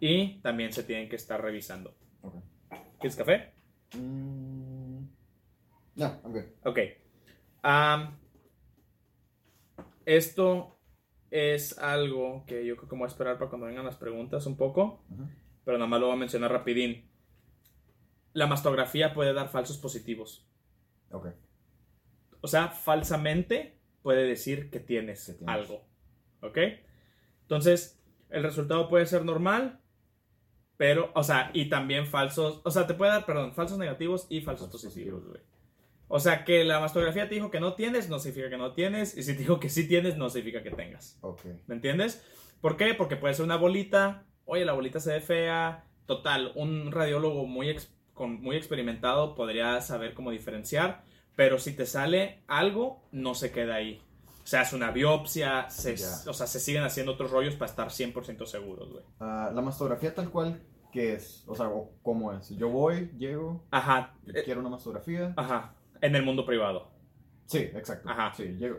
Y 0.00 0.40
también 0.40 0.72
se 0.72 0.84
tienen 0.84 1.08
que 1.08 1.16
estar 1.16 1.42
revisando. 1.42 1.94
¿Quieres 2.98 3.16
café? 3.16 3.52
Mm, 3.96 5.04
no, 5.96 6.20
ok. 6.24 6.36
Ok. 6.64 6.78
esto 10.06 10.73
es 11.30 11.78
algo 11.78 12.44
que 12.46 12.64
yo 12.64 12.76
creo 12.76 12.88
que 12.88 12.96
voy 12.96 13.04
a 13.04 13.08
esperar 13.08 13.38
para 13.38 13.50
cuando 13.50 13.66
vengan 13.66 13.84
las 13.84 13.96
preguntas 13.96 14.46
un 14.46 14.56
poco, 14.56 15.04
pero 15.64 15.78
nada 15.78 15.88
más 15.88 16.00
lo 16.00 16.06
voy 16.06 16.16
a 16.16 16.18
mencionar 16.18 16.52
rapidín. 16.52 17.08
La 18.32 18.46
mastografía 18.46 19.14
puede 19.14 19.32
dar 19.32 19.48
falsos 19.48 19.78
positivos. 19.78 20.46
Ok. 21.10 21.28
O 22.40 22.48
sea, 22.48 22.68
falsamente 22.68 23.78
puede 24.02 24.24
decir 24.26 24.70
que 24.70 24.80
tienes, 24.80 25.40
algo. 25.46 25.86
¿Ok? 26.42 26.58
Entonces, 27.42 28.00
el 28.28 28.42
resultado 28.42 28.88
puede 28.88 29.06
ser 29.06 29.24
normal, 29.24 29.80
pero, 30.76 31.10
o 31.14 31.22
sea, 31.22 31.50
y 31.54 31.68
también 31.68 32.06
falsos, 32.06 32.60
o 32.64 32.70
sea, 32.70 32.86
te 32.86 32.94
puede 32.94 33.12
dar, 33.12 33.24
perdón, 33.24 33.54
falsos 33.54 33.78
negativos 33.78 34.26
y 34.28 34.40
falsos, 34.40 34.68
positivos, 34.68 35.26
güey. 35.26 35.40
O 36.16 36.20
sea, 36.20 36.44
que 36.44 36.62
la 36.62 36.78
mastografía 36.78 37.28
te 37.28 37.34
dijo 37.34 37.50
que 37.50 37.58
no 37.58 37.74
tienes, 37.74 38.08
no 38.08 38.20
significa 38.20 38.48
que 38.48 38.56
no 38.56 38.72
tienes. 38.72 39.16
Y 39.18 39.24
si 39.24 39.32
te 39.32 39.40
dijo 39.40 39.58
que 39.58 39.68
sí 39.68 39.88
tienes, 39.88 40.16
no 40.16 40.30
significa 40.30 40.62
que 40.62 40.70
tengas. 40.70 41.18
¿Me 41.66 41.74
entiendes? 41.74 42.22
¿Por 42.60 42.76
qué? 42.76 42.94
Porque 42.94 43.16
puede 43.16 43.34
ser 43.34 43.44
una 43.44 43.56
bolita. 43.56 44.22
Oye, 44.44 44.64
la 44.64 44.74
bolita 44.74 45.00
se 45.00 45.14
ve 45.14 45.20
fea. 45.20 45.86
Total, 46.06 46.52
un 46.54 46.92
radiólogo 46.92 47.46
muy, 47.46 47.74
con, 48.12 48.40
muy 48.40 48.54
experimentado 48.54 49.34
podría 49.34 49.80
saber 49.80 50.14
cómo 50.14 50.30
diferenciar. 50.30 51.02
Pero 51.34 51.58
si 51.58 51.74
te 51.74 51.84
sale 51.84 52.44
algo, 52.46 53.02
no 53.10 53.34
se 53.34 53.50
queda 53.50 53.74
ahí. 53.74 54.00
O 54.44 54.46
sea, 54.46 54.62
es 54.62 54.72
una 54.72 54.92
biopsia, 54.92 55.66
o 55.66 56.32
sea, 56.32 56.46
se 56.46 56.60
siguen 56.60 56.84
haciendo 56.84 57.14
otros 57.14 57.32
rollos 57.32 57.56
para 57.56 57.68
estar 57.72 57.88
100% 57.88 58.46
seguros, 58.46 58.92
güey. 58.92 59.02
Ah, 59.18 59.50
la 59.52 59.62
mastografía 59.62 60.14
tal 60.14 60.30
cual, 60.30 60.62
¿qué 60.92 61.14
es? 61.14 61.42
O 61.48 61.56
sea, 61.56 61.68
¿cómo 62.04 62.32
es? 62.32 62.50
Yo 62.50 62.68
voy, 62.68 63.10
llego, 63.18 63.64
Ajá. 63.72 64.14
quiero 64.44 64.60
una 64.60 64.68
mastografía. 64.68 65.34
Ajá 65.36 65.74
en 66.04 66.14
el 66.14 66.22
mundo 66.22 66.44
privado. 66.44 66.88
Sí, 67.46 67.58
exacto. 67.58 68.08
Ajá. 68.08 68.32
Sí, 68.34 68.44
llego, 68.58 68.78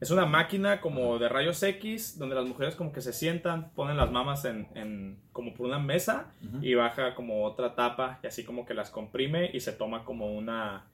Es 0.00 0.10
una 0.10 0.24
máquina 0.24 0.80
como 0.80 1.18
de 1.18 1.28
rayos 1.28 1.62
X 1.62 2.18
donde 2.18 2.34
las 2.34 2.46
mujeres 2.46 2.74
como 2.74 2.92
que 2.92 3.02
se 3.02 3.12
sientan, 3.12 3.70
ponen 3.72 3.98
las 3.98 4.10
mamas 4.10 4.44
en, 4.46 5.18
como 5.32 5.52
por 5.54 5.66
una 5.66 5.78
mesa 5.78 6.32
y 6.62 6.74
baja 6.74 7.14
como 7.14 7.44
otra 7.44 7.74
tapa 7.74 8.18
y 8.22 8.26
así 8.26 8.44
como 8.44 8.64
que 8.64 8.74
las 8.74 8.90
comprime 8.90 9.50
y 9.52 9.60
se 9.60 9.72
toma 9.72 10.04
como 10.04 10.32
una 10.32 10.86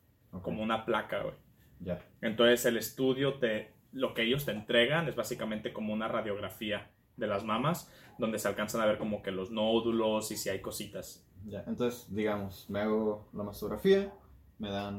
como 0.42 0.62
una 0.62 0.84
placa, 0.84 1.22
güey. 1.22 1.34
Ya. 1.80 2.00
Entonces 2.20 2.66
el 2.66 2.76
estudio 2.76 3.34
te 3.34 3.72
lo 3.92 4.12
que 4.12 4.22
ellos 4.22 4.44
te 4.44 4.50
entregan 4.50 5.08
es 5.08 5.14
básicamente 5.14 5.72
como 5.72 5.92
una 5.92 6.08
radiografía 6.08 6.90
de 7.16 7.26
las 7.26 7.44
mamas 7.44 7.90
donde 8.18 8.38
se 8.38 8.48
alcanzan 8.48 8.80
a 8.80 8.86
ver 8.86 8.98
como 8.98 9.22
que 9.22 9.30
los 9.30 9.50
nódulos 9.50 10.30
y 10.32 10.36
si 10.36 10.48
hay 10.48 10.60
cositas. 10.60 11.24
Ya, 11.46 11.64
entonces 11.66 12.12
digamos, 12.12 12.68
me 12.68 12.80
hago 12.80 13.28
la 13.32 13.44
mastografía, 13.44 14.12
me 14.58 14.70
dan 14.70 14.98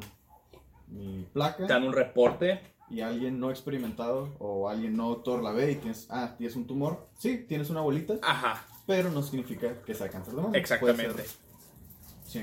mi 0.88 1.26
placa. 1.34 1.68
Te 1.68 1.74
dan 1.74 1.84
un 1.84 1.94
reporte. 1.94 2.62
Y 2.90 3.02
alguien 3.02 3.40
no 3.40 3.52
experimentado 3.52 4.36
o 4.40 4.68
alguien 4.68 4.98
no 4.98 5.10
doctor 5.10 5.44
la 5.44 5.52
ve 5.52 5.74
y 5.74 5.76
tienes, 5.76 6.08
ah, 6.10 6.34
tienes 6.36 6.56
un 6.56 6.66
tumor. 6.66 7.08
Sí, 7.20 7.46
tienes 7.48 7.70
una 7.70 7.82
bolita. 7.82 8.16
Ajá. 8.24 8.66
Pero 8.88 9.12
no 9.12 9.22
significa 9.22 9.84
que 9.84 9.94
sea 9.94 10.10
cáncer 10.10 10.34
de 10.34 10.42
mama. 10.42 10.58
Exactamente. 10.58 11.24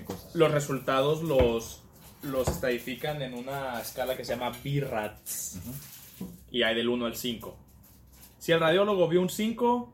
cosas. 0.04 0.34
Los 0.36 0.52
resultados 0.52 1.24
los, 1.24 1.82
los 2.22 2.46
estadifican 2.46 3.22
en 3.22 3.34
una 3.34 3.80
escala 3.80 4.16
que 4.16 4.24
se 4.24 4.36
llama 4.36 4.52
BRATS. 4.62 5.58
Y 6.52 6.62
hay 6.62 6.76
del 6.76 6.88
1 6.88 7.06
al 7.06 7.16
5. 7.16 7.56
Si 8.38 8.52
el 8.52 8.60
radiólogo 8.60 9.08
vio 9.08 9.20
un 9.22 9.28
5, 9.28 9.92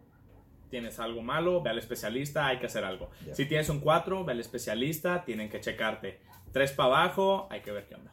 tienes 0.68 0.98
algo 0.98 1.22
malo, 1.22 1.62
ve 1.62 1.70
al 1.70 1.78
especialista, 1.78 2.46
hay 2.46 2.58
que 2.58 2.66
hacer 2.66 2.84
algo. 2.84 3.10
Si 3.32 3.46
tienes 3.46 3.70
un 3.70 3.80
4, 3.80 4.24
ve 4.26 4.32
al 4.32 4.40
especialista, 4.40 5.24
tienen 5.24 5.48
que 5.48 5.60
checarte. 5.60 6.20
3 6.52 6.72
para 6.72 7.02
abajo, 7.02 7.46
hay 7.50 7.60
que 7.60 7.72
ver 7.72 7.86
qué 7.86 7.94
onda. 7.94 8.12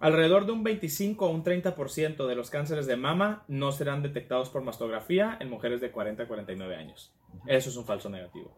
Alrededor 0.00 0.44
de 0.44 0.52
un 0.52 0.64
25 0.64 1.24
o 1.24 1.30
un 1.30 1.44
30% 1.44 2.26
de 2.26 2.34
los 2.34 2.50
cánceres 2.50 2.86
de 2.86 2.96
mama 2.96 3.44
no 3.48 3.72
serán 3.72 4.02
detectados 4.02 4.50
por 4.50 4.62
mastografía 4.62 5.36
en 5.40 5.48
mujeres 5.48 5.80
de 5.80 5.90
40 5.90 6.24
a 6.24 6.26
49 6.26 6.76
años. 6.76 7.14
Eso 7.46 7.70
es 7.70 7.76
un 7.76 7.86
falso 7.86 8.10
negativo. 8.10 8.54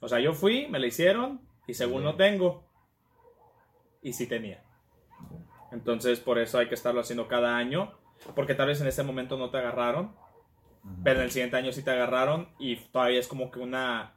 O 0.00 0.08
sea, 0.08 0.20
yo 0.20 0.34
fui, 0.34 0.68
me 0.68 0.78
la 0.78 0.86
hicieron 0.86 1.40
y 1.66 1.74
según 1.74 2.04
no 2.04 2.14
tengo. 2.14 2.64
Y 4.02 4.12
sí 4.12 4.26
tenía. 4.26 4.62
Entonces, 5.72 6.20
por 6.20 6.38
eso 6.38 6.58
hay 6.58 6.68
que 6.68 6.74
estarlo 6.74 7.00
haciendo 7.00 7.28
cada 7.28 7.56
año. 7.56 7.92
Porque 8.34 8.54
tal 8.54 8.68
vez 8.68 8.80
en 8.80 8.86
ese 8.86 9.02
momento 9.02 9.36
no 9.36 9.50
te 9.50 9.58
agarraron. 9.58 10.14
Pero 11.02 11.18
en 11.18 11.24
el 11.24 11.30
siguiente 11.30 11.56
año 11.56 11.72
sí 11.72 11.82
te 11.82 11.90
agarraron. 11.90 12.48
Y 12.58 12.76
todavía 12.76 13.18
es 13.18 13.28
como 13.28 13.50
que 13.50 13.58
una 13.58 14.14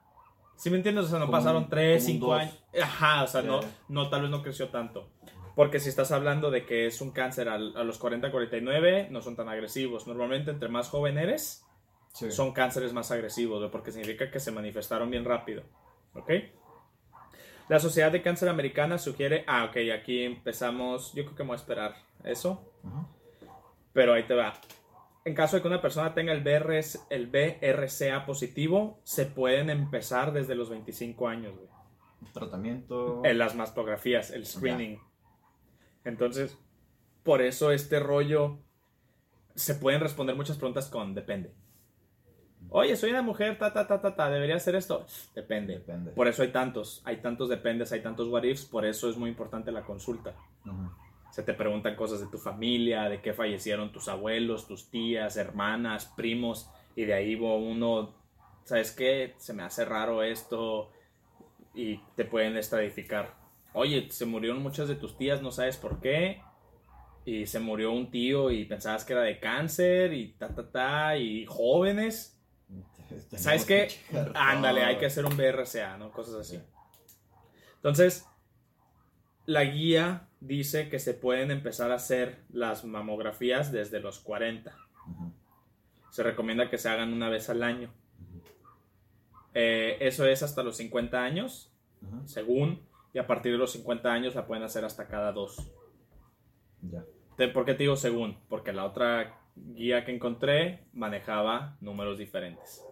¿Sí 0.61 0.69
me 0.69 0.77
entiendes? 0.77 1.05
O 1.05 1.07
sea, 1.07 1.17
no 1.17 1.31
pasaron 1.31 1.67
3, 1.67 2.05
5 2.05 2.33
años. 2.35 2.63
Ajá, 2.79 3.23
o 3.23 3.27
sea, 3.27 3.41
no, 3.41 3.61
no, 3.89 4.11
tal 4.11 4.21
vez 4.21 4.29
no 4.29 4.43
creció 4.43 4.69
tanto. 4.69 5.09
Porque 5.55 5.79
si 5.79 5.89
estás 5.89 6.11
hablando 6.11 6.51
de 6.51 6.67
que 6.67 6.85
es 6.85 7.01
un 7.01 7.09
cáncer 7.09 7.49
a, 7.49 7.57
los 7.57 7.99
40-49, 7.99 9.09
no 9.09 9.23
son 9.23 9.35
tan 9.35 9.49
agresivos. 9.49 10.05
Normalmente, 10.05 10.51
entre 10.51 10.69
más 10.69 10.89
joven 10.89 11.17
eres, 11.17 11.65
son 12.29 12.53
cánceres 12.53 12.93
más 12.93 13.09
agresivos, 13.09 13.71
porque 13.71 13.91
significa 13.91 14.29
que 14.29 14.39
se 14.39 14.51
manifestaron 14.51 15.09
bien 15.09 15.25
rápido. 15.25 15.63
¿Ok? 16.13 16.29
La 17.67 17.79
Sociedad 17.79 18.11
de 18.11 18.21
Cáncer 18.21 18.47
Americana 18.47 18.99
sugiere. 18.99 19.43
Ah, 19.47 19.65
ok, 19.65 19.77
aquí 19.99 20.21
empezamos. 20.21 21.11
Yo 21.15 21.23
creo 21.23 21.35
que 21.35 21.41
vamos 21.41 21.55
a 21.55 21.61
esperar 21.63 21.95
eso. 22.23 22.71
Pero 23.93 24.13
ahí 24.13 24.27
te 24.27 24.35
va. 24.35 24.53
En 25.23 25.35
caso 25.35 25.55
de 25.55 25.61
que 25.61 25.67
una 25.67 25.81
persona 25.81 26.13
tenga 26.13 26.33
el, 26.33 26.41
BRS, 26.41 27.05
el 27.09 27.27
BRCA 27.27 28.25
positivo, 28.25 28.99
se 29.03 29.25
pueden 29.25 29.69
empezar 29.69 30.33
desde 30.33 30.55
los 30.55 30.69
25 30.69 31.27
años, 31.27 31.55
güey. 31.55 31.69
Tratamiento. 32.33 33.21
En 33.23 33.37
las 33.37 33.55
mastografías, 33.55 34.31
el 34.31 34.45
screening. 34.45 34.99
Entonces, 36.03 36.57
por 37.23 37.41
eso 37.41 37.71
este 37.71 37.99
rollo 37.99 38.59
se 39.55 39.75
pueden 39.75 40.01
responder 40.01 40.35
muchas 40.35 40.57
preguntas 40.57 40.89
con 40.89 41.13
depende. 41.13 41.53
Oye, 42.69 42.95
soy 42.95 43.09
una 43.09 43.21
mujer, 43.21 43.57
ta, 43.57 43.73
ta, 43.73 43.85
ta, 43.85 43.99
ta, 43.99 44.15
ta, 44.15 44.29
¿debería 44.29 44.55
hacer 44.55 44.75
esto? 44.75 45.05
Depende. 45.35 45.73
depende. 45.73 46.11
Por 46.11 46.27
eso 46.27 46.41
hay 46.41 46.51
tantos, 46.51 47.01
hay 47.05 47.17
tantos 47.17 47.49
dependes, 47.49 47.91
hay 47.91 48.01
tantos 48.01 48.27
what 48.29 48.43
ifs, 48.43 48.65
por 48.65 48.85
eso 48.85 49.09
es 49.09 49.17
muy 49.17 49.29
importante 49.29 49.71
la 49.71 49.83
consulta. 49.83 50.35
Se 51.31 51.43
te 51.43 51.53
preguntan 51.53 51.95
cosas 51.95 52.19
de 52.19 52.27
tu 52.27 52.37
familia, 52.37 53.09
de 53.09 53.21
qué 53.21 53.33
fallecieron 53.33 53.91
tus 53.91 54.07
abuelos, 54.07 54.67
tus 54.67 54.89
tías, 54.89 55.37
hermanas, 55.37 56.05
primos, 56.15 56.69
y 56.95 57.05
de 57.05 57.13
ahí 57.13 57.35
uno, 57.35 58.13
¿sabes 58.65 58.91
qué? 58.91 59.33
Se 59.37 59.53
me 59.53 59.63
hace 59.63 59.85
raro 59.85 60.23
esto, 60.23 60.91
y 61.73 61.97
te 62.15 62.25
pueden 62.25 62.57
estratificar. 62.57 63.35
Oye, 63.73 64.09
se 64.09 64.25
murieron 64.25 64.61
muchas 64.61 64.87
de 64.87 64.95
tus 64.95 65.17
tías, 65.17 65.41
no 65.41 65.51
sabes 65.51 65.77
por 65.77 65.99
qué. 66.01 66.41
Y 67.23 67.45
se 67.45 67.59
murió 67.59 67.91
un 67.91 68.09
tío 68.09 68.49
y 68.51 68.65
pensabas 68.65 69.05
que 69.05 69.13
era 69.13 69.21
de 69.21 69.39
cáncer 69.39 70.13
y 70.13 70.33
ta, 70.33 70.53
ta, 70.53 70.71
ta, 70.71 71.17
y 71.17 71.45
jóvenes. 71.45 72.37
¿Sabes 73.35 73.65
qué? 73.65 73.89
Ándale, 74.33 74.83
hay 74.83 74.97
que 74.97 75.05
hacer 75.05 75.25
un 75.25 75.37
BRCA, 75.37 75.97
¿no? 75.97 76.11
Cosas 76.11 76.35
así. 76.35 76.59
Entonces, 77.75 78.25
la 79.51 79.65
guía 79.65 80.29
dice 80.39 80.87
que 80.87 80.97
se 80.97 81.13
pueden 81.13 81.51
empezar 81.51 81.91
a 81.91 81.95
hacer 81.95 82.39
las 82.53 82.85
mamografías 82.85 83.71
desde 83.71 83.99
los 83.99 84.19
40. 84.19 84.73
Se 86.09 86.23
recomienda 86.23 86.69
que 86.69 86.77
se 86.77 86.87
hagan 86.87 87.13
una 87.13 87.29
vez 87.29 87.49
al 87.49 87.61
año. 87.61 87.91
Eh, 89.53 89.97
eso 89.99 90.25
es 90.25 90.41
hasta 90.41 90.63
los 90.63 90.77
50 90.77 91.21
años, 91.21 91.69
según, 92.25 92.81
y 93.13 93.19
a 93.19 93.27
partir 93.27 93.51
de 93.51 93.57
los 93.57 93.73
50 93.73 94.11
años 94.11 94.35
la 94.35 94.47
pueden 94.47 94.63
hacer 94.63 94.85
hasta 94.85 95.07
cada 95.07 95.33
dos. 95.33 95.69
Ya. 96.81 97.03
¿Por 97.53 97.65
qué 97.65 97.73
te 97.73 97.83
digo 97.83 97.97
según? 97.97 98.37
Porque 98.47 98.71
la 98.71 98.85
otra 98.85 99.37
guía 99.55 100.05
que 100.05 100.15
encontré 100.15 100.85
manejaba 100.93 101.75
números 101.81 102.17
diferentes. 102.17 102.85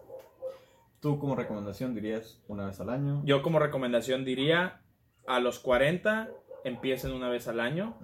¿Tú 1.00 1.18
como 1.18 1.36
recomendación 1.36 1.94
dirías 1.94 2.42
una 2.48 2.66
vez 2.66 2.78
al 2.80 2.90
año? 2.90 3.22
Yo 3.24 3.40
como 3.40 3.58
recomendación 3.58 4.26
diría 4.26 4.82
a 5.26 5.40
los 5.40 5.58
40 5.60 6.28
empiecen 6.64 7.12
una 7.12 7.28
vez 7.28 7.48
al 7.48 7.60
año. 7.60 7.96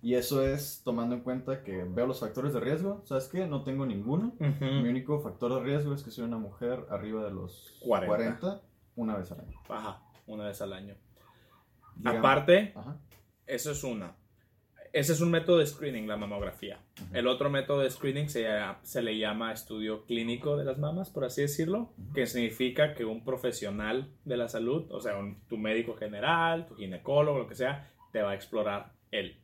Y 0.00 0.14
eso 0.14 0.44
es 0.44 0.82
tomando 0.84 1.16
en 1.16 1.22
cuenta 1.22 1.64
que 1.64 1.82
veo 1.82 2.06
los 2.06 2.20
factores 2.20 2.52
de 2.52 2.60
riesgo. 2.60 3.02
¿Sabes 3.04 3.26
qué? 3.28 3.46
No 3.46 3.64
tengo 3.64 3.84
ninguno. 3.84 4.34
Mi 4.38 4.88
único 4.88 5.20
factor 5.20 5.54
de 5.54 5.60
riesgo 5.60 5.92
es 5.92 6.02
que 6.02 6.10
soy 6.10 6.24
una 6.24 6.38
mujer 6.38 6.86
arriba 6.90 7.24
de 7.24 7.30
los 7.30 7.74
40, 7.84 8.62
una 8.96 9.16
vez 9.16 9.32
al 9.32 9.40
año. 9.40 9.58
Ajá, 9.68 10.02
una 10.26 10.44
vez 10.44 10.60
al 10.62 10.72
año. 10.72 10.94
Aparte, 12.04 12.74
eso 13.46 13.72
es 13.72 13.82
una. 13.82 14.14
Ese 14.92 15.12
es 15.12 15.20
un 15.20 15.30
método 15.30 15.58
de 15.58 15.66
screening, 15.66 16.06
la 16.06 16.16
mamografía. 16.16 16.80
El 17.12 17.26
otro 17.26 17.50
método 17.50 17.80
de 17.80 17.90
screening 17.90 18.28
se, 18.28 18.46
se, 18.82 19.02
le 19.02 19.18
llama 19.18 19.52
estudio 19.52 20.04
clínico 20.06 20.56
de 20.56 20.64
las 20.64 20.78
mamas, 20.78 21.10
por 21.10 21.24
así 21.24 21.42
decirlo, 21.42 21.92
que 22.14 22.26
significa 22.26 22.94
que 22.94 23.04
un 23.04 23.24
profesional 23.24 24.10
de 24.24 24.36
la 24.36 24.48
salud, 24.48 24.90
o 24.90 25.00
sea, 25.00 25.14
tu 25.48 25.58
médico 25.58 25.94
general, 25.94 26.66
tu 26.66 26.74
ginecólogo, 26.76 27.38
lo 27.38 27.48
que 27.48 27.54
sea, 27.54 27.90
te 28.12 28.22
va 28.22 28.30
a 28.30 28.34
explorar 28.34 28.92
él. 29.10 29.38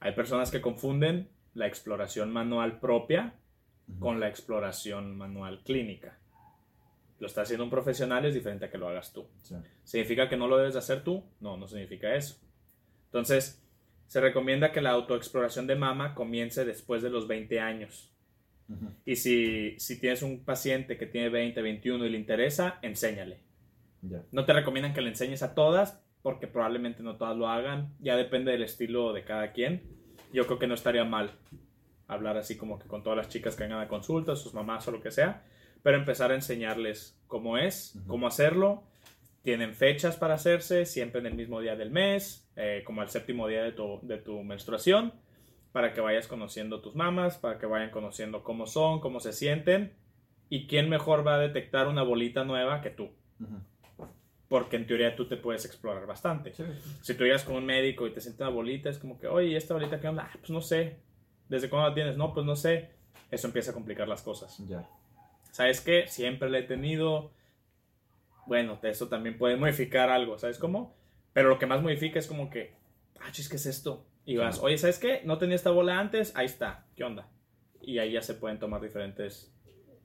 Hay 0.00 0.12
personas 0.12 0.50
que 0.50 0.60
confunden 0.60 1.28
la 1.54 1.66
exploración 1.66 2.32
manual 2.32 2.80
propia 2.80 3.34
con 3.98 4.20
la 4.20 4.28
exploración 4.28 5.16
manual 5.16 5.62
clínica. 5.64 6.18
Lo 7.18 7.26
está 7.26 7.42
haciendo 7.42 7.64
un 7.64 7.70
profesional, 7.70 8.24
es 8.24 8.34
diferente 8.34 8.66
a 8.66 8.70
que 8.70 8.78
lo 8.78 8.88
hagas 8.88 9.12
tú. 9.12 9.26
¿Significa 9.82 10.28
que 10.28 10.36
no 10.36 10.46
lo 10.46 10.56
debes 10.56 10.76
hacer 10.76 11.02
tú? 11.02 11.24
No, 11.40 11.56
no 11.56 11.66
significa 11.66 12.14
eso. 12.14 12.38
Entonces, 13.06 13.60
se 14.08 14.20
recomienda 14.20 14.72
que 14.72 14.80
la 14.80 14.90
autoexploración 14.90 15.66
de 15.66 15.76
mama 15.76 16.14
comience 16.14 16.64
después 16.64 17.02
de 17.02 17.10
los 17.10 17.28
20 17.28 17.60
años. 17.60 18.12
Y 19.04 19.16
si, 19.16 19.76
tienes 20.00 20.22
un 20.22 20.44
paciente 20.44 20.98
que 20.98 21.06
tiene 21.06 21.28
20, 21.28 21.62
21 21.62 22.04
y 22.04 22.10
le 22.10 22.18
interesa, 22.18 22.78
enséñale. 22.82 23.40
No 24.32 24.44
te 24.44 24.52
recomiendan 24.52 24.92
que 24.92 25.00
le 25.00 25.10
enseñes 25.10 25.42
a 25.42 25.54
todas 25.54 26.02
porque 26.22 26.46
probablemente 26.46 27.02
no 27.02 27.16
todas 27.16 27.36
lo 27.36 27.48
hagan. 27.48 27.94
Ya 28.00 28.16
depende 28.16 28.50
del 28.52 28.62
estilo 28.62 29.12
de 29.12 29.24
cada 29.24 29.52
quien. 29.52 29.82
Yo 30.32 30.46
creo 30.46 30.58
que 30.58 30.66
no 30.66 30.74
estaría 30.74 31.04
mal 31.04 31.32
hablar 32.06 32.38
así 32.38 32.56
como 32.56 32.78
que 32.78 32.88
con 32.88 33.02
todas 33.02 33.16
las 33.16 33.28
chicas 33.28 33.56
que 33.56 33.64
vengan 33.64 33.80
a 33.80 33.88
consulta, 33.88 34.36
sus 34.36 34.54
mamás 34.54 34.88
o 34.88 34.90
lo 34.90 35.02
que 35.02 35.10
sea, 35.10 35.44
pero 35.82 35.98
empezar 35.98 36.30
a 36.30 36.34
enseñarles 36.34 37.18
cómo 37.26 37.58
es, 37.58 37.98
cómo 38.06 38.26
hacerlo. 38.26 38.82
Tienen 39.48 39.72
fechas 39.72 40.16
para 40.16 40.34
hacerse, 40.34 40.84
siempre 40.84 41.20
en 41.20 41.26
el 41.26 41.34
mismo 41.34 41.62
día 41.62 41.74
del 41.74 41.90
mes, 41.90 42.46
eh, 42.54 42.82
como 42.84 43.02
el 43.02 43.08
séptimo 43.08 43.48
día 43.48 43.62
de 43.62 43.72
tu, 43.72 43.98
de 44.02 44.18
tu 44.18 44.42
menstruación, 44.42 45.14
para 45.72 45.94
que 45.94 46.02
vayas 46.02 46.28
conociendo 46.28 46.82
tus 46.82 46.94
mamás, 46.94 47.38
para 47.38 47.58
que 47.58 47.64
vayan 47.64 47.88
conociendo 47.90 48.44
cómo 48.44 48.66
son, 48.66 49.00
cómo 49.00 49.20
se 49.20 49.32
sienten, 49.32 49.94
y 50.50 50.66
quién 50.66 50.90
mejor 50.90 51.26
va 51.26 51.36
a 51.36 51.38
detectar 51.38 51.88
una 51.88 52.02
bolita 52.02 52.44
nueva 52.44 52.82
que 52.82 52.90
tú 52.90 53.08
porque 54.48 54.76
en 54.76 54.86
teoría 54.86 55.14
tú 55.14 55.26
te 55.26 55.36
puedes 55.36 55.64
explorar 55.64 56.06
bastante. 56.06 56.52
Si 57.02 57.14
tú 57.14 57.24
llegas 57.24 57.44
con 57.44 57.56
un 57.56 57.66
médico 57.66 58.06
y 58.06 58.12
te 58.12 58.20
sientes 58.20 58.40
una 58.40 58.50
bolita, 58.50 58.88
es 58.88 58.98
como 58.98 59.18
que, 59.18 59.28
oye, 59.28 59.56
¿esta 59.56 59.74
bolita 59.74 59.98
qué 60.00 60.08
onda? 60.08 60.28
Ah, 60.30 60.36
pues 60.38 60.50
no 60.50 60.60
sé. 60.60 60.96
¿Desde 61.48 61.68
cuándo 61.68 61.88
la 61.88 61.94
tienes? 61.94 62.16
No, 62.16 62.32
pues 62.32 62.44
no 62.46 62.56
sé. 62.56 62.90
Eso 63.30 63.46
empieza 63.46 63.70
a 63.70 63.74
complicar 63.74 64.08
las 64.08 64.22
cosas. 64.22 64.58
Ya. 64.66 64.88
¿Sabes 65.52 65.80
qué? 65.80 66.06
Siempre 66.06 66.48
la 66.48 66.58
he 66.58 66.62
tenido. 66.62 67.30
Bueno, 68.48 68.78
eso 68.82 69.08
también 69.08 69.38
puede 69.38 69.56
modificar 69.56 70.10
algo, 70.10 70.38
¿sabes 70.38 70.58
cómo? 70.58 70.96
Pero 71.32 71.48
lo 71.50 71.58
que 71.58 71.66
más 71.66 71.82
modifica 71.82 72.18
es 72.18 72.26
como 72.26 72.50
que, 72.50 72.74
ah, 73.20 73.30
chis, 73.30 73.48
¿qué 73.48 73.56
es 73.56 73.66
esto? 73.66 74.04
Y 74.24 74.36
vas, 74.36 74.60
oye, 74.60 74.76
¿sabes 74.76 74.98
qué? 74.98 75.22
No 75.24 75.38
tenía 75.38 75.54
esta 75.54 75.70
bola 75.70 76.00
antes, 76.00 76.34
ahí 76.34 76.46
está, 76.46 76.86
¿qué 76.96 77.04
onda? 77.04 77.28
Y 77.80 77.98
ahí 77.98 78.12
ya 78.12 78.22
se 78.22 78.34
pueden 78.34 78.58
tomar 78.58 78.80
diferentes. 78.80 79.54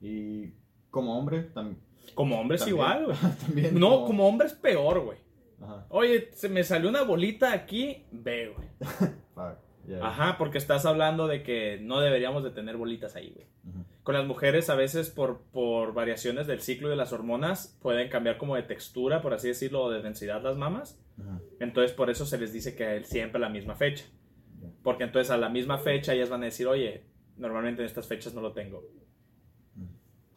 Y 0.00 0.52
como 0.90 1.18
hombre, 1.18 1.42
también 1.42 1.80
como 2.14 2.38
hombre 2.40 2.56
es 2.56 2.66
igual, 2.66 3.06
güey. 3.06 3.72
no, 3.72 4.04
como... 4.04 4.26
hombre 4.26 4.46
es 4.46 4.54
peor, 4.54 5.00
güey. 5.00 5.18
Oye, 5.88 6.28
se 6.32 6.48
me 6.48 6.62
salió 6.62 6.90
una 6.90 7.02
bolita 7.02 7.52
aquí, 7.52 8.04
ve, 8.12 8.54
güey. 8.54 9.48
Ajá, 10.02 10.36
porque 10.38 10.58
estás 10.58 10.84
hablando 10.84 11.26
de 11.26 11.42
que 11.42 11.78
no 11.80 12.00
deberíamos 12.00 12.44
de 12.44 12.50
tener 12.50 12.76
bolitas 12.76 13.16
ahí, 13.16 13.32
güey. 13.34 13.46
Con 14.04 14.14
las 14.14 14.26
mujeres 14.26 14.68
a 14.68 14.74
veces 14.74 15.08
por, 15.08 15.40
por 15.50 15.94
variaciones 15.94 16.46
del 16.46 16.60
ciclo 16.60 16.90
de 16.90 16.96
las 16.96 17.14
hormonas 17.14 17.78
pueden 17.80 18.10
cambiar 18.10 18.36
como 18.36 18.54
de 18.54 18.62
textura, 18.62 19.22
por 19.22 19.32
así 19.32 19.48
decirlo, 19.48 19.82
o 19.82 19.90
de 19.90 20.02
densidad 20.02 20.42
las 20.42 20.58
mamas. 20.58 21.00
Entonces 21.58 21.92
por 21.96 22.10
eso 22.10 22.26
se 22.26 22.36
les 22.36 22.52
dice 22.52 22.76
que 22.76 23.02
siempre 23.02 23.38
a 23.38 23.40
la 23.40 23.48
misma 23.48 23.74
fecha. 23.74 24.04
Porque 24.82 25.04
entonces 25.04 25.30
a 25.30 25.38
la 25.38 25.48
misma 25.48 25.78
fecha 25.78 26.12
ellas 26.12 26.28
van 26.28 26.42
a 26.42 26.46
decir, 26.46 26.66
oye, 26.66 27.04
normalmente 27.38 27.80
en 27.80 27.86
estas 27.86 28.06
fechas 28.06 28.34
no 28.34 28.42
lo 28.42 28.52
tengo. 28.52 28.86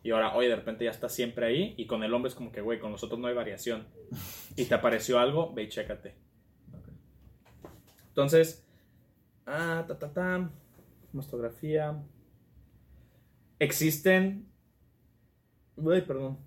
Y 0.01 0.11
ahora, 0.11 0.33
oye, 0.35 0.47
de 0.47 0.55
repente 0.55 0.85
ya 0.85 0.91
está 0.91 1.09
siempre 1.09 1.45
ahí. 1.45 1.73
Y 1.75 1.85
con 1.85 2.01
el 2.01 2.13
hombre 2.13 2.29
es 2.29 2.35
como 2.35 2.53
que, 2.53 2.61
güey, 2.61 2.79
con 2.79 2.93
nosotros 2.93 3.19
no 3.19 3.27
hay 3.27 3.35
variación. 3.35 3.85
Y 4.55 4.63
te 4.63 4.73
apareció 4.73 5.19
algo, 5.19 5.53
ve 5.53 5.63
y 5.63 5.67
chécate. 5.67 6.15
Entonces, 8.07 8.65
ah, 9.45 9.83
ta, 9.85 9.99
ta, 9.99 10.13
ta. 10.13 10.49
Mastografía. 11.11 12.01
Existen. 13.59 14.47
Uy, 15.75 16.01
perdón. 16.01 16.37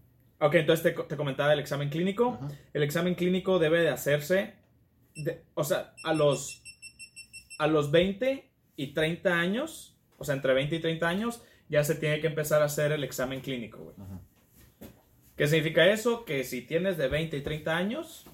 Ok, 0.40 0.54
entonces 0.54 0.94
te, 1.08 1.16
comentaba 1.16 1.52
el 1.52 1.60
examen 1.60 1.90
clínico. 1.90 2.38
El 2.72 2.82
examen 2.82 3.14
clínico 3.14 3.58
debe 3.58 3.80
de 3.80 3.90
hacerse. 3.90 4.54
o 5.54 5.64
sea, 5.64 5.94
a 6.04 6.14
los. 6.14 6.62
A 7.58 7.66
los 7.66 7.90
20 7.90 8.50
y 8.76 8.86
30 8.94 9.38
años. 9.38 9.98
O 10.16 10.24
sea, 10.24 10.34
entre 10.34 10.54
20 10.54 10.76
y 10.76 10.80
30 10.80 11.08
años 11.08 11.42
ya 11.68 11.84
se 11.84 11.94
tiene 11.94 12.20
que 12.20 12.26
empezar 12.26 12.62
a 12.62 12.66
hacer 12.66 12.92
el 12.92 13.04
examen 13.04 13.40
clínico, 13.40 13.78
güey. 13.78 13.96
¿Qué 15.36 15.46
significa 15.46 15.86
eso? 15.86 16.24
Que 16.24 16.44
si 16.44 16.62
tienes 16.62 16.98
de 16.98 17.08
20 17.08 17.36
y 17.36 17.40
30 17.40 17.76
años, 17.76 18.26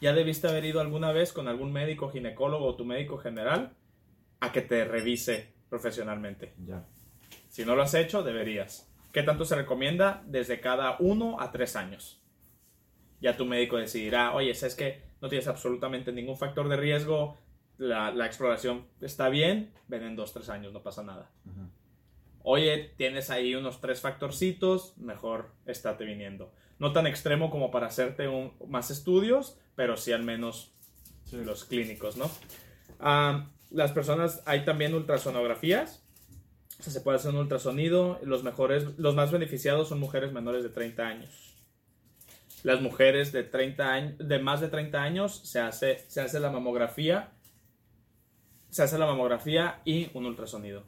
ya 0.00 0.12
debiste 0.12 0.48
haber 0.48 0.64
ido 0.64 0.80
alguna 0.80 1.10
vez 1.10 1.32
con 1.32 1.48
algún 1.48 1.72
médico 1.72 2.10
ginecólogo 2.10 2.66
o 2.66 2.76
tu 2.76 2.84
médico 2.84 3.18
general 3.18 3.72
a 4.40 4.52
que 4.52 4.60
te 4.60 4.84
revise 4.84 5.52
profesionalmente. 5.68 6.52
Ya. 6.64 6.84
Si 7.52 7.64
no 7.64 7.76
lo 7.76 7.82
has 7.82 7.92
hecho, 7.94 8.24
deberías. 8.24 8.90
¿Qué 9.12 9.22
tanto 9.22 9.44
se 9.44 9.54
recomienda? 9.54 10.24
Desde 10.26 10.58
cada 10.58 10.96
uno 10.98 11.40
a 11.40 11.52
tres 11.52 11.76
años. 11.76 12.20
Ya 13.20 13.36
tu 13.36 13.44
médico 13.44 13.76
decidirá, 13.76 14.34
oye, 14.34 14.52
¿sabes 14.54 14.74
que 14.74 15.02
no 15.20 15.28
tienes 15.28 15.46
absolutamente 15.46 16.10
ningún 16.10 16.36
factor 16.36 16.68
de 16.68 16.76
riesgo? 16.76 17.38
la, 17.78 18.26
exploración 18.26 18.86
está 19.00 19.28
bien, 19.28 19.72
ven 19.88 20.04
en 20.04 20.16
dos, 20.16 20.32
tres 20.32 20.48
años, 20.48 20.72
no 20.72 20.82
pasa 20.82 21.02
nada. 21.02 21.30
Oye, 22.44 22.92
tienes 22.96 23.30
ahí 23.30 23.54
unos 23.54 23.80
tres 23.80 24.00
factorcitos, 24.00 24.96
mejor 24.98 25.50
estate 25.66 26.04
viniendo. 26.04 26.52
No 26.78 26.92
tan 26.92 27.06
extremo 27.06 27.50
como 27.50 27.70
para 27.70 27.86
hacerte 27.86 28.28
más 28.66 28.90
estudios, 28.90 29.58
pero 29.76 29.96
sí 29.96 30.12
al 30.12 30.22
menos 30.22 30.72
los 31.32 31.64
clínicos, 31.64 32.16
¿no? 32.16 32.30
Ah, 32.98 33.48
las 33.70 33.92
personas, 33.92 34.42
hay 34.46 34.64
también 34.64 34.94
ultrasonografías. 34.94 36.01
O 36.82 36.84
sea, 36.84 36.92
se 36.92 37.00
puede 37.00 37.18
hacer 37.18 37.30
un 37.30 37.36
ultrasonido. 37.36 38.18
Los 38.24 38.42
mejores, 38.42 38.98
los 38.98 39.14
más 39.14 39.30
beneficiados 39.30 39.88
son 39.88 40.00
mujeres 40.00 40.32
menores 40.32 40.64
de 40.64 40.68
30 40.68 41.06
años. 41.06 41.54
Las 42.64 42.80
mujeres 42.80 43.30
de 43.30 43.44
30 43.44 43.92
años, 43.92 44.14
de 44.18 44.40
más 44.40 44.60
de 44.60 44.66
30 44.66 45.00
años, 45.00 45.42
se 45.44 45.60
hace, 45.60 46.04
se 46.08 46.20
hace 46.20 46.40
la 46.40 46.50
mamografía. 46.50 47.30
Se 48.68 48.82
hace 48.82 48.98
la 48.98 49.06
mamografía 49.06 49.80
y 49.84 50.10
un 50.12 50.26
ultrasonido. 50.26 50.82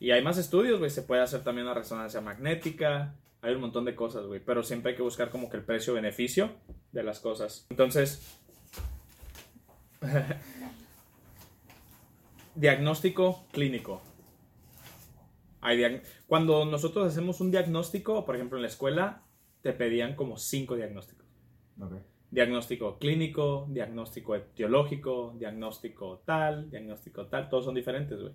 Y 0.00 0.10
hay 0.10 0.22
más 0.22 0.38
estudios, 0.38 0.78
güey. 0.78 0.90
Se 0.90 1.02
puede 1.02 1.20
hacer 1.20 1.44
también 1.44 1.66
una 1.66 1.74
resonancia 1.74 2.22
magnética. 2.22 3.14
Hay 3.42 3.54
un 3.54 3.60
montón 3.60 3.84
de 3.84 3.94
cosas, 3.94 4.24
güey. 4.24 4.40
Pero 4.40 4.62
siempre 4.62 4.92
hay 4.92 4.96
que 4.96 5.02
buscar 5.02 5.28
como 5.28 5.50
que 5.50 5.58
el 5.58 5.64
precio-beneficio 5.64 6.50
de 6.92 7.02
las 7.02 7.20
cosas. 7.20 7.66
Entonces, 7.68 8.26
diagnóstico 12.54 13.44
clínico. 13.52 14.00
Hay 15.64 16.02
Cuando 16.26 16.66
nosotros 16.66 17.06
hacemos 17.06 17.40
un 17.40 17.50
diagnóstico, 17.50 18.24
por 18.26 18.36
ejemplo 18.36 18.58
en 18.58 18.62
la 18.62 18.68
escuela, 18.68 19.22
te 19.62 19.72
pedían 19.72 20.14
como 20.14 20.36
cinco 20.36 20.76
diagnósticos. 20.76 21.26
Diagnóstico 22.30 22.98
clínico, 22.98 23.66
diagnóstico 23.70 24.34
etiológico, 24.34 25.34
diagnóstico 25.38 26.22
tal, 26.26 26.70
diagnóstico 26.70 27.26
tal, 27.28 27.48
todos 27.48 27.64
son 27.64 27.74
diferentes, 27.74 28.20
güey. 28.20 28.34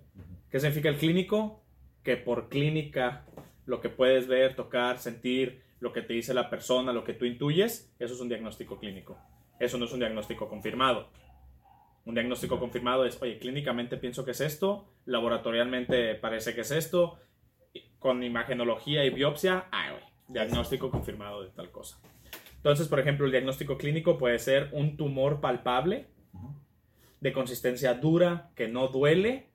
¿Qué 0.50 0.58
significa 0.58 0.88
el 0.88 0.96
clínico? 0.96 1.62
Que 2.02 2.16
por 2.16 2.48
clínica, 2.48 3.24
lo 3.64 3.80
que 3.80 3.90
puedes 3.90 4.26
ver, 4.26 4.56
tocar, 4.56 4.98
sentir, 4.98 5.62
lo 5.78 5.92
que 5.92 6.02
te 6.02 6.14
dice 6.14 6.34
la 6.34 6.50
persona, 6.50 6.92
lo 6.92 7.04
que 7.04 7.14
tú 7.14 7.26
intuyes, 7.26 7.94
eso 8.00 8.14
es 8.14 8.20
un 8.20 8.28
diagnóstico 8.28 8.78
clínico. 8.78 9.16
Eso 9.60 9.78
no 9.78 9.84
es 9.84 9.92
un 9.92 10.00
diagnóstico 10.00 10.48
confirmado. 10.48 11.10
Un 12.04 12.14
diagnóstico 12.14 12.58
confirmado 12.58 13.04
es, 13.04 13.20
oye, 13.20 13.38
clínicamente 13.38 13.96
pienso 13.96 14.24
que 14.24 14.30
es 14.30 14.40
esto, 14.40 14.92
laboratorialmente 15.04 16.14
parece 16.14 16.54
que 16.54 16.62
es 16.62 16.70
esto, 16.70 17.18
con 17.98 18.22
imagenología 18.22 19.04
y 19.04 19.10
biopsia, 19.10 19.66
diagnóstico 20.28 20.90
confirmado 20.90 21.42
de 21.42 21.50
tal 21.50 21.70
cosa. 21.70 22.00
Entonces, 22.56 22.88
por 22.88 23.00
ejemplo, 23.00 23.26
el 23.26 23.32
diagnóstico 23.32 23.78
clínico 23.78 24.18
puede 24.18 24.38
ser 24.38 24.70
un 24.72 24.96
tumor 24.96 25.40
palpable, 25.40 26.08
de 27.20 27.32
consistencia 27.32 27.94
dura, 27.94 28.50
que 28.54 28.68
no 28.68 28.88
duele, 28.88 29.50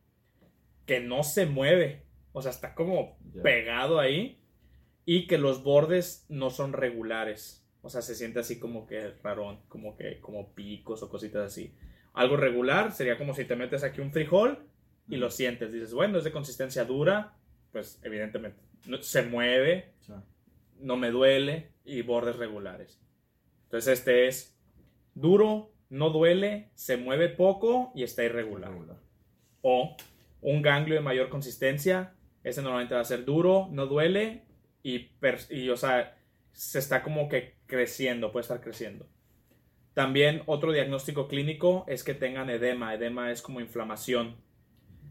que 0.85 0.99
no 0.99 1.23
se 1.23 1.47
mueve, 1.47 2.03
o 2.31 2.41
sea, 2.41 2.51
está 2.51 2.75
como 2.75 3.17
pegado 3.41 3.99
ahí, 3.99 4.39
y 5.05 5.27
que 5.27 5.37
los 5.37 5.63
bordes 5.63 6.25
no 6.29 6.49
son 6.49 6.73
regulares. 6.73 7.65
O 7.81 7.89
sea, 7.89 8.01
se 8.01 8.15
siente 8.15 8.39
así 8.39 8.59
como 8.59 8.87
que 8.87 9.13
rarón, 9.23 9.59
como 9.67 9.95
que 9.95 10.19
como 10.19 10.53
picos 10.53 11.03
o 11.03 11.09
cositas 11.09 11.43
así. 11.45 11.73
Algo 12.15 12.37
regular 12.37 12.91
sería 12.91 13.17
como 13.17 13.33
si 13.33 13.45
te 13.45 13.55
metes 13.55 13.83
aquí 13.83 14.01
un 14.01 14.11
frijol 14.11 14.65
y 15.07 15.17
lo 15.17 15.29
sientes. 15.29 15.71
Dices, 15.71 15.93
bueno, 15.93 16.17
es 16.17 16.23
de 16.23 16.31
consistencia 16.31 16.85
dura, 16.85 17.33
pues 17.71 17.99
evidentemente 18.03 18.65
se 19.01 19.23
mueve, 19.23 19.93
no 20.79 20.97
me 20.97 21.11
duele 21.11 21.71
y 21.83 22.01
bordes 22.01 22.35
regulares. 22.35 22.99
Entonces 23.63 23.99
este 23.99 24.27
es 24.27 24.57
duro, 25.13 25.73
no 25.89 26.09
duele, 26.09 26.71
se 26.75 26.97
mueve 26.97 27.29
poco 27.29 27.91
y 27.95 28.03
está 28.03 28.23
irregular. 28.23 28.71
O 29.61 29.95
un 30.41 30.61
ganglio 30.61 30.95
de 30.95 31.01
mayor 31.01 31.29
consistencia, 31.29 32.13
ese 32.43 32.61
normalmente 32.61 32.95
va 32.95 33.01
a 33.01 33.05
ser 33.05 33.25
duro, 33.25 33.67
no 33.71 33.87
duele 33.87 34.43
y, 34.83 35.09
y 35.49 35.69
o 35.69 35.77
sea, 35.77 36.17
se 36.51 36.79
está 36.79 37.01
como 37.01 37.27
que 37.27 37.55
creciendo, 37.65 38.31
puede 38.31 38.43
estar 38.43 38.61
creciendo. 38.61 39.07
También 39.95 40.43
otro 40.45 40.73
diagnóstico 40.73 41.29
clínico 41.29 41.85
es 41.87 42.03
que 42.03 42.13
tengan 42.13 42.49
edema. 42.49 42.93
Edema 42.93 43.31
es 43.31 43.41
como 43.41 43.61
inflamación. 43.61 44.35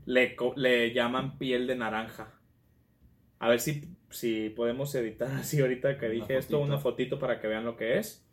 Le, 0.05 0.37
le 0.57 0.93
llaman 0.93 1.39
piel 1.39 1.67
de 1.67 1.75
naranja. 1.75 2.39
A 3.39 3.49
ver 3.49 3.61
si, 3.61 3.97
si 4.11 4.51
podemos 4.51 4.95
editar 4.95 5.31
así 5.41 5.59
ahorita 5.63 5.97
que 5.97 6.11
dije 6.11 6.37
esto, 6.37 6.61
una 6.61 6.77
fotito 6.77 7.19
para 7.19 7.41
que 7.41 7.49
vean 7.49 7.65
lo 7.65 7.79
que 7.79 7.99
es. 7.99 8.29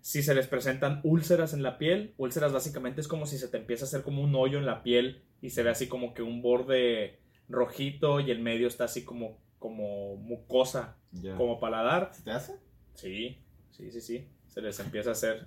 Si 0.00 0.24
se 0.24 0.34
les 0.34 0.48
presentan 0.48 1.00
úlceras 1.04 1.54
en 1.54 1.62
la 1.62 1.78
piel, 1.78 2.14
úlceras 2.16 2.52
básicamente 2.52 3.00
es 3.00 3.06
como 3.06 3.24
si 3.24 3.38
se 3.38 3.46
te 3.46 3.58
empieza 3.58 3.84
a 3.84 3.86
hacer 3.86 4.02
como 4.02 4.22
un 4.22 4.34
hoyo 4.34 4.58
en 4.58 4.66
la 4.66 4.82
piel 4.82 5.22
y 5.40 5.50
se 5.50 5.62
ve 5.62 5.70
así 5.70 5.86
como 5.86 6.14
que 6.14 6.22
un 6.22 6.42
borde 6.42 7.20
rojito 7.48 8.18
y 8.18 8.32
el 8.32 8.40
medio 8.40 8.66
está 8.66 8.84
así 8.84 9.04
como, 9.04 9.38
como 9.60 10.16
mucosa, 10.16 10.96
como 11.36 11.60
paladar. 11.60 12.10
¿Se 12.12 12.24
te 12.24 12.32
hace? 12.32 12.56
Sí, 12.94 13.38
sí, 13.70 13.92
sí, 13.92 14.00
sí. 14.00 14.28
Se 14.48 14.60
les 14.60 14.80
empieza 14.80 15.10
a 15.10 15.12
hacer 15.12 15.46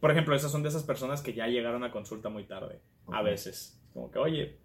por 0.00 0.10
ejemplo, 0.10 0.34
esas 0.34 0.52
son 0.52 0.62
de 0.62 0.68
esas 0.68 0.84
personas 0.84 1.22
que 1.22 1.34
ya 1.34 1.46
llegaron 1.46 1.84
a 1.84 1.90
consulta 1.90 2.28
muy 2.28 2.44
tarde. 2.44 2.80
A 3.08 3.22
veces. 3.22 3.80
Como 3.92 4.10
que, 4.10 4.18
oye, 4.18 4.60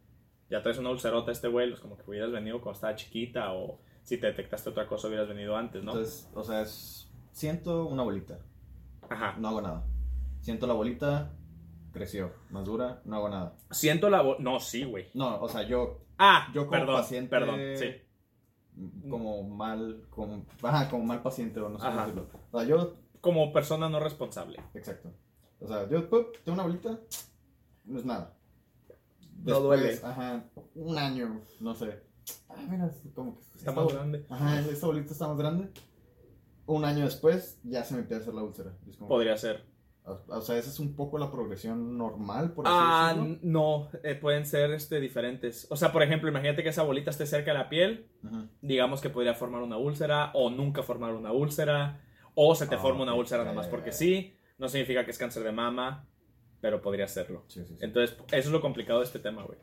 ya 0.49 0.61
traes 0.61 0.77
una 0.77 0.91
ulcerota 0.91 1.31
este 1.31 1.47
vuelo. 1.47 1.73
Es 1.73 1.79
como 1.79 1.97
que 1.97 2.03
hubieras 2.07 2.31
venido 2.31 2.61
cuando 2.61 2.75
estaba 2.75 2.95
chiquita 2.95 3.53
o 3.53 3.79
si 4.03 4.17
te 4.17 4.27
detectaste 4.27 4.69
otra 4.69 4.87
cosa 4.87 5.07
hubieras 5.07 5.27
venido 5.27 5.55
antes, 5.55 5.83
¿no? 5.83 5.91
Entonces, 5.91 6.29
o 6.33 6.43
sea, 6.43 6.61
es, 6.61 7.11
siento 7.31 7.85
una 7.87 8.03
bolita. 8.03 8.39
Ajá. 9.09 9.35
No 9.39 9.49
hago 9.49 9.61
nada. 9.61 9.85
Siento 10.41 10.67
la 10.67 10.73
bolita, 10.73 11.31
creció. 11.91 12.31
Más 12.49 12.65
dura, 12.65 13.01
no 13.05 13.15
hago 13.15 13.29
nada. 13.29 13.55
Siento 13.71 14.09
la 14.09 14.21
bolita. 14.21 14.43
No, 14.43 14.59
sí, 14.59 14.83
güey. 14.83 15.07
No, 15.13 15.39
o 15.41 15.47
sea, 15.47 15.63
yo. 15.63 16.01
Ah, 16.17 16.49
yo 16.53 16.67
como 16.67 16.79
perdón, 16.79 16.95
paciente. 16.95 17.29
Perdón, 17.29 17.59
sí. 17.75 19.09
Como 19.09 19.43
mal. 19.43 20.05
Como, 20.09 20.45
ajá, 20.61 20.89
como 20.89 21.05
mal 21.05 21.21
paciente, 21.21 21.59
o 21.59 21.69
no 21.69 21.79
sé 21.79 21.85
cómo 21.85 21.99
decirlo. 21.99 22.27
O 22.51 22.59
sea, 22.59 22.67
yo. 22.67 22.93
Como 23.23 23.53
persona 23.53 23.87
no 23.87 24.01
responsable. 24.01 24.59
Exacto. 24.73 25.09
O 25.61 25.65
sea, 25.65 25.89
yo 25.89 26.03
tengo 26.09 26.27
una 26.47 26.63
bolita, 26.63 26.99
no 27.85 27.97
es 27.97 28.03
nada. 28.03 28.35
no 29.45 29.61
duele. 29.61 29.97
Ajá, 30.03 30.43
un 30.75 30.97
año, 30.97 31.41
no 31.61 31.73
sé. 31.73 32.03
Ah, 32.49 32.55
mira, 32.69 32.91
como 33.15 33.39
que 33.39 33.59
está 33.59 33.71
más 33.71 33.87
grande. 33.87 34.25
Ajá, 34.29 34.59
esta 34.59 34.87
bolita 34.87 35.13
está 35.13 35.29
más 35.29 35.37
grande. 35.37 35.69
Un 36.65 36.83
año 36.83 37.05
después 37.05 37.61
ya 37.63 37.85
se 37.85 37.93
me 37.93 38.01
empieza 38.01 38.19
a 38.19 38.23
hacer 38.23 38.33
la 38.33 38.43
úlcera. 38.43 38.73
Podría 39.07 39.37
ser. 39.37 39.63
O, 40.27 40.41
sea, 40.41 40.57
esa 40.57 40.69
es 40.69 40.81
un 40.81 40.97
poco 40.97 41.17
la 41.17 41.31
progresión 41.31 41.97
normal, 41.97 42.51
por 42.51 42.67
así 42.67 42.75
ah, 42.77 43.13
decirlo. 43.15 43.39
no, 43.41 43.87
eh, 44.03 44.15
pueden 44.15 44.45
ser 44.45 44.71
este, 44.71 44.99
diferentes. 44.99 45.65
O 45.69 45.77
sea, 45.77 45.93
por 45.93 46.03
ejemplo, 46.03 46.27
imagínate 46.27 46.61
que 46.61 46.69
esa 46.69 46.83
bolita 46.83 47.09
esté 47.09 47.25
cerca 47.25 47.53
de 47.53 47.57
la 47.57 47.69
piel. 47.69 48.09
Digamos 48.61 48.99
que 48.99 49.09
podría 49.09 49.33
formar 49.33 49.61
una 49.61 49.77
úlcera 49.77 50.31
o 50.33 50.49
nunca 50.49 50.83
formar 50.83 51.13
una 51.13 51.31
úlcera. 51.31 52.01
O 52.35 52.55
se 52.55 52.67
te 52.67 52.75
ah, 52.75 52.79
forma 52.79 53.03
una 53.03 53.13
úlcera 53.13 53.43
nada 53.43 53.55
más 53.55 53.67
porque 53.67 53.91
sí 53.91 54.35
no 54.57 54.67
significa 54.67 55.03
que 55.05 55.11
es 55.11 55.17
cáncer 55.17 55.43
de 55.43 55.51
mama, 55.51 56.07
pero 56.61 56.81
podría 56.81 57.07
serlo. 57.07 57.43
Entonces, 57.81 58.17
eso 58.27 58.47
es 58.47 58.51
lo 58.51 58.61
complicado 58.61 58.99
de 58.99 59.05
este 59.05 59.19
tema, 59.19 59.43
güey. 59.43 59.59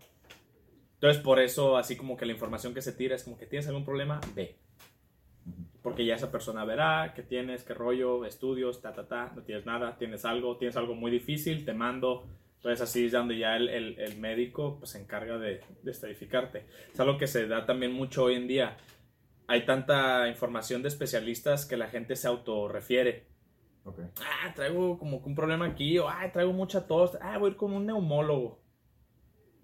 Entonces, 0.94 1.22
por 1.22 1.40
eso, 1.40 1.78
así 1.78 1.96
como 1.96 2.16
que 2.16 2.26
la 2.26 2.32
información 2.32 2.74
que 2.74 2.82
se 2.82 2.92
tira 2.92 3.16
es 3.16 3.24
como 3.24 3.38
que 3.38 3.46
tienes 3.46 3.66
algún 3.68 3.84
problema, 3.86 4.20
ve. 4.34 4.58
Porque 5.82 6.04
ya 6.04 6.14
esa 6.14 6.30
persona 6.30 6.66
verá 6.66 7.14
que 7.14 7.22
tienes, 7.22 7.64
qué 7.64 7.72
rollo, 7.72 8.26
estudios, 8.26 8.82
ta, 8.82 8.92
ta, 8.92 9.08
ta, 9.08 9.32
no 9.34 9.42
tienes 9.42 9.64
nada, 9.64 9.96
tienes 9.96 10.26
algo, 10.26 10.58
tienes 10.58 10.76
algo 10.76 10.94
muy 10.94 11.10
difícil, 11.10 11.64
te 11.64 11.72
mando. 11.72 12.26
Entonces, 12.56 12.82
así 12.82 13.06
es 13.06 13.12
donde 13.12 13.38
ya 13.38 13.56
el, 13.56 13.70
el, 13.70 14.18
médico 14.18 14.76
pues, 14.78 14.90
se 14.90 15.00
encarga 15.00 15.38
de, 15.38 15.62
de 15.82 15.90
estadificarte. 15.90 16.66
Es 16.92 17.00
algo 17.00 17.16
que 17.16 17.26
se 17.26 17.46
da 17.46 17.64
también 17.64 17.92
mucho 17.94 18.24
hoy 18.24 18.34
en 18.34 18.46
día. 18.46 18.76
Hay 19.50 19.66
tanta 19.66 20.28
información 20.28 20.80
de 20.80 20.88
especialistas 20.88 21.66
que 21.66 21.76
la 21.76 21.88
gente 21.88 22.14
se 22.14 22.28
autorrefiere 22.28 23.26
Ah, 24.20 24.52
traigo 24.54 24.96
como 24.96 25.16
un 25.16 25.34
problema 25.34 25.66
aquí, 25.66 25.98
o 25.98 26.08
ah, 26.08 26.30
traigo 26.32 26.52
mucha 26.52 26.86
tos, 26.86 27.18
ah, 27.20 27.36
voy 27.36 27.48
a 27.48 27.50
ir 27.52 27.56
con 27.56 27.72
un 27.72 27.84
neumólogo. 27.84 28.60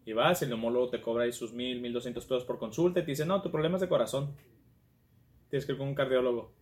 Y 0.05 0.13
vas, 0.13 0.43
el 0.43 0.49
neumólogo 0.49 0.91
te 0.91 1.01
cobra 1.01 1.23
ahí 1.23 1.33
sus 1.33 1.53
mil, 1.53 1.81
mil 1.81 1.93
doscientos 1.93 2.25
pesos 2.25 2.45
por 2.45 2.59
consulta 2.59 2.99
y 2.99 3.05
te 3.05 3.13
dice, 3.13 3.25
no, 3.27 3.41
tu 3.41 3.53
problema 3.53 3.77
es 3.77 3.81
de 3.81 3.89
corazón. 3.89 4.35
Tienes 5.51 5.67
que 5.67 5.73
ir 5.73 5.79
con 5.79 5.87
un 5.87 5.95
cardiólogo. 5.95 6.53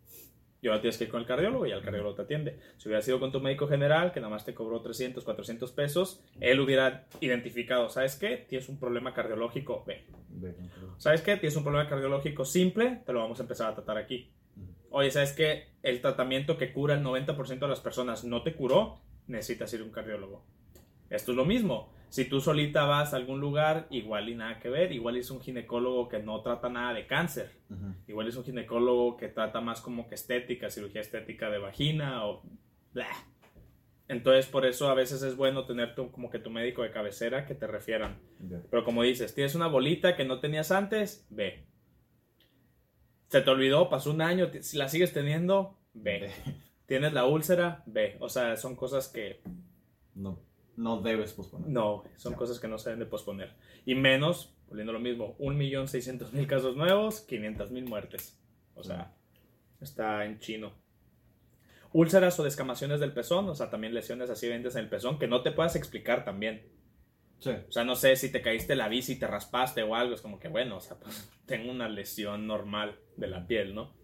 Y 0.65 0.69
ahora 0.69 0.81
tienes 0.81 0.97
que 0.97 1.05
ir 1.05 1.11
con 1.11 1.21
el 1.21 1.27
cardiólogo 1.27 1.67
y 1.67 1.73
el 1.73 1.83
cardiólogo 1.83 2.15
te 2.15 2.23
atiende. 2.23 2.59
Si 2.79 2.89
hubiera 2.89 3.03
sido 3.03 3.21
con 3.21 3.31
tu 3.31 3.41
médico 3.41 3.69
general, 3.69 4.13
que 4.13 4.21
nada 4.21 4.31
más 4.31 4.45
te 4.45 4.55
cobró 4.55 4.81
300, 4.81 5.23
400 5.23 5.71
pesos, 5.73 6.25
él 6.41 6.59
hubiera 6.59 7.07
identificado, 7.21 7.91
¿sabes 7.91 8.17
qué? 8.17 8.47
Tienes 8.49 8.69
un 8.71 8.81
problema 8.81 9.13
cardiológico, 9.13 9.85
ve. 9.87 10.07
¿Sabes 10.97 11.21
qué? 11.21 11.37
Tienes 11.37 11.57
un 11.57 11.65
problema 11.65 11.89
cardiológico 11.89 12.45
simple, 12.45 13.03
te 13.05 13.13
lo 13.13 13.21
vamos 13.21 13.39
a 13.41 13.43
empezar 13.43 13.71
a 13.71 13.75
tratar 13.75 13.99
aquí 13.99 14.33
oye, 14.95 15.11
¿sabes 15.11 15.33
qué? 15.33 15.67
El 15.83 16.01
tratamiento 16.01 16.57
que 16.57 16.73
cura 16.73 16.95
el 16.95 17.03
90% 17.03 17.59
de 17.59 17.69
las 17.69 17.81
personas 17.81 18.23
no 18.23 18.43
te 18.43 18.55
curó, 18.55 19.01
necesitas 19.27 19.73
ir 19.75 19.81
a 19.81 19.85
un 19.85 19.91
cardiólogo. 19.91 20.45
Esto 21.11 21.33
es 21.33 21.37
lo 21.37 21.45
mismo. 21.45 21.93
Si 22.15 22.27
tú 22.27 22.41
solita 22.41 22.85
vas 22.85 23.13
a 23.13 23.17
algún 23.17 23.41
lugar, 23.41 23.89
igual 23.91 24.29
y 24.29 24.37
nada 24.37 24.61
que 24.61 24.69
ver, 24.69 24.93
igual 24.93 25.17
es 25.17 25.33
un 25.33 25.41
ginecólogo 25.41 26.09
que 26.09 26.21
no 26.21 26.43
trata 26.43 26.69
nada 26.69 26.95
de 26.95 27.09
cáncer, 27.09 27.51
igual 28.07 28.29
es 28.29 28.37
un 28.37 28.45
ginecólogo 28.45 29.17
que 29.17 29.27
trata 29.27 29.61
más 29.61 29.81
como 29.81 30.07
que 30.07 30.15
estética, 30.15 30.71
cirugía 30.71 31.01
estética 31.01 31.51
de 31.51 31.59
vagina 31.59 32.25
o... 32.25 32.45
Entonces, 34.07 34.47
por 34.47 34.65
eso 34.65 34.89
a 34.89 34.95
veces 34.95 35.25
es 35.25 35.35
bueno 35.37 35.67
tener 35.67 35.97
tu, 35.97 36.13
como 36.13 36.31
que 36.31 36.39
tu 36.39 36.51
médico 36.51 36.85
de 36.85 36.93
cabecera 36.93 37.47
que 37.47 37.57
te 37.57 37.67
refieran. 37.67 38.21
Pero 38.71 38.85
como 38.85 39.03
dices, 39.03 39.35
tienes 39.35 39.57
una 39.57 39.67
bolita 39.67 40.15
que 40.15 40.25
no 40.25 40.39
tenías 40.39 40.71
antes, 40.71 41.27
ve. 41.31 41.67
Se 43.27 43.41
te 43.41 43.51
olvidó, 43.51 43.89
pasó 43.89 44.13
un 44.13 44.23
año, 44.23 44.53
si 44.61 44.77
la 44.77 44.89
sigues 44.89 45.13
teniendo, 45.13 45.81
ve. 45.95 46.31
Tienes 46.87 47.13
la 47.13 47.27
úlcera, 47.27 47.83
ve. 47.87 48.19
O 48.21 48.29
sea, 48.29 48.57
son 48.57 48.77
cosas 48.77 49.09
que... 49.09 49.43
No, 50.15 50.39
no 50.77 51.01
debes 51.01 51.33
posponer. 51.33 51.69
No, 51.69 52.05
son 52.17 52.35
cosas 52.35 52.61
que 52.61 52.69
no 52.69 52.79
se 52.79 52.91
deben 52.91 53.01
de 53.01 53.07
posponer. 53.07 53.55
Y 53.85 53.95
menos, 53.95 54.55
volviendo 54.69 54.93
lo 54.93 55.01
mismo, 55.01 55.37
1.600.000 55.39 56.47
casos 56.47 56.77
nuevos, 56.77 57.27
500.000 57.29 57.89
muertes. 57.89 58.39
O 58.75 58.83
sea, 58.83 59.15
está 59.81 60.25
en 60.25 60.39
chino 60.39 60.85
úlceras 61.95 62.39
o 62.41 62.43
descamaciones 62.43 63.01
del 63.01 63.13
pezón, 63.13 63.49
o 63.49 63.55
sea, 63.55 63.71
también 63.71 63.95
lesiones 63.95 64.29
así 64.29 64.49
ventes 64.49 64.75
en 64.75 64.83
el 64.83 64.89
pezón 64.89 65.19
que 65.19 65.29
no 65.29 65.43
te 65.43 65.53
puedas 65.53 65.77
explicar 65.77 66.25
también. 66.25 66.67
Sí. 67.39 67.51
O 67.51 67.73
sea, 67.73 67.85
no 67.85 67.95
sé 67.95 68.17
si 68.17 68.33
te 68.33 68.43
caíste 68.43 68.75
la 68.75 68.89
bici 68.89 69.13
y 69.13 69.19
te 69.19 69.29
raspaste 69.29 69.83
o 69.85 69.95
algo, 69.95 70.15
es 70.15 70.21
como 70.21 70.41
que 70.41 70.49
bueno, 70.49 70.77
o 70.77 70.81
sea, 70.81 70.99
pues 70.99 71.31
tengo 71.47 71.71
una 71.71 71.89
lesión 71.89 72.47
normal 72.47 72.99
de 73.17 73.29
la 73.29 73.47
piel, 73.47 73.75
¿no? 73.75 73.95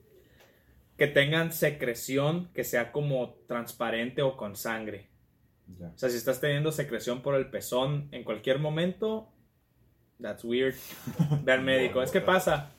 Que 0.96 1.08
tengan 1.08 1.52
secreción 1.52 2.52
que 2.54 2.62
sea 2.62 2.92
como 2.92 3.34
transparente 3.48 4.22
o 4.22 4.36
con 4.36 4.54
sangre. 4.54 5.09
O 5.78 5.98
sea, 5.98 6.08
si 6.08 6.16
estás 6.16 6.40
teniendo 6.40 6.72
secreción 6.72 7.22
por 7.22 7.34
el 7.34 7.50
pezón 7.50 8.08
en 8.12 8.24
cualquier 8.24 8.58
momento, 8.58 9.28
that's 10.20 10.44
weird. 10.44 10.74
Ve 11.44 11.52
al 11.52 11.62
médico. 11.62 12.02
es 12.02 12.10
que 12.10 12.20
pasa 12.20 12.72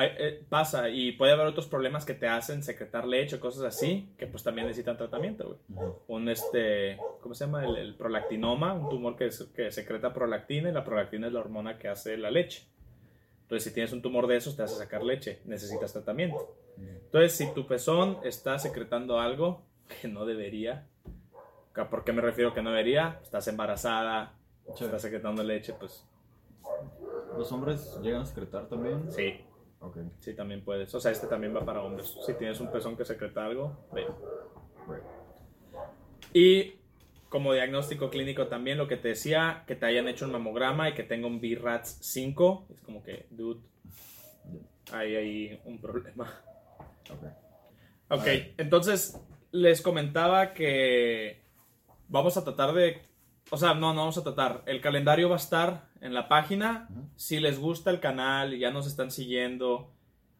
eh, 0.00 0.44
pasa 0.48 0.90
y 0.90 1.12
puede 1.12 1.32
haber 1.32 1.46
otros 1.46 1.66
problemas 1.66 2.04
que 2.04 2.14
te 2.14 2.28
hacen 2.28 2.62
secretar 2.62 3.06
leche 3.06 3.36
o 3.36 3.40
cosas 3.40 3.64
así, 3.64 4.12
que 4.16 4.26
pues 4.26 4.44
también 4.44 4.66
necesitan 4.66 4.96
tratamiento, 4.96 5.58
güey. 5.68 5.90
Un 6.06 6.28
este, 6.28 6.98
¿cómo 7.20 7.34
se 7.34 7.46
llama? 7.46 7.64
El, 7.64 7.94
prolactinoma, 7.94 8.74
un 8.74 8.88
tumor 8.88 9.16
que, 9.16 9.30
que 9.54 9.72
secreta 9.72 10.12
prolactina 10.12 10.68
y 10.68 10.72
la 10.72 10.84
prolactina 10.84 11.26
es 11.26 11.32
la 11.32 11.40
hormona 11.40 11.78
que 11.78 11.88
hace 11.88 12.16
la 12.16 12.30
leche. 12.30 12.68
Entonces, 13.42 13.64
si 13.64 13.74
tienes 13.74 13.92
un 13.92 14.02
tumor 14.02 14.26
de 14.26 14.36
esos, 14.36 14.56
te 14.56 14.62
hace 14.62 14.76
sacar 14.76 15.02
leche, 15.02 15.40
necesitas 15.46 15.92
tratamiento. 15.92 16.54
Entonces, 16.76 17.32
si 17.32 17.52
tu 17.54 17.66
pezón 17.66 18.18
está 18.22 18.58
secretando 18.58 19.18
algo 19.18 19.64
que 20.00 20.06
no 20.06 20.26
debería, 20.26 20.86
¿por 21.86 22.04
qué 22.04 22.12
me 22.12 22.22
refiero 22.22 22.52
que 22.52 22.62
no 22.62 22.70
debería? 22.70 23.20
Estás 23.22 23.46
embarazada, 23.48 24.34
estás 24.68 25.02
secretando 25.02 25.42
leche, 25.42 25.74
pues... 25.74 26.04
¿Los 27.36 27.52
hombres 27.52 27.98
llegan 28.02 28.22
a 28.22 28.26
secretar 28.26 28.68
también? 28.68 29.10
Sí. 29.12 29.40
Okay. 29.80 30.02
Sí, 30.18 30.34
también 30.34 30.64
puedes. 30.64 30.92
O 30.94 31.00
sea, 31.00 31.12
este 31.12 31.28
también 31.28 31.54
va 31.54 31.64
para 31.64 31.82
hombres. 31.82 32.16
Si 32.26 32.34
tienes 32.34 32.60
un 32.60 32.70
pezón 32.70 32.96
que 32.96 33.04
secreta 33.04 33.44
algo, 33.44 33.86
ve. 33.92 34.06
Y 36.32 36.74
como 37.28 37.52
diagnóstico 37.52 38.10
clínico 38.10 38.48
también 38.48 38.78
lo 38.78 38.88
que 38.88 38.96
te 38.96 39.08
decía, 39.08 39.64
que 39.66 39.76
te 39.76 39.86
hayan 39.86 40.08
hecho 40.08 40.24
un 40.24 40.32
mamograma 40.32 40.88
y 40.88 40.94
que 40.94 41.02
tenga 41.04 41.26
un 41.26 41.40
BRATS 41.40 41.98
5. 42.00 42.66
Es 42.74 42.80
como 42.80 43.02
que, 43.02 43.26
dude, 43.30 43.60
hay 44.92 45.14
ahí 45.14 45.60
un 45.64 45.78
problema. 45.80 46.28
Ok, 47.10 48.20
okay 48.20 48.54
entonces 48.56 49.20
les 49.52 49.80
comentaba 49.80 50.52
que 50.52 51.42
vamos 52.08 52.36
a 52.36 52.44
tratar 52.44 52.72
de 52.72 53.02
o 53.50 53.56
sea, 53.56 53.74
no, 53.74 53.94
no 53.94 54.00
vamos 54.00 54.18
a 54.18 54.22
tratar. 54.22 54.62
El 54.66 54.80
calendario 54.80 55.28
va 55.28 55.36
a 55.36 55.38
estar 55.38 55.88
en 56.00 56.12
la 56.12 56.28
página. 56.28 56.88
Si 57.16 57.40
les 57.40 57.58
gusta 57.58 57.90
el 57.90 58.00
canal 58.00 58.52
y 58.52 58.58
ya 58.58 58.70
nos 58.70 58.86
están 58.86 59.10
siguiendo, 59.10 59.90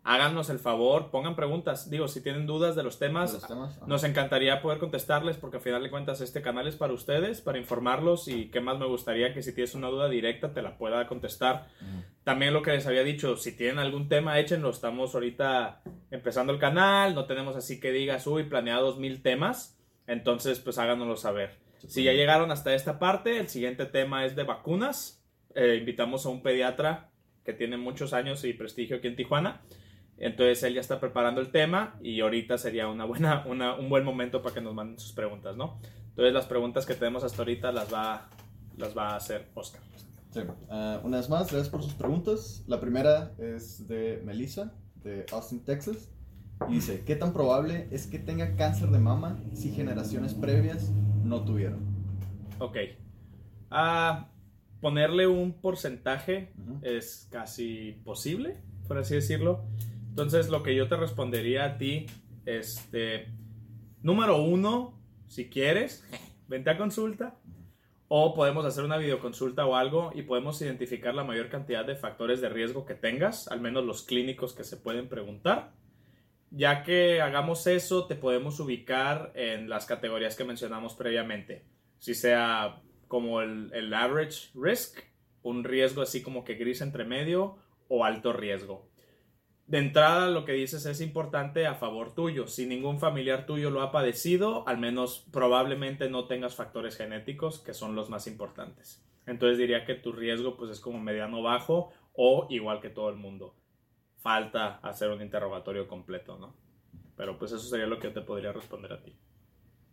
háganos 0.04 0.50
el 0.50 0.58
favor, 0.58 1.10
pongan 1.10 1.34
preguntas. 1.34 1.88
Digo, 1.88 2.06
si 2.08 2.22
tienen 2.22 2.46
dudas 2.46 2.76
de 2.76 2.82
los 2.82 2.98
temas, 2.98 3.46
nos 3.86 4.04
encantaría 4.04 4.60
poder 4.60 4.78
contestarles 4.78 5.38
porque 5.38 5.56
al 5.56 5.62
final 5.62 5.82
de 5.82 5.90
cuentas 5.90 6.20
este 6.20 6.42
canal 6.42 6.66
es 6.66 6.76
para 6.76 6.92
ustedes, 6.92 7.40
para 7.40 7.58
informarlos 7.58 8.28
y 8.28 8.50
qué 8.50 8.60
más 8.60 8.78
me 8.78 8.86
gustaría 8.86 9.32
que 9.32 9.42
si 9.42 9.54
tienes 9.54 9.74
una 9.74 9.88
duda 9.88 10.08
directa 10.08 10.52
te 10.52 10.60
la 10.60 10.76
pueda 10.76 11.06
contestar. 11.06 11.68
También 12.24 12.52
lo 12.52 12.60
que 12.60 12.72
les 12.72 12.86
había 12.86 13.04
dicho, 13.04 13.38
si 13.38 13.56
tienen 13.56 13.78
algún 13.78 14.08
tema, 14.08 14.38
échenlo. 14.38 14.68
Estamos 14.68 15.14
ahorita 15.14 15.80
empezando 16.10 16.52
el 16.52 16.58
canal, 16.58 17.14
no 17.14 17.24
tenemos 17.24 17.56
así 17.56 17.80
que 17.80 17.90
digas, 17.90 18.26
uy, 18.26 18.44
planeados 18.44 18.98
mil 18.98 19.22
temas. 19.22 19.77
Entonces, 20.08 20.58
pues 20.58 20.78
háganoslo 20.78 21.16
saber. 21.16 21.58
Si 21.86 22.02
ya 22.02 22.12
llegaron 22.12 22.50
hasta 22.50 22.74
esta 22.74 22.98
parte, 22.98 23.38
el 23.38 23.48
siguiente 23.48 23.86
tema 23.86 24.24
es 24.24 24.34
de 24.34 24.42
vacunas. 24.42 25.22
Eh, 25.54 25.76
invitamos 25.78 26.26
a 26.26 26.30
un 26.30 26.42
pediatra 26.42 27.10
que 27.44 27.52
tiene 27.52 27.76
muchos 27.76 28.12
años 28.12 28.42
y 28.44 28.54
prestigio 28.54 28.96
aquí 28.96 29.06
en 29.06 29.16
Tijuana. 29.16 29.60
Entonces 30.16 30.62
él 30.64 30.74
ya 30.74 30.80
está 30.80 30.98
preparando 30.98 31.40
el 31.40 31.52
tema 31.52 31.96
y 32.02 32.20
ahorita 32.20 32.58
sería 32.58 32.88
una 32.88 33.04
buena, 33.04 33.44
un 33.78 33.88
buen 33.88 34.04
momento 34.04 34.42
para 34.42 34.54
que 34.54 34.60
nos 34.60 34.74
manden 34.74 34.98
sus 34.98 35.12
preguntas, 35.12 35.56
¿no? 35.56 35.78
Entonces 36.08 36.34
las 36.34 36.46
preguntas 36.46 36.84
que 36.84 36.94
tenemos 36.94 37.22
hasta 37.22 37.42
ahorita 37.42 37.70
las 37.70 37.92
va, 37.92 38.28
las 38.76 38.96
va 38.96 39.10
a 39.10 39.16
hacer 39.16 39.46
Oscar. 39.54 39.82
Sí. 40.32 40.40
Uh, 40.40 41.06
una 41.06 41.18
vez 41.18 41.28
más, 41.28 41.50
gracias 41.50 41.68
por 41.68 41.82
sus 41.82 41.94
preguntas. 41.94 42.64
La 42.66 42.80
primera 42.80 43.32
es 43.38 43.86
de 43.86 44.20
Melissa, 44.24 44.72
de 44.96 45.24
Austin, 45.32 45.64
Texas. 45.64 46.10
Y 46.68 46.74
dice, 46.74 47.04
¿qué 47.04 47.16
tan 47.16 47.32
probable 47.32 47.88
es 47.90 48.06
que 48.06 48.18
tenga 48.18 48.56
cáncer 48.56 48.88
de 48.88 48.98
mama 48.98 49.38
si 49.52 49.70
generaciones 49.70 50.34
previas 50.34 50.92
no 51.28 51.44
tuvieron. 51.44 51.80
Ok. 52.58 52.76
A 53.70 54.30
ponerle 54.80 55.26
un 55.26 55.52
porcentaje 55.60 56.52
es 56.82 57.28
casi 57.30 58.00
posible, 58.04 58.56
por 58.86 58.98
así 58.98 59.14
decirlo. 59.14 59.64
Entonces, 60.08 60.48
lo 60.48 60.62
que 60.62 60.74
yo 60.74 60.88
te 60.88 60.96
respondería 60.96 61.64
a 61.64 61.78
ti, 61.78 62.06
este, 62.46 63.28
número 64.02 64.42
uno, 64.42 64.98
si 65.28 65.48
quieres, 65.48 66.04
vente 66.48 66.70
a 66.70 66.78
consulta. 66.78 67.38
O 68.10 68.34
podemos 68.34 68.64
hacer 68.64 68.84
una 68.84 68.96
videoconsulta 68.96 69.66
o 69.66 69.76
algo 69.76 70.12
y 70.14 70.22
podemos 70.22 70.62
identificar 70.62 71.14
la 71.14 71.24
mayor 71.24 71.50
cantidad 71.50 71.84
de 71.84 71.94
factores 71.94 72.40
de 72.40 72.48
riesgo 72.48 72.86
que 72.86 72.94
tengas, 72.94 73.48
al 73.48 73.60
menos 73.60 73.84
los 73.84 74.02
clínicos 74.02 74.54
que 74.54 74.64
se 74.64 74.78
pueden 74.78 75.10
preguntar. 75.10 75.74
Ya 76.50 76.82
que 76.82 77.20
hagamos 77.20 77.66
eso, 77.66 78.06
te 78.06 78.14
podemos 78.14 78.58
ubicar 78.58 79.32
en 79.34 79.68
las 79.68 79.84
categorías 79.84 80.34
que 80.34 80.44
mencionamos 80.44 80.94
previamente. 80.94 81.64
Si 81.98 82.14
sea 82.14 82.80
como 83.06 83.42
el, 83.42 83.92
average 83.92 84.50
risk, 84.54 85.00
un 85.42 85.64
riesgo 85.64 86.02
así 86.02 86.22
como 86.22 86.44
que 86.44 86.54
gris 86.54 86.80
entre 86.80 87.04
medio 87.04 87.58
o 87.88 88.04
alto 88.04 88.32
riesgo. 88.32 88.88
De 89.66 89.78
entrada, 89.78 90.28
lo 90.30 90.46
que 90.46 90.52
dices 90.52 90.86
es 90.86 91.02
importante 91.02 91.66
a 91.66 91.74
favor 91.74 92.14
tuyo. 92.14 92.46
Si 92.46 92.66
ningún 92.66 92.98
familiar 92.98 93.44
tuyo 93.44 93.68
lo 93.68 93.82
ha 93.82 93.92
padecido, 93.92 94.66
al 94.66 94.78
menos 94.78 95.26
probablemente 95.30 96.08
no 96.08 96.26
tengas 96.26 96.54
factores 96.54 96.96
genéticos 96.96 97.58
que 97.58 97.74
son 97.74 97.94
los 97.94 98.08
más 98.08 98.26
importantes. 98.26 99.04
Entonces 99.26 99.58
diría 99.58 99.84
que 99.84 99.94
tu 99.94 100.12
riesgo 100.12 100.56
pues 100.56 100.70
es 100.70 100.80
como 100.80 100.98
mediano 100.98 101.42
bajo 101.42 101.90
o 102.14 102.46
igual 102.48 102.80
que 102.80 102.88
todo 102.88 103.10
el 103.10 103.16
mundo 103.16 103.57
falta 104.18 104.76
hacer 104.78 105.10
un 105.10 105.22
interrogatorio 105.22 105.88
completo, 105.88 106.38
¿no? 106.38 106.54
Pero 107.16 107.38
pues 107.38 107.52
eso 107.52 107.64
sería 107.64 107.86
lo 107.86 107.98
que 107.98 108.08
yo 108.08 108.12
te 108.12 108.20
podría 108.20 108.52
responder 108.52 108.92
a 108.92 109.02
ti. 109.02 109.16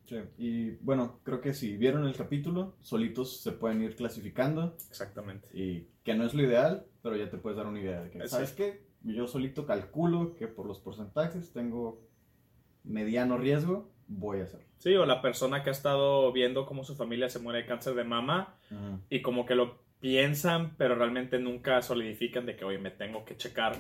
Sí, 0.06 0.18
y 0.38 0.70
bueno, 0.82 1.20
creo 1.24 1.42
que 1.42 1.54
si 1.54 1.78
vieron 1.78 2.06
el 2.06 2.16
capítulo, 2.16 2.76
solitos 2.82 3.42
se 3.42 3.52
pueden 3.52 3.82
ir 3.82 3.96
clasificando. 3.96 4.76
Exactamente. 4.90 5.48
Y 5.54 5.88
que 6.04 6.14
no 6.14 6.26
es 6.26 6.36
lo 6.36 6.44
ideal, 6.44 6.86
pero 7.02 7.16
ya 7.16 7.30
te 7.30 7.38
puedes 7.38 7.58
dar 7.58 7.66
una 7.66 7.80
idea 7.80 8.02
de 8.02 8.12
que, 8.12 8.28
¿sabes 8.28 8.54
qué? 8.54 8.86
Yo 9.02 9.28
solito 9.28 9.66
calculo 9.66 10.36
que 10.36 10.48
por 10.48 10.68
los 10.68 10.80
porcentajes 10.80 11.52
tengo 11.54 12.02
mediano 12.84 13.38
riesgo, 13.38 13.90
voy 14.08 14.42
a 14.42 14.44
hacerlo. 14.44 14.68
Sí, 14.78 14.94
o 14.96 15.06
la 15.06 15.22
persona 15.22 15.64
que 15.64 15.70
ha 15.70 15.72
estado 15.72 16.32
viendo 16.32 16.68
cómo 16.68 16.84
su 16.84 16.96
familia 16.96 17.30
se 17.30 17.40
muere 17.40 17.62
de 17.62 17.66
cáncer 17.66 17.96
de 17.96 18.04
mama 18.04 18.56
y 19.10 19.22
como 19.22 19.46
que 19.48 19.56
lo 19.56 19.80
piensan, 20.00 20.76
pero 20.78 20.94
realmente 20.94 21.40
nunca 21.40 21.82
solidifican 21.82 22.46
de 22.46 22.56
que, 22.56 22.66
oye, 22.66 22.78
me 22.78 22.92
tengo 22.92 23.26
que 23.26 23.38
checar 23.38 23.76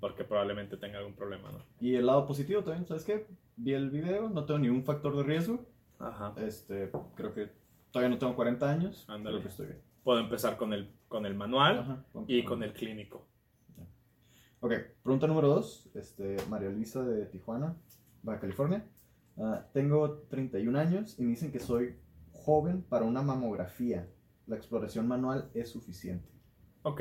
porque 0.00 0.24
probablemente 0.24 0.76
tenga 0.76 0.98
algún 0.98 1.14
problema, 1.14 1.50
¿no? 1.50 1.64
Y 1.80 1.94
el 1.94 2.06
lado 2.06 2.26
positivo 2.26 2.62
también, 2.62 2.86
¿sabes 2.86 3.04
qué? 3.04 3.26
Vi 3.56 3.72
el 3.72 3.90
video, 3.90 4.28
no 4.28 4.44
tengo 4.44 4.60
ningún 4.60 4.84
factor 4.84 5.16
de 5.16 5.22
riesgo. 5.22 5.64
Ajá. 5.98 6.34
Este, 6.38 6.90
creo 7.14 7.32
que 7.32 7.50
todavía 7.90 8.10
no 8.10 8.18
tengo 8.18 8.34
40 8.34 8.70
años. 8.70 9.04
Ándale. 9.08 9.40
que 9.40 9.48
estoy 9.48 9.66
bien. 9.66 9.80
Puedo 10.02 10.20
empezar 10.20 10.56
con 10.56 10.72
el, 10.72 10.90
con 11.08 11.24
el 11.24 11.34
manual 11.34 12.04
y 12.26 12.44
con 12.44 12.62
el 12.62 12.72
clínico. 12.72 13.26
Ok, 14.60 14.72
pregunta 15.02 15.26
número 15.26 15.48
dos. 15.48 15.90
Este, 15.94 16.36
María 16.48 16.70
Luisa 16.70 17.02
de 17.02 17.26
Tijuana, 17.26 17.76
Baja 18.22 18.40
California. 18.40 18.84
Ah, 19.38 19.66
tengo 19.72 20.20
31 20.28 20.78
años 20.78 21.18
y 21.18 21.22
me 21.22 21.30
dicen 21.30 21.52
que 21.52 21.58
soy 21.58 21.96
joven 22.32 22.82
para 22.82 23.04
una 23.04 23.22
mamografía. 23.22 24.08
La 24.46 24.56
exploración 24.56 25.08
manual 25.08 25.50
es 25.54 25.70
suficiente. 25.70 26.28
Ok, 26.82 27.00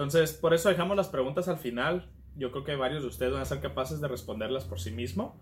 entonces, 0.00 0.32
por 0.32 0.54
eso 0.54 0.70
dejamos 0.70 0.96
las 0.96 1.08
preguntas 1.08 1.46
al 1.48 1.58
final. 1.58 2.08
Yo 2.34 2.50
creo 2.52 2.64
que 2.64 2.74
varios 2.74 3.02
de 3.02 3.08
ustedes 3.08 3.34
van 3.34 3.42
a 3.42 3.44
ser 3.44 3.60
capaces 3.60 4.00
de 4.00 4.08
responderlas 4.08 4.64
por 4.64 4.80
sí 4.80 4.90
mismo. 4.90 5.38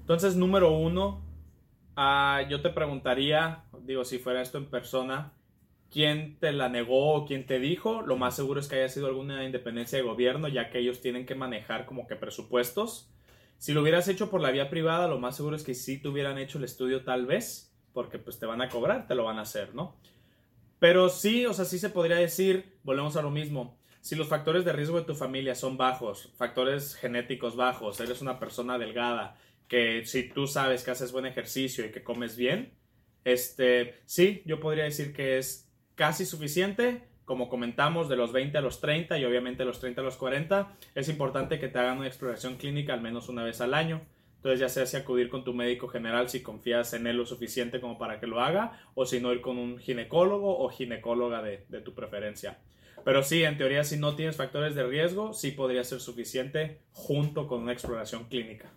Entonces, 0.00 0.36
número 0.36 0.76
uno, 0.76 1.24
ah, 1.96 2.42
yo 2.50 2.60
te 2.60 2.68
preguntaría, 2.68 3.64
digo, 3.80 4.04
si 4.04 4.18
fuera 4.18 4.42
esto 4.42 4.58
en 4.58 4.66
persona, 4.66 5.32
¿quién 5.90 6.38
te 6.38 6.52
la 6.52 6.68
negó 6.68 7.14
o 7.14 7.24
quién 7.24 7.46
te 7.46 7.58
dijo? 7.58 8.02
Lo 8.02 8.18
más 8.18 8.36
seguro 8.36 8.60
es 8.60 8.68
que 8.68 8.76
haya 8.76 8.90
sido 8.90 9.06
alguna 9.06 9.42
independencia 9.42 9.96
de 9.96 10.04
gobierno, 10.04 10.48
ya 10.48 10.68
que 10.68 10.80
ellos 10.80 11.00
tienen 11.00 11.24
que 11.24 11.34
manejar 11.34 11.86
como 11.86 12.06
que 12.06 12.14
presupuestos. 12.14 13.10
Si 13.56 13.72
lo 13.72 13.80
hubieras 13.80 14.06
hecho 14.08 14.28
por 14.28 14.42
la 14.42 14.50
vía 14.50 14.68
privada, 14.68 15.08
lo 15.08 15.18
más 15.18 15.36
seguro 15.36 15.56
es 15.56 15.64
que 15.64 15.72
sí 15.72 15.98
te 15.98 16.08
hubieran 16.08 16.36
hecho 16.36 16.58
el 16.58 16.64
estudio 16.64 17.04
tal 17.04 17.24
vez, 17.24 17.74
porque 17.94 18.18
pues 18.18 18.38
te 18.38 18.44
van 18.44 18.60
a 18.60 18.68
cobrar, 18.68 19.06
te 19.06 19.14
lo 19.14 19.24
van 19.24 19.38
a 19.38 19.42
hacer, 19.42 19.74
¿no? 19.74 19.96
Pero 20.78 21.08
sí, 21.08 21.46
o 21.46 21.54
sea, 21.54 21.64
sí 21.64 21.78
se 21.78 21.88
podría 21.88 22.16
decir, 22.16 22.76
volvemos 22.82 23.16
a 23.16 23.22
lo 23.22 23.30
mismo, 23.30 23.78
si 24.04 24.16
los 24.16 24.28
factores 24.28 24.66
de 24.66 24.72
riesgo 24.74 24.98
de 24.98 25.06
tu 25.06 25.14
familia 25.14 25.54
son 25.54 25.78
bajos, 25.78 26.30
factores 26.36 26.94
genéticos 26.94 27.56
bajos, 27.56 27.98
eres 28.00 28.20
una 28.20 28.38
persona 28.38 28.76
delgada, 28.76 29.38
que 29.66 30.04
si 30.04 30.28
tú 30.28 30.46
sabes 30.46 30.84
que 30.84 30.90
haces 30.90 31.10
buen 31.10 31.24
ejercicio 31.24 31.86
y 31.86 31.90
que 31.90 32.04
comes 32.04 32.36
bien, 32.36 32.74
este, 33.24 33.94
sí, 34.04 34.42
yo 34.44 34.60
podría 34.60 34.84
decir 34.84 35.14
que 35.14 35.38
es 35.38 35.72
casi 35.94 36.26
suficiente. 36.26 37.08
Como 37.24 37.48
comentamos, 37.48 38.10
de 38.10 38.16
los 38.16 38.30
20 38.30 38.58
a 38.58 38.60
los 38.60 38.82
30 38.82 39.16
y 39.16 39.24
obviamente 39.24 39.62
de 39.62 39.68
los 39.68 39.80
30 39.80 40.02
a 40.02 40.04
los 40.04 40.18
40, 40.18 40.76
es 40.94 41.08
importante 41.08 41.58
que 41.58 41.68
te 41.68 41.78
hagan 41.78 41.96
una 41.96 42.06
exploración 42.06 42.56
clínica 42.56 42.92
al 42.92 43.00
menos 43.00 43.30
una 43.30 43.42
vez 43.42 43.62
al 43.62 43.72
año. 43.72 44.02
Entonces, 44.36 44.60
ya 44.60 44.68
sea 44.68 44.84
si 44.84 44.98
acudir 44.98 45.30
con 45.30 45.44
tu 45.44 45.54
médico 45.54 45.88
general 45.88 46.28
si 46.28 46.42
confías 46.42 46.92
en 46.92 47.06
él 47.06 47.16
lo 47.16 47.24
suficiente 47.24 47.80
como 47.80 47.96
para 47.96 48.20
que 48.20 48.26
lo 48.26 48.42
haga, 48.42 48.78
o 48.94 49.06
si 49.06 49.18
no 49.18 49.32
ir 49.32 49.40
con 49.40 49.56
un 49.56 49.78
ginecólogo 49.78 50.58
o 50.58 50.68
ginecóloga 50.68 51.40
de, 51.40 51.64
de 51.70 51.80
tu 51.80 51.94
preferencia. 51.94 52.58
Pero 53.04 53.22
sí, 53.22 53.42
en 53.42 53.58
teoría, 53.58 53.84
si 53.84 53.98
no 53.98 54.16
tienes 54.16 54.36
factores 54.36 54.74
de 54.74 54.86
riesgo, 54.86 55.34
sí 55.34 55.50
podría 55.50 55.84
ser 55.84 56.00
suficiente 56.00 56.80
junto 56.92 57.46
con 57.46 57.62
una 57.62 57.72
exploración 57.72 58.24
clínica. 58.24 58.72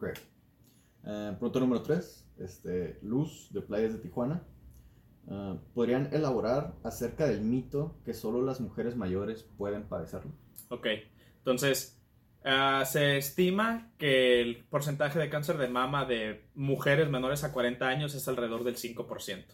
Great. 0.00 0.18
Eh, 1.04 1.36
punto 1.38 1.60
número 1.60 1.82
3, 1.82 2.32
este, 2.38 2.98
Luz 3.02 3.48
de 3.50 3.60
Playas 3.60 3.92
de 3.92 3.98
Tijuana. 3.98 4.42
Uh, 5.26 5.56
¿Podrían 5.72 6.08
elaborar 6.12 6.74
acerca 6.82 7.26
del 7.26 7.42
mito 7.42 7.96
que 8.04 8.12
solo 8.12 8.42
las 8.42 8.60
mujeres 8.60 8.96
mayores 8.96 9.44
pueden 9.56 9.84
padecerlo? 9.84 10.32
Ok, 10.68 10.88
entonces 11.38 12.00
uh, 12.44 12.84
se 12.84 13.18
estima 13.18 13.92
que 13.98 14.40
el 14.40 14.64
porcentaje 14.64 15.20
de 15.20 15.30
cáncer 15.30 15.58
de 15.58 15.68
mama 15.68 16.06
de 16.06 16.44
mujeres 16.56 17.08
menores 17.08 17.44
a 17.44 17.52
40 17.52 17.86
años 17.86 18.14
es 18.16 18.26
alrededor 18.26 18.64
del 18.64 18.74
5%. 18.74 19.44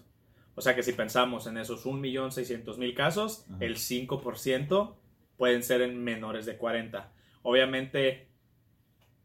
O 0.59 0.61
sea 0.61 0.75
que 0.75 0.83
si 0.83 0.93
pensamos 0.93 1.47
en 1.47 1.57
esos 1.57 1.87
1.600.000 1.87 2.93
casos, 2.93 3.47
-huh. 3.49 3.57
el 3.61 3.77
5% 3.77 4.97
pueden 5.37 5.63
ser 5.63 5.83
en 5.83 6.03
menores 6.03 6.47
de 6.47 6.57
40. 6.57 7.13
Obviamente, 7.43 8.27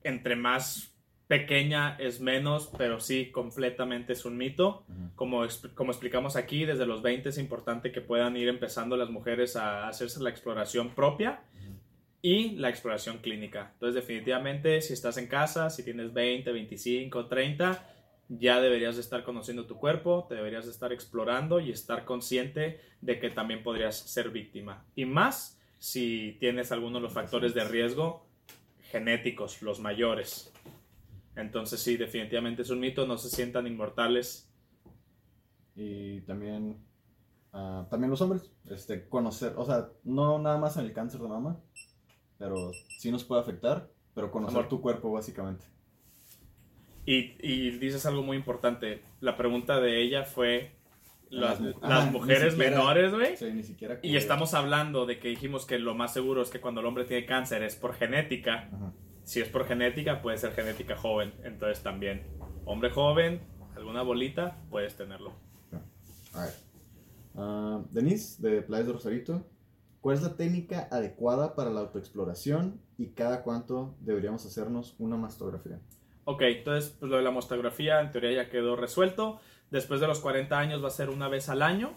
entre 0.04 0.36
más 0.36 0.94
pequeña 1.28 1.98
es 2.00 2.22
menos, 2.22 2.70
pero 2.78 3.00
sí, 3.00 3.32
completamente 3.32 4.14
es 4.14 4.26
un 4.26 4.38
mito. 4.38 4.86
Como, 5.16 5.44
como 5.74 5.92
explicamos 5.92 6.36
aquí, 6.36 6.66
desde 6.66 6.86
los 6.86 7.02
20 7.02 7.30
es 7.30 7.40
importante 7.40 7.92
que 7.92 8.02
puedan 8.02 8.38
ir 8.38 8.48
empezando 8.48 8.96
las 8.96 9.10
mujeres 9.10 9.56
a 9.56 9.88
hacerse 9.88 10.22
la 10.22 10.30
exploración 10.30 10.94
propia 10.94 11.42
y 12.22 12.52
la 12.58 12.70
exploración 12.70 13.18
clínica. 13.18 13.72
Entonces, 13.74 13.96
definitivamente, 13.96 14.82
si 14.82 14.94
estás 14.94 15.18
en 15.18 15.26
casa, 15.26 15.72
si 15.72 15.84
tienes 15.84 16.14
20, 16.14 16.52
25, 16.52 17.26
30, 17.26 17.93
ya 18.30 18.62
deberías 18.62 18.96
de 18.96 19.02
estar 19.02 19.24
conociendo 19.24 19.66
tu 19.66 19.78
cuerpo, 19.78 20.26
te 20.28 20.36
deberías 20.36 20.66
de 20.66 20.72
estar 20.72 20.92
explorando 20.92 21.60
y 21.60 21.72
estar 21.72 22.06
consciente 22.06 22.80
de 23.02 23.20
que 23.20 23.30
también 23.30 23.64
podrías 23.64 23.98
ser 23.98 24.30
víctima. 24.30 24.86
Y 24.96 25.06
más 25.06 25.60
si 25.80 26.38
tienes 26.40 26.72
algunos 26.72 27.02
de 27.02 27.08
los 27.08 27.14
factores 27.14 27.54
de 27.54 27.66
riesgo 27.66 28.26
genéticos, 28.84 29.62
los 29.62 29.80
mayores. 29.80 30.54
Entonces 31.36 31.80
sí, 31.82 31.98
definitivamente 31.98 32.62
es 32.62 32.70
un 32.70 32.80
mito, 32.80 33.08
no 33.08 33.18
se 33.18 33.30
sientan 33.30 33.68
inmortales. 33.68 34.50
Y 35.76 36.22
también, 36.22 36.86
uh, 37.54 37.86
también 37.90 38.12
los 38.12 38.22
hombres, 38.22 38.52
este, 38.70 39.10
conocer, 39.10 39.54
o 39.58 39.66
sea, 39.66 39.90
no 40.04 40.38
nada 40.40 40.58
más 40.58 40.78
en 40.78 40.86
el 40.86 40.94
cáncer 40.94 41.22
de 41.22 41.28
mama, 41.28 41.60
pero 42.38 42.72
sí 43.00 43.12
nos 43.12 43.24
puede 43.24 43.42
afectar, 43.42 43.90
pero 44.14 44.32
conocer 44.32 44.60
Amor. 44.60 44.70
tu 44.70 44.80
cuerpo 44.80 45.12
básicamente. 45.12 45.66
Y, 47.06 47.36
y, 47.42 47.72
dices 47.80 48.06
algo 48.06 48.24
muy 48.24 48.38
importante, 48.38 49.02
la 49.20 49.36
pregunta 49.36 49.82
de 49.82 50.02
ella 50.02 50.24
fue 50.24 50.72
las, 51.30 51.60
las 51.60 51.76
ah, 51.82 52.10
mujeres 52.12 52.54
siquiera, 52.54 52.78
menores, 52.78 53.12
güey. 53.14 53.36
Sí, 53.36 53.52
ni 53.52 53.64
siquiera. 53.64 54.00
Y 54.02 54.16
estamos 54.16 54.54
hablando 54.54 55.06
de 55.06 55.20
que 55.20 55.28
dijimos 55.28 55.66
que 55.66 55.80
lo 55.80 55.96
más 55.96 56.14
seguro 56.14 56.42
es 56.42 56.50
que 56.50 56.62
cuando 56.62 56.82
el 56.82 56.88
hombre 56.88 57.06
tiene 57.06 57.26
cáncer 57.26 57.64
es 57.64 57.76
por 57.76 57.96
genética. 57.96 58.70
Ajá 58.72 58.94
si 59.24 59.42
es 59.42 59.50
por 59.50 59.66
genética, 59.66 60.22
puede 60.22 60.38
ser 60.38 60.54
genética 60.54 60.96
joven. 60.96 61.34
Entonces 61.44 61.82
también, 61.82 62.24
hombre 62.66 62.90
joven, 62.92 63.42
alguna 63.76 64.02
bolita, 64.02 64.58
puedes 64.70 64.96
tenerlo. 64.96 65.34
A 66.34 66.46
ver. 66.46 66.54
Uh, 67.36 67.86
Denise, 67.92 68.42
de 68.42 68.62
Playas 68.62 68.88
de 68.88 68.94
Rosarito. 68.94 69.46
¿Cuál 70.02 70.18
es 70.18 70.24
la 70.24 70.36
técnica 70.36 70.88
adecuada 70.92 71.56
para 71.56 71.70
la 71.70 71.80
autoexploración 71.80 72.82
y 72.98 73.12
cada 73.12 73.44
cuánto 73.44 73.96
deberíamos 74.02 74.46
hacernos 74.46 74.96
una 75.00 75.16
mastografía? 75.16 75.80
Ok, 76.26 76.42
entonces 76.44 76.96
pues 77.00 77.10
lo 77.10 77.18
de 77.18 77.24
la 77.24 77.32
mastografía 77.32 78.00
en 78.02 78.12
teoría 78.12 78.32
ya 78.32 78.50
quedó 78.50 78.76
resuelto. 78.76 79.40
Después 79.72 80.00
de 80.00 80.08
los 80.08 80.20
40 80.20 80.58
años 80.58 80.84
va 80.84 80.88
a 80.88 80.92
ser 80.92 81.10
una 81.10 81.28
vez 81.28 81.50
al 81.50 81.62
año 81.62 81.94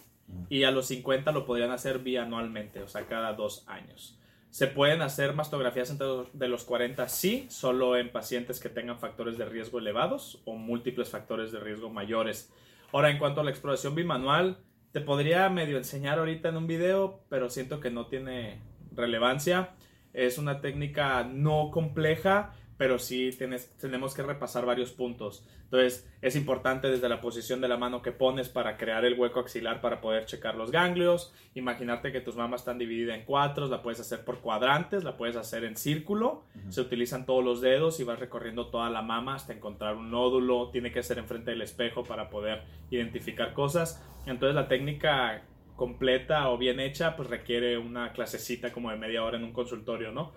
y 0.49 0.65
a 0.65 0.71
los 0.71 0.87
50 0.87 1.31
lo 1.33 1.47
podrían 1.47 1.71
hacer 1.71 2.01
bianualmente, 2.01 2.83
o 2.83 2.89
sea, 2.89 3.07
cada 3.07 3.35
dos 3.35 3.65
años. 3.69 4.19
Se 4.51 4.67
pueden 4.67 5.03
hacer 5.03 5.35
mastografías 5.35 5.91
entre 5.91 6.07
de 6.33 6.49
los 6.49 6.65
40, 6.65 7.09
sí, 7.09 7.47
solo 7.51 7.97
en 7.97 8.11
pacientes 8.11 8.59
que 8.59 8.71
tengan 8.71 8.99
factores 8.99 9.37
de 9.37 9.45
riesgo 9.45 9.79
elevados 9.79 10.41
o 10.47 10.55
múltiples 10.55 11.11
factores 11.11 11.53
de 11.53 11.61
riesgo 11.61 11.91
mayores. 11.91 12.51
Ahora, 12.93 13.11
en 13.11 13.19
cuanto 13.19 13.43
a 13.43 13.45
la 13.45 13.51
exploración 13.51 13.95
bimanual, 13.95 14.59
te 14.93 15.03
podría 15.03 15.51
medio 15.51 15.77
enseñar 15.77 16.19
ahorita 16.19 16.49
en 16.49 16.57
un 16.57 16.67
video, 16.67 17.21
pero 17.29 17.51
siento 17.51 17.81
que 17.81 17.91
no 17.91 18.07
tiene 18.07 18.63
relevancia. 18.93 19.75
Es 20.15 20.39
una 20.39 20.63
técnica 20.63 21.23
no 21.25 21.71
compleja, 21.71 22.55
pero 22.79 22.99
sí 22.99 23.31
tienes, 23.37 23.71
tenemos 23.79 24.15
que 24.15 24.23
repasar 24.23 24.67
varios 24.67 24.93
puntos. 24.93 25.47
Entonces, 25.65 26.09
es 26.21 26.37
importante 26.37 26.89
desde 26.89 27.09
la 27.09 27.21
posición 27.21 27.61
de 27.61 27.69
la 27.69 27.77
mano 27.77 28.03
que 28.03 28.13
pones 28.13 28.49
para 28.49 28.77
crear 28.77 29.05
el 29.05 29.19
hueco 29.19 29.41
axilar 29.41 29.81
para 29.81 30.01
poder 30.01 30.27
checar 30.27 30.57
los 30.57 30.71
ganglios. 30.71 31.35
Imaginarte 31.55 32.13
que 32.13 32.21
tus 32.21 32.37
mamas 32.37 32.61
están 32.61 32.79
divididas 32.79 33.19
en 33.19 33.25
cuatro, 33.25 33.67
la 33.67 33.83
puedes 33.83 34.01
hacer 34.01 34.25
por 34.25 34.41
cuadrantes, 34.41 35.05
la 35.05 35.17
puedes 35.17 35.37
hacer 35.37 35.65
en 35.65 35.77
círculo. 35.77 36.45
Uh 36.55 36.59
-huh. 36.59 36.73
Se 36.73 36.81
utilizan 36.83 37.25
todos 37.25 37.45
los 37.45 37.61
dedos 37.61 37.99
y 37.99 38.05
vas 38.05 38.19
recorriendo 38.19 38.69
toda 38.69 38.91
la 38.91 39.03
mama 39.03 39.35
hasta 39.35 39.53
encontrar 39.55 39.97
un 39.97 40.11
nódulo. 40.11 40.71
Tiene 40.71 40.93
que 40.93 41.03
ser 41.03 41.19
enfrente 41.19 41.51
del 41.53 41.63
espejo 41.63 42.05
para 42.05 42.29
poder 42.29 42.63
identificar 42.91 43.55
cosas. 43.55 44.05
Entonces, 44.27 44.55
la 44.55 44.69
técnica 44.69 45.43
completa 45.77 46.49
o 46.51 46.59
bien 46.59 46.81
hecha, 46.81 47.17
pues 47.17 47.29
requiere 47.29 47.79
una 47.79 48.13
clasecita 48.13 48.73
como 48.73 48.91
de 48.91 48.97
media 48.97 49.23
hora 49.23 49.37
en 49.37 49.45
un 49.45 49.53
consultorio, 49.53 50.11
¿no? 50.11 50.33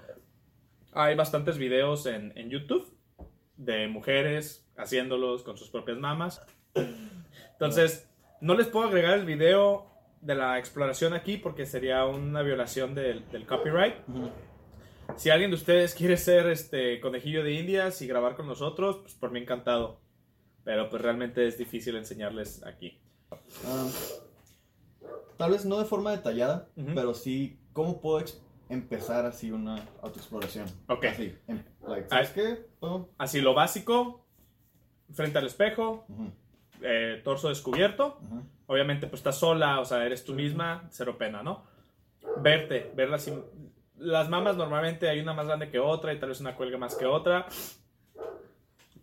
Hay 0.94 1.16
bastantes 1.16 1.58
videos 1.58 2.06
en, 2.06 2.34
en, 2.36 2.50
YouTube 2.50 2.92
de 3.58 3.88
mujeres 3.88 4.68
haciéndolos 4.76 5.44
con 5.44 5.58
sus 5.58 5.70
propias 5.70 5.98
mamas. 5.98 6.42
Entonces, 7.54 8.10
no 8.42 8.56
les 8.56 8.68
puedo 8.68 8.88
agregar 8.88 9.20
el 9.20 9.26
video 9.26 9.88
de 10.22 10.36
la 10.36 10.58
exploración 10.58 11.14
aquí 11.14 11.38
porque 11.38 11.66
sería 11.66 12.06
una 12.06 12.42
violación 12.42 12.96
del, 12.96 13.30
del 13.30 13.46
copyright. 13.46 13.96
Uh 14.08 14.14
-huh. 14.14 14.32
Si 15.16 15.30
alguien 15.30 15.52
de 15.52 15.56
ustedes 15.56 15.96
quiere 15.96 16.18
ser 16.18 16.48
este 16.48 17.00
conejillo 17.00 17.44
de 17.44 17.54
indias 17.54 18.02
y 18.02 18.08
grabar 18.08 18.36
con 18.36 18.48
nosotros, 18.48 18.98
pues 19.02 19.14
por 19.16 19.32
mí 19.32 19.40
encantado. 19.40 20.00
Pero 20.64 20.90
pues 20.90 21.02
realmente 21.02 21.48
es 21.48 21.58
difícil 21.58 21.96
enseñarles 21.96 22.64
aquí. 22.66 23.00
Um, 23.66 23.92
tal 25.38 25.52
vez 25.52 25.66
no 25.66 25.80
de 25.80 25.86
forma 25.86 26.12
detallada, 26.12 26.70
uh 26.76 26.82
-huh. 26.82 26.96
pero 26.96 27.14
sí 27.14 27.60
cómo 27.74 28.02
puedo 28.02 28.20
empezar 28.70 29.26
así 29.26 29.52
una 29.52 29.84
autoexploración. 30.02 30.68
Ok. 30.88 31.06
Así, 31.06 31.36
like, 31.88 32.08
¿sabes 32.08 32.30
qué? 32.30 32.66
Oh. 32.80 33.10
Así 33.18 33.42
lo 33.42 33.54
básico, 33.54 34.26
frente 35.12 35.40
al 35.40 35.48
espejo, 35.48 36.06
uh 36.08 36.16
-huh. 36.16 36.32
eh, 36.82 37.22
torso 37.24 37.50
descubierto. 37.50 38.20
Uh 38.22 38.36
-huh. 38.36 38.44
Obviamente, 38.68 39.08
pues 39.08 39.20
estás 39.20 39.38
sola, 39.40 39.80
o 39.80 39.86
sea, 39.86 40.06
eres 40.06 40.24
tú 40.24 40.34
misma, 40.34 40.88
cero 40.92 41.18
pena, 41.18 41.42
¿no? 41.42 41.64
Verte, 42.38 42.92
verlas. 42.96 43.32
Las 43.98 44.30
mamas 44.30 44.56
normalmente 44.56 45.10
hay 45.10 45.20
una 45.20 45.34
más 45.34 45.48
grande 45.48 45.70
que 45.70 45.80
otra 45.80 46.14
y 46.14 46.20
tal 46.20 46.30
vez 46.30 46.40
una 46.40 46.56
cuelga 46.56 46.78
más 46.78 46.96
que 46.96 47.06
otra, 47.06 47.48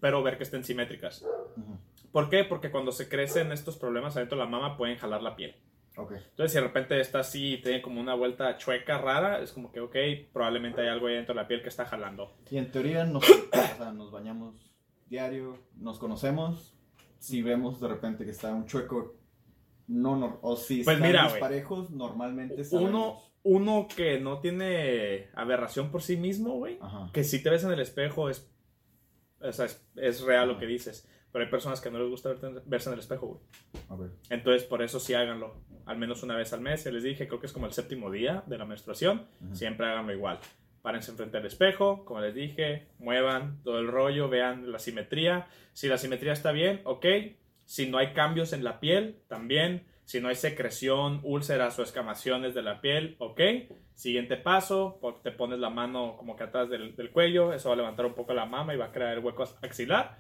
pero 0.01 0.23
ver 0.23 0.37
que 0.37 0.45
estén 0.45 0.65
simétricas. 0.65 1.23
Uh 1.23 1.61
-huh. 1.61 1.79
¿Por 2.13 2.31
qué? 2.31 2.45
Porque 2.45 2.71
cuando 2.71 2.93
se 2.93 3.09
crecen 3.09 3.53
estos 3.53 3.77
problemas 3.77 4.17
adentro 4.17 4.39
de 4.39 4.45
la 4.45 4.51
mama 4.51 4.77
pueden 4.77 4.97
jalar 4.97 5.23
la 5.23 5.35
piel. 5.37 5.55
Okay. 5.97 6.19
Entonces, 6.19 6.53
si 6.53 6.59
de 6.59 6.65
repente 6.65 7.01
está 7.01 7.21
así 7.21 7.55
y 7.55 7.63
tiene 7.63 7.81
como 7.81 8.01
una 8.01 8.15
vuelta 8.15 8.59
chueca 8.59 8.99
rara, 8.99 9.41
es 9.41 9.53
como 9.53 9.73
que, 9.73 9.81
ok, 9.81 9.97
probablemente 10.33 10.83
hay 10.83 10.89
algo 10.89 11.07
ahí 11.07 11.15
dentro 11.15 11.35
de 11.35 11.41
la 11.41 11.49
piel 11.49 11.63
que 11.63 11.71
está 11.71 11.87
jalando. 11.87 12.37
Y 12.51 12.59
en 12.59 12.71
teoría 12.71 13.05
nos, 13.05 13.29
o 13.31 13.77
sea, 13.79 13.93
nos 13.93 14.11
bañamos 14.11 14.55
diario, 15.09 15.59
nos 15.77 15.99
conocemos. 15.99 16.75
Si 17.19 17.43
vemos 17.43 17.81
de 17.81 17.89
repente 17.89 18.27
que 18.27 18.31
está 18.31 18.53
un 18.53 18.67
chueco, 18.67 19.17
no, 19.89 20.17
no 20.17 20.39
o 20.43 20.57
si 20.57 20.83
pues 20.83 20.97
están 20.97 21.11
mira, 21.11 21.39
parejos, 21.41 21.91
normalmente 21.91 22.63
uno, 22.73 23.23
uno 23.43 23.89
que 23.95 24.21
no 24.21 24.41
tiene 24.41 25.31
aberración 25.35 25.91
por 25.91 26.03
sí 26.03 26.17
mismo, 26.17 26.55
güey, 26.57 26.79
que 27.13 27.25
si 27.25 27.43
te 27.43 27.49
ves 27.51 27.65
en 27.65 27.73
el 27.73 27.81
espejo 27.81 28.29
es, 28.29 28.51
o 29.41 29.51
sea, 29.51 29.65
es, 29.65 29.83
es 29.97 30.21
real 30.21 30.45
Ajá. 30.45 30.53
lo 30.53 30.59
que 30.59 30.67
dices. 30.67 31.09
Pero 31.37 31.45
hay 31.45 31.51
personas 31.51 31.83
que 31.83 31.91
no 31.91 31.99
les 31.99 32.09
gusta 32.09 32.35
verse 32.65 32.89
en 32.89 32.95
el 32.95 33.01
espejo, 33.01 33.43
güey. 33.91 34.11
Entonces, 34.31 34.65
por 34.65 34.81
eso 34.81 34.99
sí 34.99 35.13
háganlo. 35.13 35.55
Al 35.85 35.99
menos 35.99 36.23
una 36.23 36.35
vez 36.35 36.55
al 36.55 36.63
mes. 36.63 36.85
Ya 36.85 36.91
les 36.91 37.03
dije, 37.03 37.29
creo 37.29 37.39
que 37.39 37.45
es 37.45 37.53
como 37.53 37.67
el 37.67 37.75
séptimo 37.75 38.11
día 38.11 38.43
de 38.47 38.57
la 38.57 38.65
menstruación. 38.65 39.27
Uh 39.43 39.45
-huh. 39.45 39.55
Siempre 39.55 39.87
háganlo 39.87 40.15
igual. 40.15 40.39
párense 40.81 41.11
enfrente 41.11 41.37
al 41.37 41.45
espejo, 41.45 42.07
como 42.07 42.23
les 42.23 42.35
dije, 42.35 42.87
muevan 42.99 43.63
todo 43.65 43.81
el 43.81 43.89
rollo, 43.89 44.31
vean 44.31 44.73
la 44.73 44.79
simetría. 44.79 45.47
Si 45.75 45.89
la 45.89 45.99
simetría 45.99 46.33
está 46.33 46.53
bien, 46.53 46.81
ok. 46.85 47.05
Si 47.67 47.87
no 47.87 47.99
hay 47.99 48.15
cambios 48.15 48.55
en 48.55 48.65
la 48.65 48.81
piel, 48.81 49.19
también. 49.29 49.85
Si 50.05 50.23
no 50.23 50.29
hay 50.29 50.37
secreción, 50.37 51.21
úlceras 51.23 51.79
o 51.79 51.83
escamaciones 51.83 52.55
de 52.55 52.63
la 52.63 52.81
piel, 52.81 53.15
ok. 53.19 53.41
Siguiente 53.95 54.39
paso, 54.39 54.99
te 55.23 55.33
pones 55.33 55.59
la 55.59 55.69
mano 55.69 56.17
como 56.17 56.35
que 56.35 56.45
atrás 56.45 56.71
del, 56.71 56.97
del, 56.97 57.11
cuello, 57.11 57.53
eso 57.53 57.69
va 57.69 57.75
a 57.75 57.77
levantar 57.77 58.07
un 58.07 58.15
poco 58.15 58.33
la 58.33 58.47
mama 58.47 58.73
y 58.73 58.79
va 58.79 58.87
a 58.87 58.93
crear 58.93 59.13
el 59.13 59.23
hueco 59.23 59.45
axilar. 59.61 60.17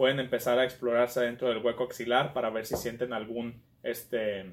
Pueden 0.00 0.18
empezar 0.18 0.58
a 0.58 0.64
explorarse 0.64 1.20
dentro 1.20 1.50
del 1.50 1.58
hueco 1.58 1.84
axilar 1.84 2.32
para 2.32 2.48
ver 2.48 2.64
si 2.64 2.74
sienten 2.74 3.12
algún, 3.12 3.62
este, 3.82 4.46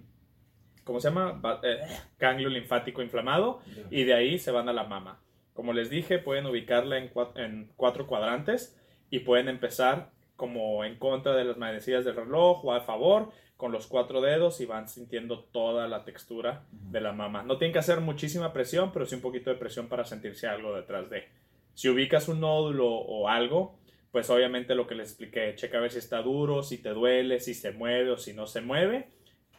¿cómo 0.83 0.99
se 0.99 1.07
llama? 1.07 1.41
Eh, 1.63 1.79
ganglio 2.19 2.49
linfático 2.49 3.01
inflamado 3.01 3.61
y 3.89 4.03
de 4.03 4.13
ahí 4.13 4.39
se 4.39 4.51
van 4.51 4.67
a 4.67 4.73
la 4.73 4.83
mama. 4.83 5.21
Como 5.53 5.71
les 5.71 5.89
dije, 5.89 6.19
pueden 6.19 6.47
ubicarla 6.47 6.97
en 6.97 7.07
cuatro, 7.07 7.41
en 7.41 7.71
cuatro 7.77 8.07
cuadrantes 8.07 8.77
y 9.09 9.19
pueden 9.19 9.47
empezar 9.47 10.11
como 10.35 10.83
en 10.83 10.99
contra 10.99 11.33
de 11.33 11.45
las 11.45 11.55
manecillas 11.55 12.03
del 12.03 12.17
reloj 12.17 12.65
o 12.65 12.73
a 12.73 12.81
favor 12.81 13.29
con 13.55 13.71
los 13.71 13.87
cuatro 13.87 14.19
dedos 14.19 14.59
y 14.59 14.65
van 14.65 14.89
sintiendo 14.89 15.45
toda 15.45 15.87
la 15.87 16.03
textura 16.03 16.65
de 16.71 16.99
la 16.99 17.13
mama. 17.13 17.43
No 17.43 17.57
tienen 17.57 17.71
que 17.71 17.79
hacer 17.79 18.01
muchísima 18.01 18.51
presión, 18.51 18.91
pero 18.91 19.05
sí 19.05 19.15
un 19.15 19.21
poquito 19.21 19.49
de 19.49 19.55
presión 19.55 19.87
para 19.87 20.03
sentirse 20.03 20.45
algo 20.45 20.75
detrás 20.75 21.09
de. 21.09 21.29
Si 21.73 21.87
ubicas 21.87 22.27
un 22.27 22.41
nódulo 22.41 22.89
o 22.89 23.29
algo, 23.29 23.79
pues 24.17 24.31
obviamente 24.31 24.73
lo 24.73 24.87
que 24.87 24.95
les 24.95 25.09
expliqué, 25.09 25.53
checa 25.53 25.77
a 25.77 25.81
ver 25.81 25.91
si 25.91 25.99
está 25.99 26.23
duro, 26.23 26.63
si 26.63 26.79
te 26.79 26.89
duele, 26.89 27.39
si 27.39 27.53
se 27.53 27.71
mueve 27.71 28.09
o 28.09 28.17
si 28.17 28.33
no 28.33 28.47
se 28.47 28.61
mueve 28.61 29.09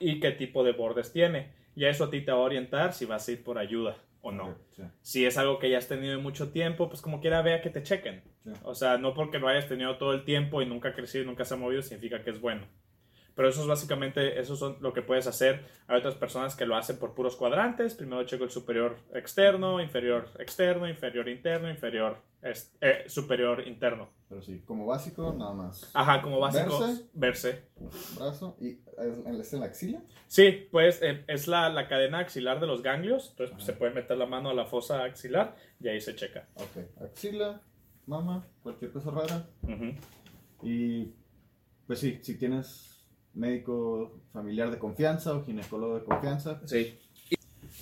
y 0.00 0.18
qué 0.18 0.32
tipo 0.32 0.64
de 0.64 0.72
bordes 0.72 1.12
tiene. 1.12 1.52
Y 1.76 1.84
eso 1.84 2.06
a 2.06 2.10
ti 2.10 2.22
te 2.22 2.32
va 2.32 2.38
a 2.38 2.40
orientar 2.40 2.92
si 2.92 3.04
vas 3.04 3.28
a 3.28 3.30
ir 3.30 3.44
por 3.44 3.56
ayuda 3.56 3.98
o 4.20 4.32
no. 4.32 4.58
Si 5.00 5.24
es 5.24 5.38
algo 5.38 5.60
que 5.60 5.70
ya 5.70 5.78
has 5.78 5.86
tenido 5.86 6.20
mucho 6.20 6.50
tiempo, 6.50 6.88
pues 6.88 7.00
como 7.00 7.20
quiera 7.20 7.40
vea 7.40 7.60
que 7.60 7.70
te 7.70 7.84
chequen. 7.84 8.24
O 8.64 8.74
sea, 8.74 8.98
no 8.98 9.14
porque 9.14 9.38
lo 9.38 9.46
hayas 9.46 9.68
tenido 9.68 9.96
todo 9.96 10.12
el 10.12 10.24
tiempo 10.24 10.60
y 10.60 10.66
nunca 10.66 10.88
ha 10.88 10.92
crecido 10.92 11.22
y 11.22 11.28
nunca 11.28 11.44
se 11.44 11.54
ha 11.54 11.56
movido 11.56 11.80
significa 11.80 12.24
que 12.24 12.30
es 12.30 12.40
bueno. 12.40 12.66
Pero 13.36 13.50
eso 13.50 13.60
es 13.60 13.68
básicamente, 13.68 14.40
eso 14.40 14.54
es 14.54 14.80
lo 14.80 14.92
que 14.92 15.02
puedes 15.02 15.28
hacer. 15.28 15.66
Hay 15.86 15.98
otras 16.00 16.16
personas 16.16 16.56
que 16.56 16.66
lo 16.66 16.74
hacen 16.74 16.98
por 16.98 17.14
puros 17.14 17.36
cuadrantes. 17.36 17.94
Primero 17.94 18.24
checo 18.24 18.42
el 18.42 18.50
superior 18.50 18.96
externo, 19.14 19.80
inferior 19.80 20.32
externo, 20.40 20.88
inferior 20.88 21.28
interno, 21.28 21.70
inferior 21.70 22.20
eh, 22.42 23.04
superior 23.06 23.64
interno. 23.64 24.17
Pero 24.28 24.42
sí, 24.42 24.60
como 24.66 24.84
básico 24.84 25.34
nada 25.36 25.54
más. 25.54 25.90
Ajá, 25.94 26.20
como 26.20 26.38
básico. 26.38 26.78
Verse. 27.14 27.62
Brazo. 28.14 28.56
¿Y 28.60 28.80
es 29.40 29.52
en 29.54 29.60
la 29.60 29.66
axila? 29.66 30.02
Sí, 30.26 30.68
pues 30.70 31.00
eh, 31.02 31.24
es 31.28 31.48
la, 31.48 31.70
la, 31.70 31.88
cadena 31.88 32.18
axilar 32.18 32.60
de 32.60 32.66
los 32.66 32.82
ganglios. 32.82 33.30
Entonces 33.30 33.54
pues, 33.54 33.64
se 33.64 33.72
puede 33.72 33.94
meter 33.94 34.18
la 34.18 34.26
mano 34.26 34.50
a 34.50 34.54
la 34.54 34.66
fosa 34.66 35.04
axilar 35.04 35.56
y 35.80 35.88
ahí 35.88 36.00
se 36.00 36.14
checa. 36.14 36.46
Ok, 36.56 37.02
axila, 37.02 37.62
mama, 38.06 38.46
cualquier 38.62 38.92
cosa 38.92 39.10
rara. 39.10 39.48
Y 40.62 41.14
pues 41.86 42.00
sí, 42.00 42.18
si 42.22 42.36
tienes 42.36 43.06
médico 43.32 44.20
familiar 44.32 44.70
de 44.70 44.78
confianza 44.78 45.34
o 45.34 45.44
ginecólogo 45.44 46.00
de 46.00 46.04
confianza. 46.04 46.60
Sí. 46.66 46.98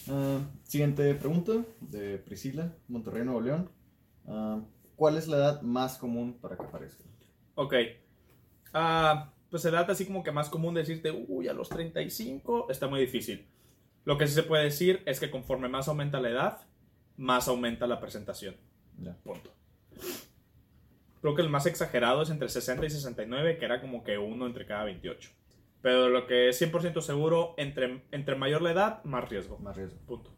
Ah, 0.08 0.38
siguiente 0.62 1.12
pregunta 1.16 1.52
de 1.80 2.18
Priscila, 2.18 2.72
Monterrey, 2.86 3.24
Nuevo 3.24 3.40
León. 3.40 3.70
Ah, 4.28 4.60
¿Cuál 4.96 5.18
es 5.18 5.28
la 5.28 5.36
edad 5.36 5.62
más 5.62 5.98
común 5.98 6.38
para 6.40 6.56
que 6.56 6.64
aparezca? 6.64 7.04
Ok. 7.54 7.74
Uh, 8.74 9.28
pues 9.50 9.64
la 9.64 9.70
edad 9.70 9.90
así 9.90 10.06
como 10.06 10.22
que 10.22 10.32
más 10.32 10.48
común 10.48 10.74
decirte, 10.74 11.10
uy, 11.10 11.48
a 11.48 11.52
los 11.52 11.68
35 11.68 12.70
está 12.70 12.88
muy 12.88 13.00
difícil. 13.00 13.46
Lo 14.04 14.18
que 14.18 14.26
sí 14.26 14.34
se 14.34 14.42
puede 14.42 14.64
decir 14.64 15.02
es 15.06 15.20
que 15.20 15.30
conforme 15.30 15.68
más 15.68 15.88
aumenta 15.88 16.20
la 16.20 16.30
edad, 16.30 16.60
más 17.16 17.48
aumenta 17.48 17.86
la 17.86 18.00
presentación. 18.00 18.56
Punto. 19.22 19.50
Creo 21.20 21.34
que 21.34 21.42
el 21.42 21.48
más 21.48 21.66
exagerado 21.66 22.22
es 22.22 22.30
entre 22.30 22.48
60 22.48 22.86
y 22.86 22.90
69, 22.90 23.58
que 23.58 23.64
era 23.64 23.80
como 23.80 24.04
que 24.04 24.16
uno 24.16 24.46
entre 24.46 24.66
cada 24.66 24.84
28. 24.84 25.30
Pero 25.82 26.08
lo 26.08 26.26
que 26.26 26.48
es 26.48 26.60
100% 26.60 27.00
seguro, 27.00 27.54
entre, 27.56 28.02
entre 28.12 28.36
mayor 28.36 28.62
la 28.62 28.72
edad, 28.72 29.04
más 29.04 29.28
riesgo. 29.28 29.58
Más 29.58 29.76
riesgo. 29.76 29.98
Punto. 30.06 30.35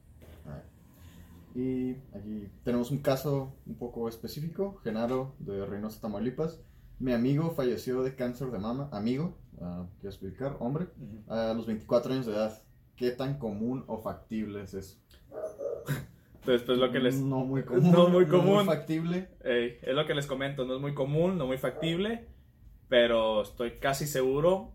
Y 1.54 1.92
aquí 2.14 2.48
tenemos 2.64 2.90
un 2.90 2.98
caso 2.98 3.54
un 3.66 3.76
poco 3.76 4.08
específico, 4.08 4.80
Genaro 4.84 5.34
de 5.38 5.64
Reynosa, 5.66 6.00
Tamaulipas. 6.00 6.60
Mi 6.98 7.12
amigo 7.12 7.50
falleció 7.50 8.02
de 8.02 8.14
cáncer 8.14 8.50
de 8.50 8.58
mama, 8.58 8.88
amigo, 8.92 9.36
uh, 9.58 9.86
quiero 10.00 10.10
explicar, 10.10 10.56
hombre, 10.60 10.88
a 11.28 11.54
los 11.54 11.66
24 11.66 12.12
años 12.12 12.26
de 12.26 12.32
edad. 12.32 12.62
¿Qué 12.96 13.12
tan 13.12 13.38
común 13.38 13.84
o 13.86 13.98
factible 13.98 14.62
es 14.62 14.74
eso? 14.74 14.96
Entonces, 16.40 16.66
pues 16.66 16.78
lo 16.78 16.90
que 16.90 16.98
les... 16.98 17.20
No 17.20 17.44
muy 17.44 17.62
común. 17.64 17.92
No 17.92 18.08
muy 18.08 18.26
común. 18.26 18.46
No 18.46 18.54
muy 18.56 18.64
factible. 18.64 19.28
es 19.44 19.94
lo 19.94 20.06
que 20.06 20.14
les 20.14 20.26
comento, 20.26 20.64
no 20.64 20.74
es 20.74 20.80
muy 20.80 20.94
común, 20.94 21.38
no 21.38 21.46
muy 21.46 21.58
factible, 21.58 22.26
pero 22.88 23.42
estoy 23.42 23.78
casi 23.78 24.06
seguro 24.06 24.72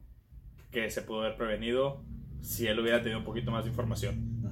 que 0.72 0.90
se 0.90 1.02
pudo 1.02 1.22
haber 1.22 1.36
prevenido 1.36 2.02
si 2.42 2.68
él 2.68 2.80
hubiera 2.80 3.02
tenido 3.02 3.20
un 3.20 3.26
poquito 3.26 3.52
más 3.52 3.64
de 3.64 3.72
información. 3.72 4.43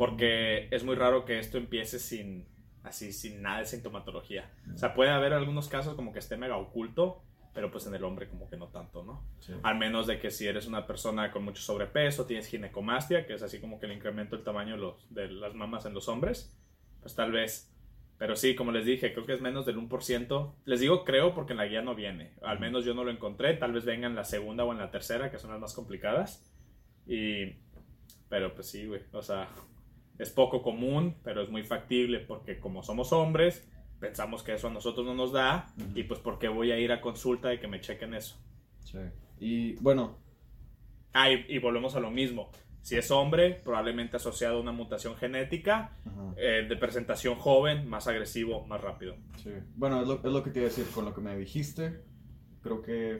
Porque 0.00 0.66
es 0.70 0.82
muy 0.82 0.94
raro 0.94 1.26
que 1.26 1.38
esto 1.38 1.58
empiece 1.58 1.98
sin 1.98 2.48
así 2.82 3.12
sin 3.12 3.42
nada 3.42 3.58
de 3.58 3.66
sintomatología. 3.66 4.50
O 4.74 4.78
sea, 4.78 4.94
puede 4.94 5.10
haber 5.10 5.34
algunos 5.34 5.68
casos 5.68 5.94
como 5.94 6.10
que 6.14 6.20
esté 6.20 6.38
mega 6.38 6.56
oculto, 6.56 7.22
pero 7.52 7.70
pues 7.70 7.86
en 7.86 7.94
el 7.94 8.02
hombre 8.04 8.26
como 8.26 8.48
que 8.48 8.56
no 8.56 8.68
tanto, 8.68 9.04
¿no? 9.04 9.22
Al 9.62 9.76
menos 9.76 10.06
de 10.06 10.18
que 10.18 10.30
si 10.30 10.46
eres 10.46 10.66
una 10.66 10.86
persona 10.86 11.30
con 11.30 11.44
mucho 11.44 11.60
sobrepeso, 11.60 12.24
tienes 12.24 12.46
ginecomastia, 12.46 13.26
que 13.26 13.34
es 13.34 13.42
así 13.42 13.60
como 13.60 13.78
que 13.78 13.84
el 13.84 13.92
incremento 13.92 14.36
del 14.36 14.42
tamaño 14.42 14.76
de, 14.76 14.80
los, 14.80 15.14
de 15.14 15.28
las 15.28 15.54
mamas 15.54 15.84
en 15.84 15.92
los 15.92 16.08
hombres, 16.08 16.58
pues 17.02 17.14
tal 17.14 17.32
vez 17.32 17.70
pero 18.16 18.36
sí, 18.36 18.54
como 18.54 18.72
les 18.72 18.86
dije, 18.86 19.12
creo 19.12 19.26
que 19.26 19.34
es 19.34 19.42
menos 19.42 19.64
del 19.66 19.76
1%. 19.76 20.54
Les 20.66 20.80
digo 20.80 21.04
creo 21.04 21.34
porque 21.34 21.52
en 21.52 21.58
la 21.58 21.66
guía 21.66 21.80
no 21.80 21.94
viene. 21.94 22.34
Al 22.42 22.58
menos 22.58 22.84
yo 22.84 22.92
no 22.92 23.02
lo 23.02 23.10
encontré. 23.10 23.54
Tal 23.54 23.72
vez 23.72 23.86
venga 23.86 24.06
en 24.06 24.14
la 24.14 24.24
segunda 24.24 24.64
o 24.64 24.72
en 24.72 24.78
la 24.78 24.90
tercera, 24.90 25.30
que 25.30 25.38
son 25.38 25.50
las 25.50 25.60
más 25.60 25.72
complicadas. 25.72 26.54
Y... 27.06 27.56
Pero 28.28 28.54
pues 28.54 28.66
sí, 28.66 28.86
güey. 28.86 29.00
O 29.12 29.22
sea, 29.22 29.48
es 30.20 30.30
poco 30.30 30.62
común, 30.62 31.16
pero 31.22 31.42
es 31.42 31.50
muy 31.50 31.62
factible 31.62 32.20
porque 32.20 32.58
como 32.60 32.82
somos 32.82 33.12
hombres, 33.12 33.68
pensamos 33.98 34.42
que 34.42 34.54
eso 34.54 34.68
a 34.68 34.70
nosotros 34.70 35.06
no 35.06 35.14
nos 35.14 35.32
da. 35.32 35.72
Y 35.94 36.04
pues 36.04 36.20
porque 36.20 36.48
voy 36.48 36.72
a 36.72 36.78
ir 36.78 36.92
a 36.92 37.00
consulta 37.00 37.52
y 37.54 37.58
que 37.58 37.68
me 37.68 37.80
chequen 37.80 38.14
eso. 38.14 38.36
Sí. 38.84 38.98
Y 39.38 39.74
bueno. 39.76 40.18
Ah, 41.12 41.30
y 41.30 41.58
volvemos 41.58 41.96
a 41.96 42.00
lo 42.00 42.10
mismo 42.10 42.50
si 42.82 42.96
es 42.96 43.10
hombre, 43.10 43.60
probablemente 43.62 44.16
asociado 44.16 44.58
a 44.58 44.60
una 44.60 44.72
mutación 44.72 45.16
genética, 45.16 45.92
eh, 46.36 46.66
de 46.68 46.76
presentación 46.76 47.36
joven, 47.36 47.88
más 47.88 48.06
agresivo, 48.06 48.66
más 48.66 48.80
rápido. 48.80 49.16
Sí. 49.42 49.50
Bueno, 49.76 50.00
es 50.00 50.08
lo, 50.08 50.14
es 50.14 50.32
lo, 50.32 50.42
que 50.42 50.50
te 50.50 50.60
iba 50.60 50.66
a 50.66 50.70
decir 50.70 50.86
con 50.94 51.04
lo 51.04 51.14
que 51.14 51.20
me 51.20 51.36
dijiste. 51.36 52.02
Creo 52.62 52.82
que 52.82 53.18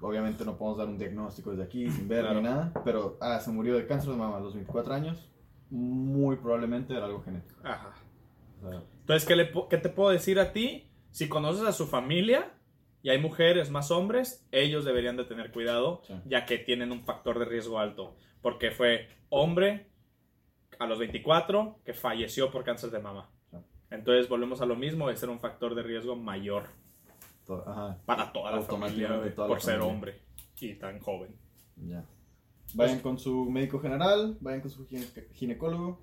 obviamente 0.00 0.44
no 0.44 0.56
podemos 0.56 0.78
dar 0.78 0.88
un 0.88 0.98
diagnóstico 0.98 1.50
desde 1.50 1.64
aquí 1.64 1.90
sin 1.90 2.08
ver 2.08 2.30
ni 2.34 2.42
nada, 2.42 2.72
pero 2.84 3.16
ah, 3.20 3.40
se 3.40 3.50
murió 3.50 3.76
de 3.76 3.86
cáncer 3.86 4.10
de 4.10 4.16
mama 4.16 4.36
a 4.36 4.40
los 4.40 4.54
24 4.54 4.94
años. 4.94 5.30
Muy 5.70 6.36
probablemente 6.36 6.94
era 6.94 7.06
algo 7.06 7.22
genético. 7.22 7.60
Ajá. 7.64 7.94
Entonces, 9.00 9.26
¿qué, 9.26 9.36
le, 9.36 9.50
¿qué 9.68 9.76
te 9.78 9.88
puedo 9.88 10.10
decir 10.10 10.38
a 10.38 10.52
ti? 10.52 10.88
Si 11.10 11.28
conoces 11.28 11.64
a 11.64 11.72
su 11.72 11.86
familia, 11.86 12.52
y 13.06 13.10
hay 13.10 13.18
mujeres 13.18 13.70
más 13.70 13.92
hombres, 13.92 14.44
ellos 14.50 14.84
deberían 14.84 15.16
de 15.16 15.24
tener 15.24 15.52
cuidado, 15.52 16.02
ya 16.24 16.44
que 16.44 16.58
tienen 16.58 16.90
un 16.90 17.04
factor 17.04 17.38
de 17.38 17.44
riesgo 17.44 17.78
alto 17.78 18.16
porque 18.42 18.70
fue 18.70 19.08
hombre 19.28 19.86
a 20.78 20.86
los 20.86 20.98
24 20.98 21.80
que 21.84 21.94
falleció 21.94 22.50
por 22.50 22.64
cáncer 22.64 22.90
de 22.90 22.98
mama. 22.98 23.30
Entonces 23.90 24.28
volvemos 24.28 24.60
a 24.60 24.66
lo 24.66 24.74
mismo, 24.74 25.08
es 25.08 25.20
ser 25.20 25.30
un 25.30 25.38
factor 25.38 25.74
de 25.74 25.82
riesgo 25.82 26.16
mayor 26.16 26.64
para 28.04 28.32
toda 28.32 28.50
la 28.50 28.62
familia 28.62 29.20
por 29.36 29.60
ser 29.60 29.80
hombre 29.80 30.20
y 30.60 30.74
tan 30.74 30.98
joven. 30.98 31.34
Ya. 31.76 32.04
Vayan 32.76 33.00
con 33.00 33.18
su 33.18 33.46
médico 33.46 33.80
general, 33.80 34.36
vayan 34.40 34.60
con 34.60 34.70
su 34.70 34.86
ginecólogo. 35.32 36.02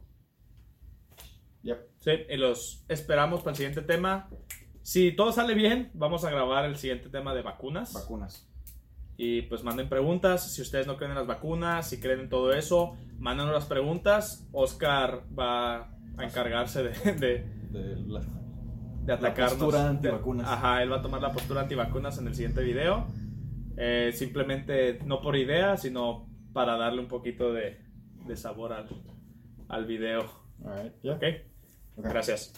Yep. 1.61 1.78
Sí, 1.99 2.11
y 2.30 2.38
los 2.38 2.84
esperamos 2.89 3.41
para 3.41 3.51
el 3.51 3.57
siguiente 3.57 3.82
tema. 3.82 4.28
Si 4.82 5.11
todo 5.13 5.32
sale 5.32 5.53
bien, 5.53 5.91
vamos 5.93 6.26
a 6.26 6.32
grabar 6.32 6.65
el 6.65 6.76
siguiente 6.76 7.09
tema 7.09 7.34
de 7.34 7.43
vacunas. 7.43 7.93
Vacunas. 7.93 8.49
Y 9.15 9.43
pues 9.43 9.63
manden 9.63 9.88
preguntas. 9.88 10.51
Si 10.51 10.61
ustedes 10.61 10.88
no 10.88 10.97
creen 10.97 11.11
en 11.11 11.17
las 11.19 11.28
vacunas, 11.28 11.88
si 11.88 11.99
creen 11.99 12.21
en 12.21 12.30
todo 12.30 12.51
eso, 12.53 12.97
mándenos 13.19 13.53
las 13.53 13.65
preguntas. 13.65 14.47
Oscar 14.51 15.24
va 15.38 15.91
a 16.17 16.24
encargarse 16.24 16.84
de, 16.84 16.89
de, 17.13 17.45
de, 19.05 19.13
atacarnos. 19.13 19.38
La 19.38 19.57
postura 19.57 19.89
antivacunas. 19.89 20.47
Ajá, 20.49 20.82
él 20.82 20.91
va 20.91 20.97
a 20.97 21.01
tomar 21.03 21.21
la 21.21 21.32
postura 21.32 21.61
antivacunas 21.61 22.17
en 22.17 22.28
el 22.28 22.34
siguiente 22.34 22.63
video. 22.63 23.07
Eh, 23.78 24.11
simplemente 24.13 24.99
no 25.05 25.21
por 25.21 25.36
idea, 25.36 25.78
sino 25.78 26.33
para 26.54 26.78
darle 26.78 27.01
un 27.01 27.08
poquito 27.08 27.51
de, 27.51 27.80
de 28.26 28.36
sabor 28.36 28.74
al, 28.74 28.88
al 29.68 29.86
video. 29.86 30.30
Alright, 30.64 31.06
okay. 31.06 31.51
Gracias. 31.97 32.54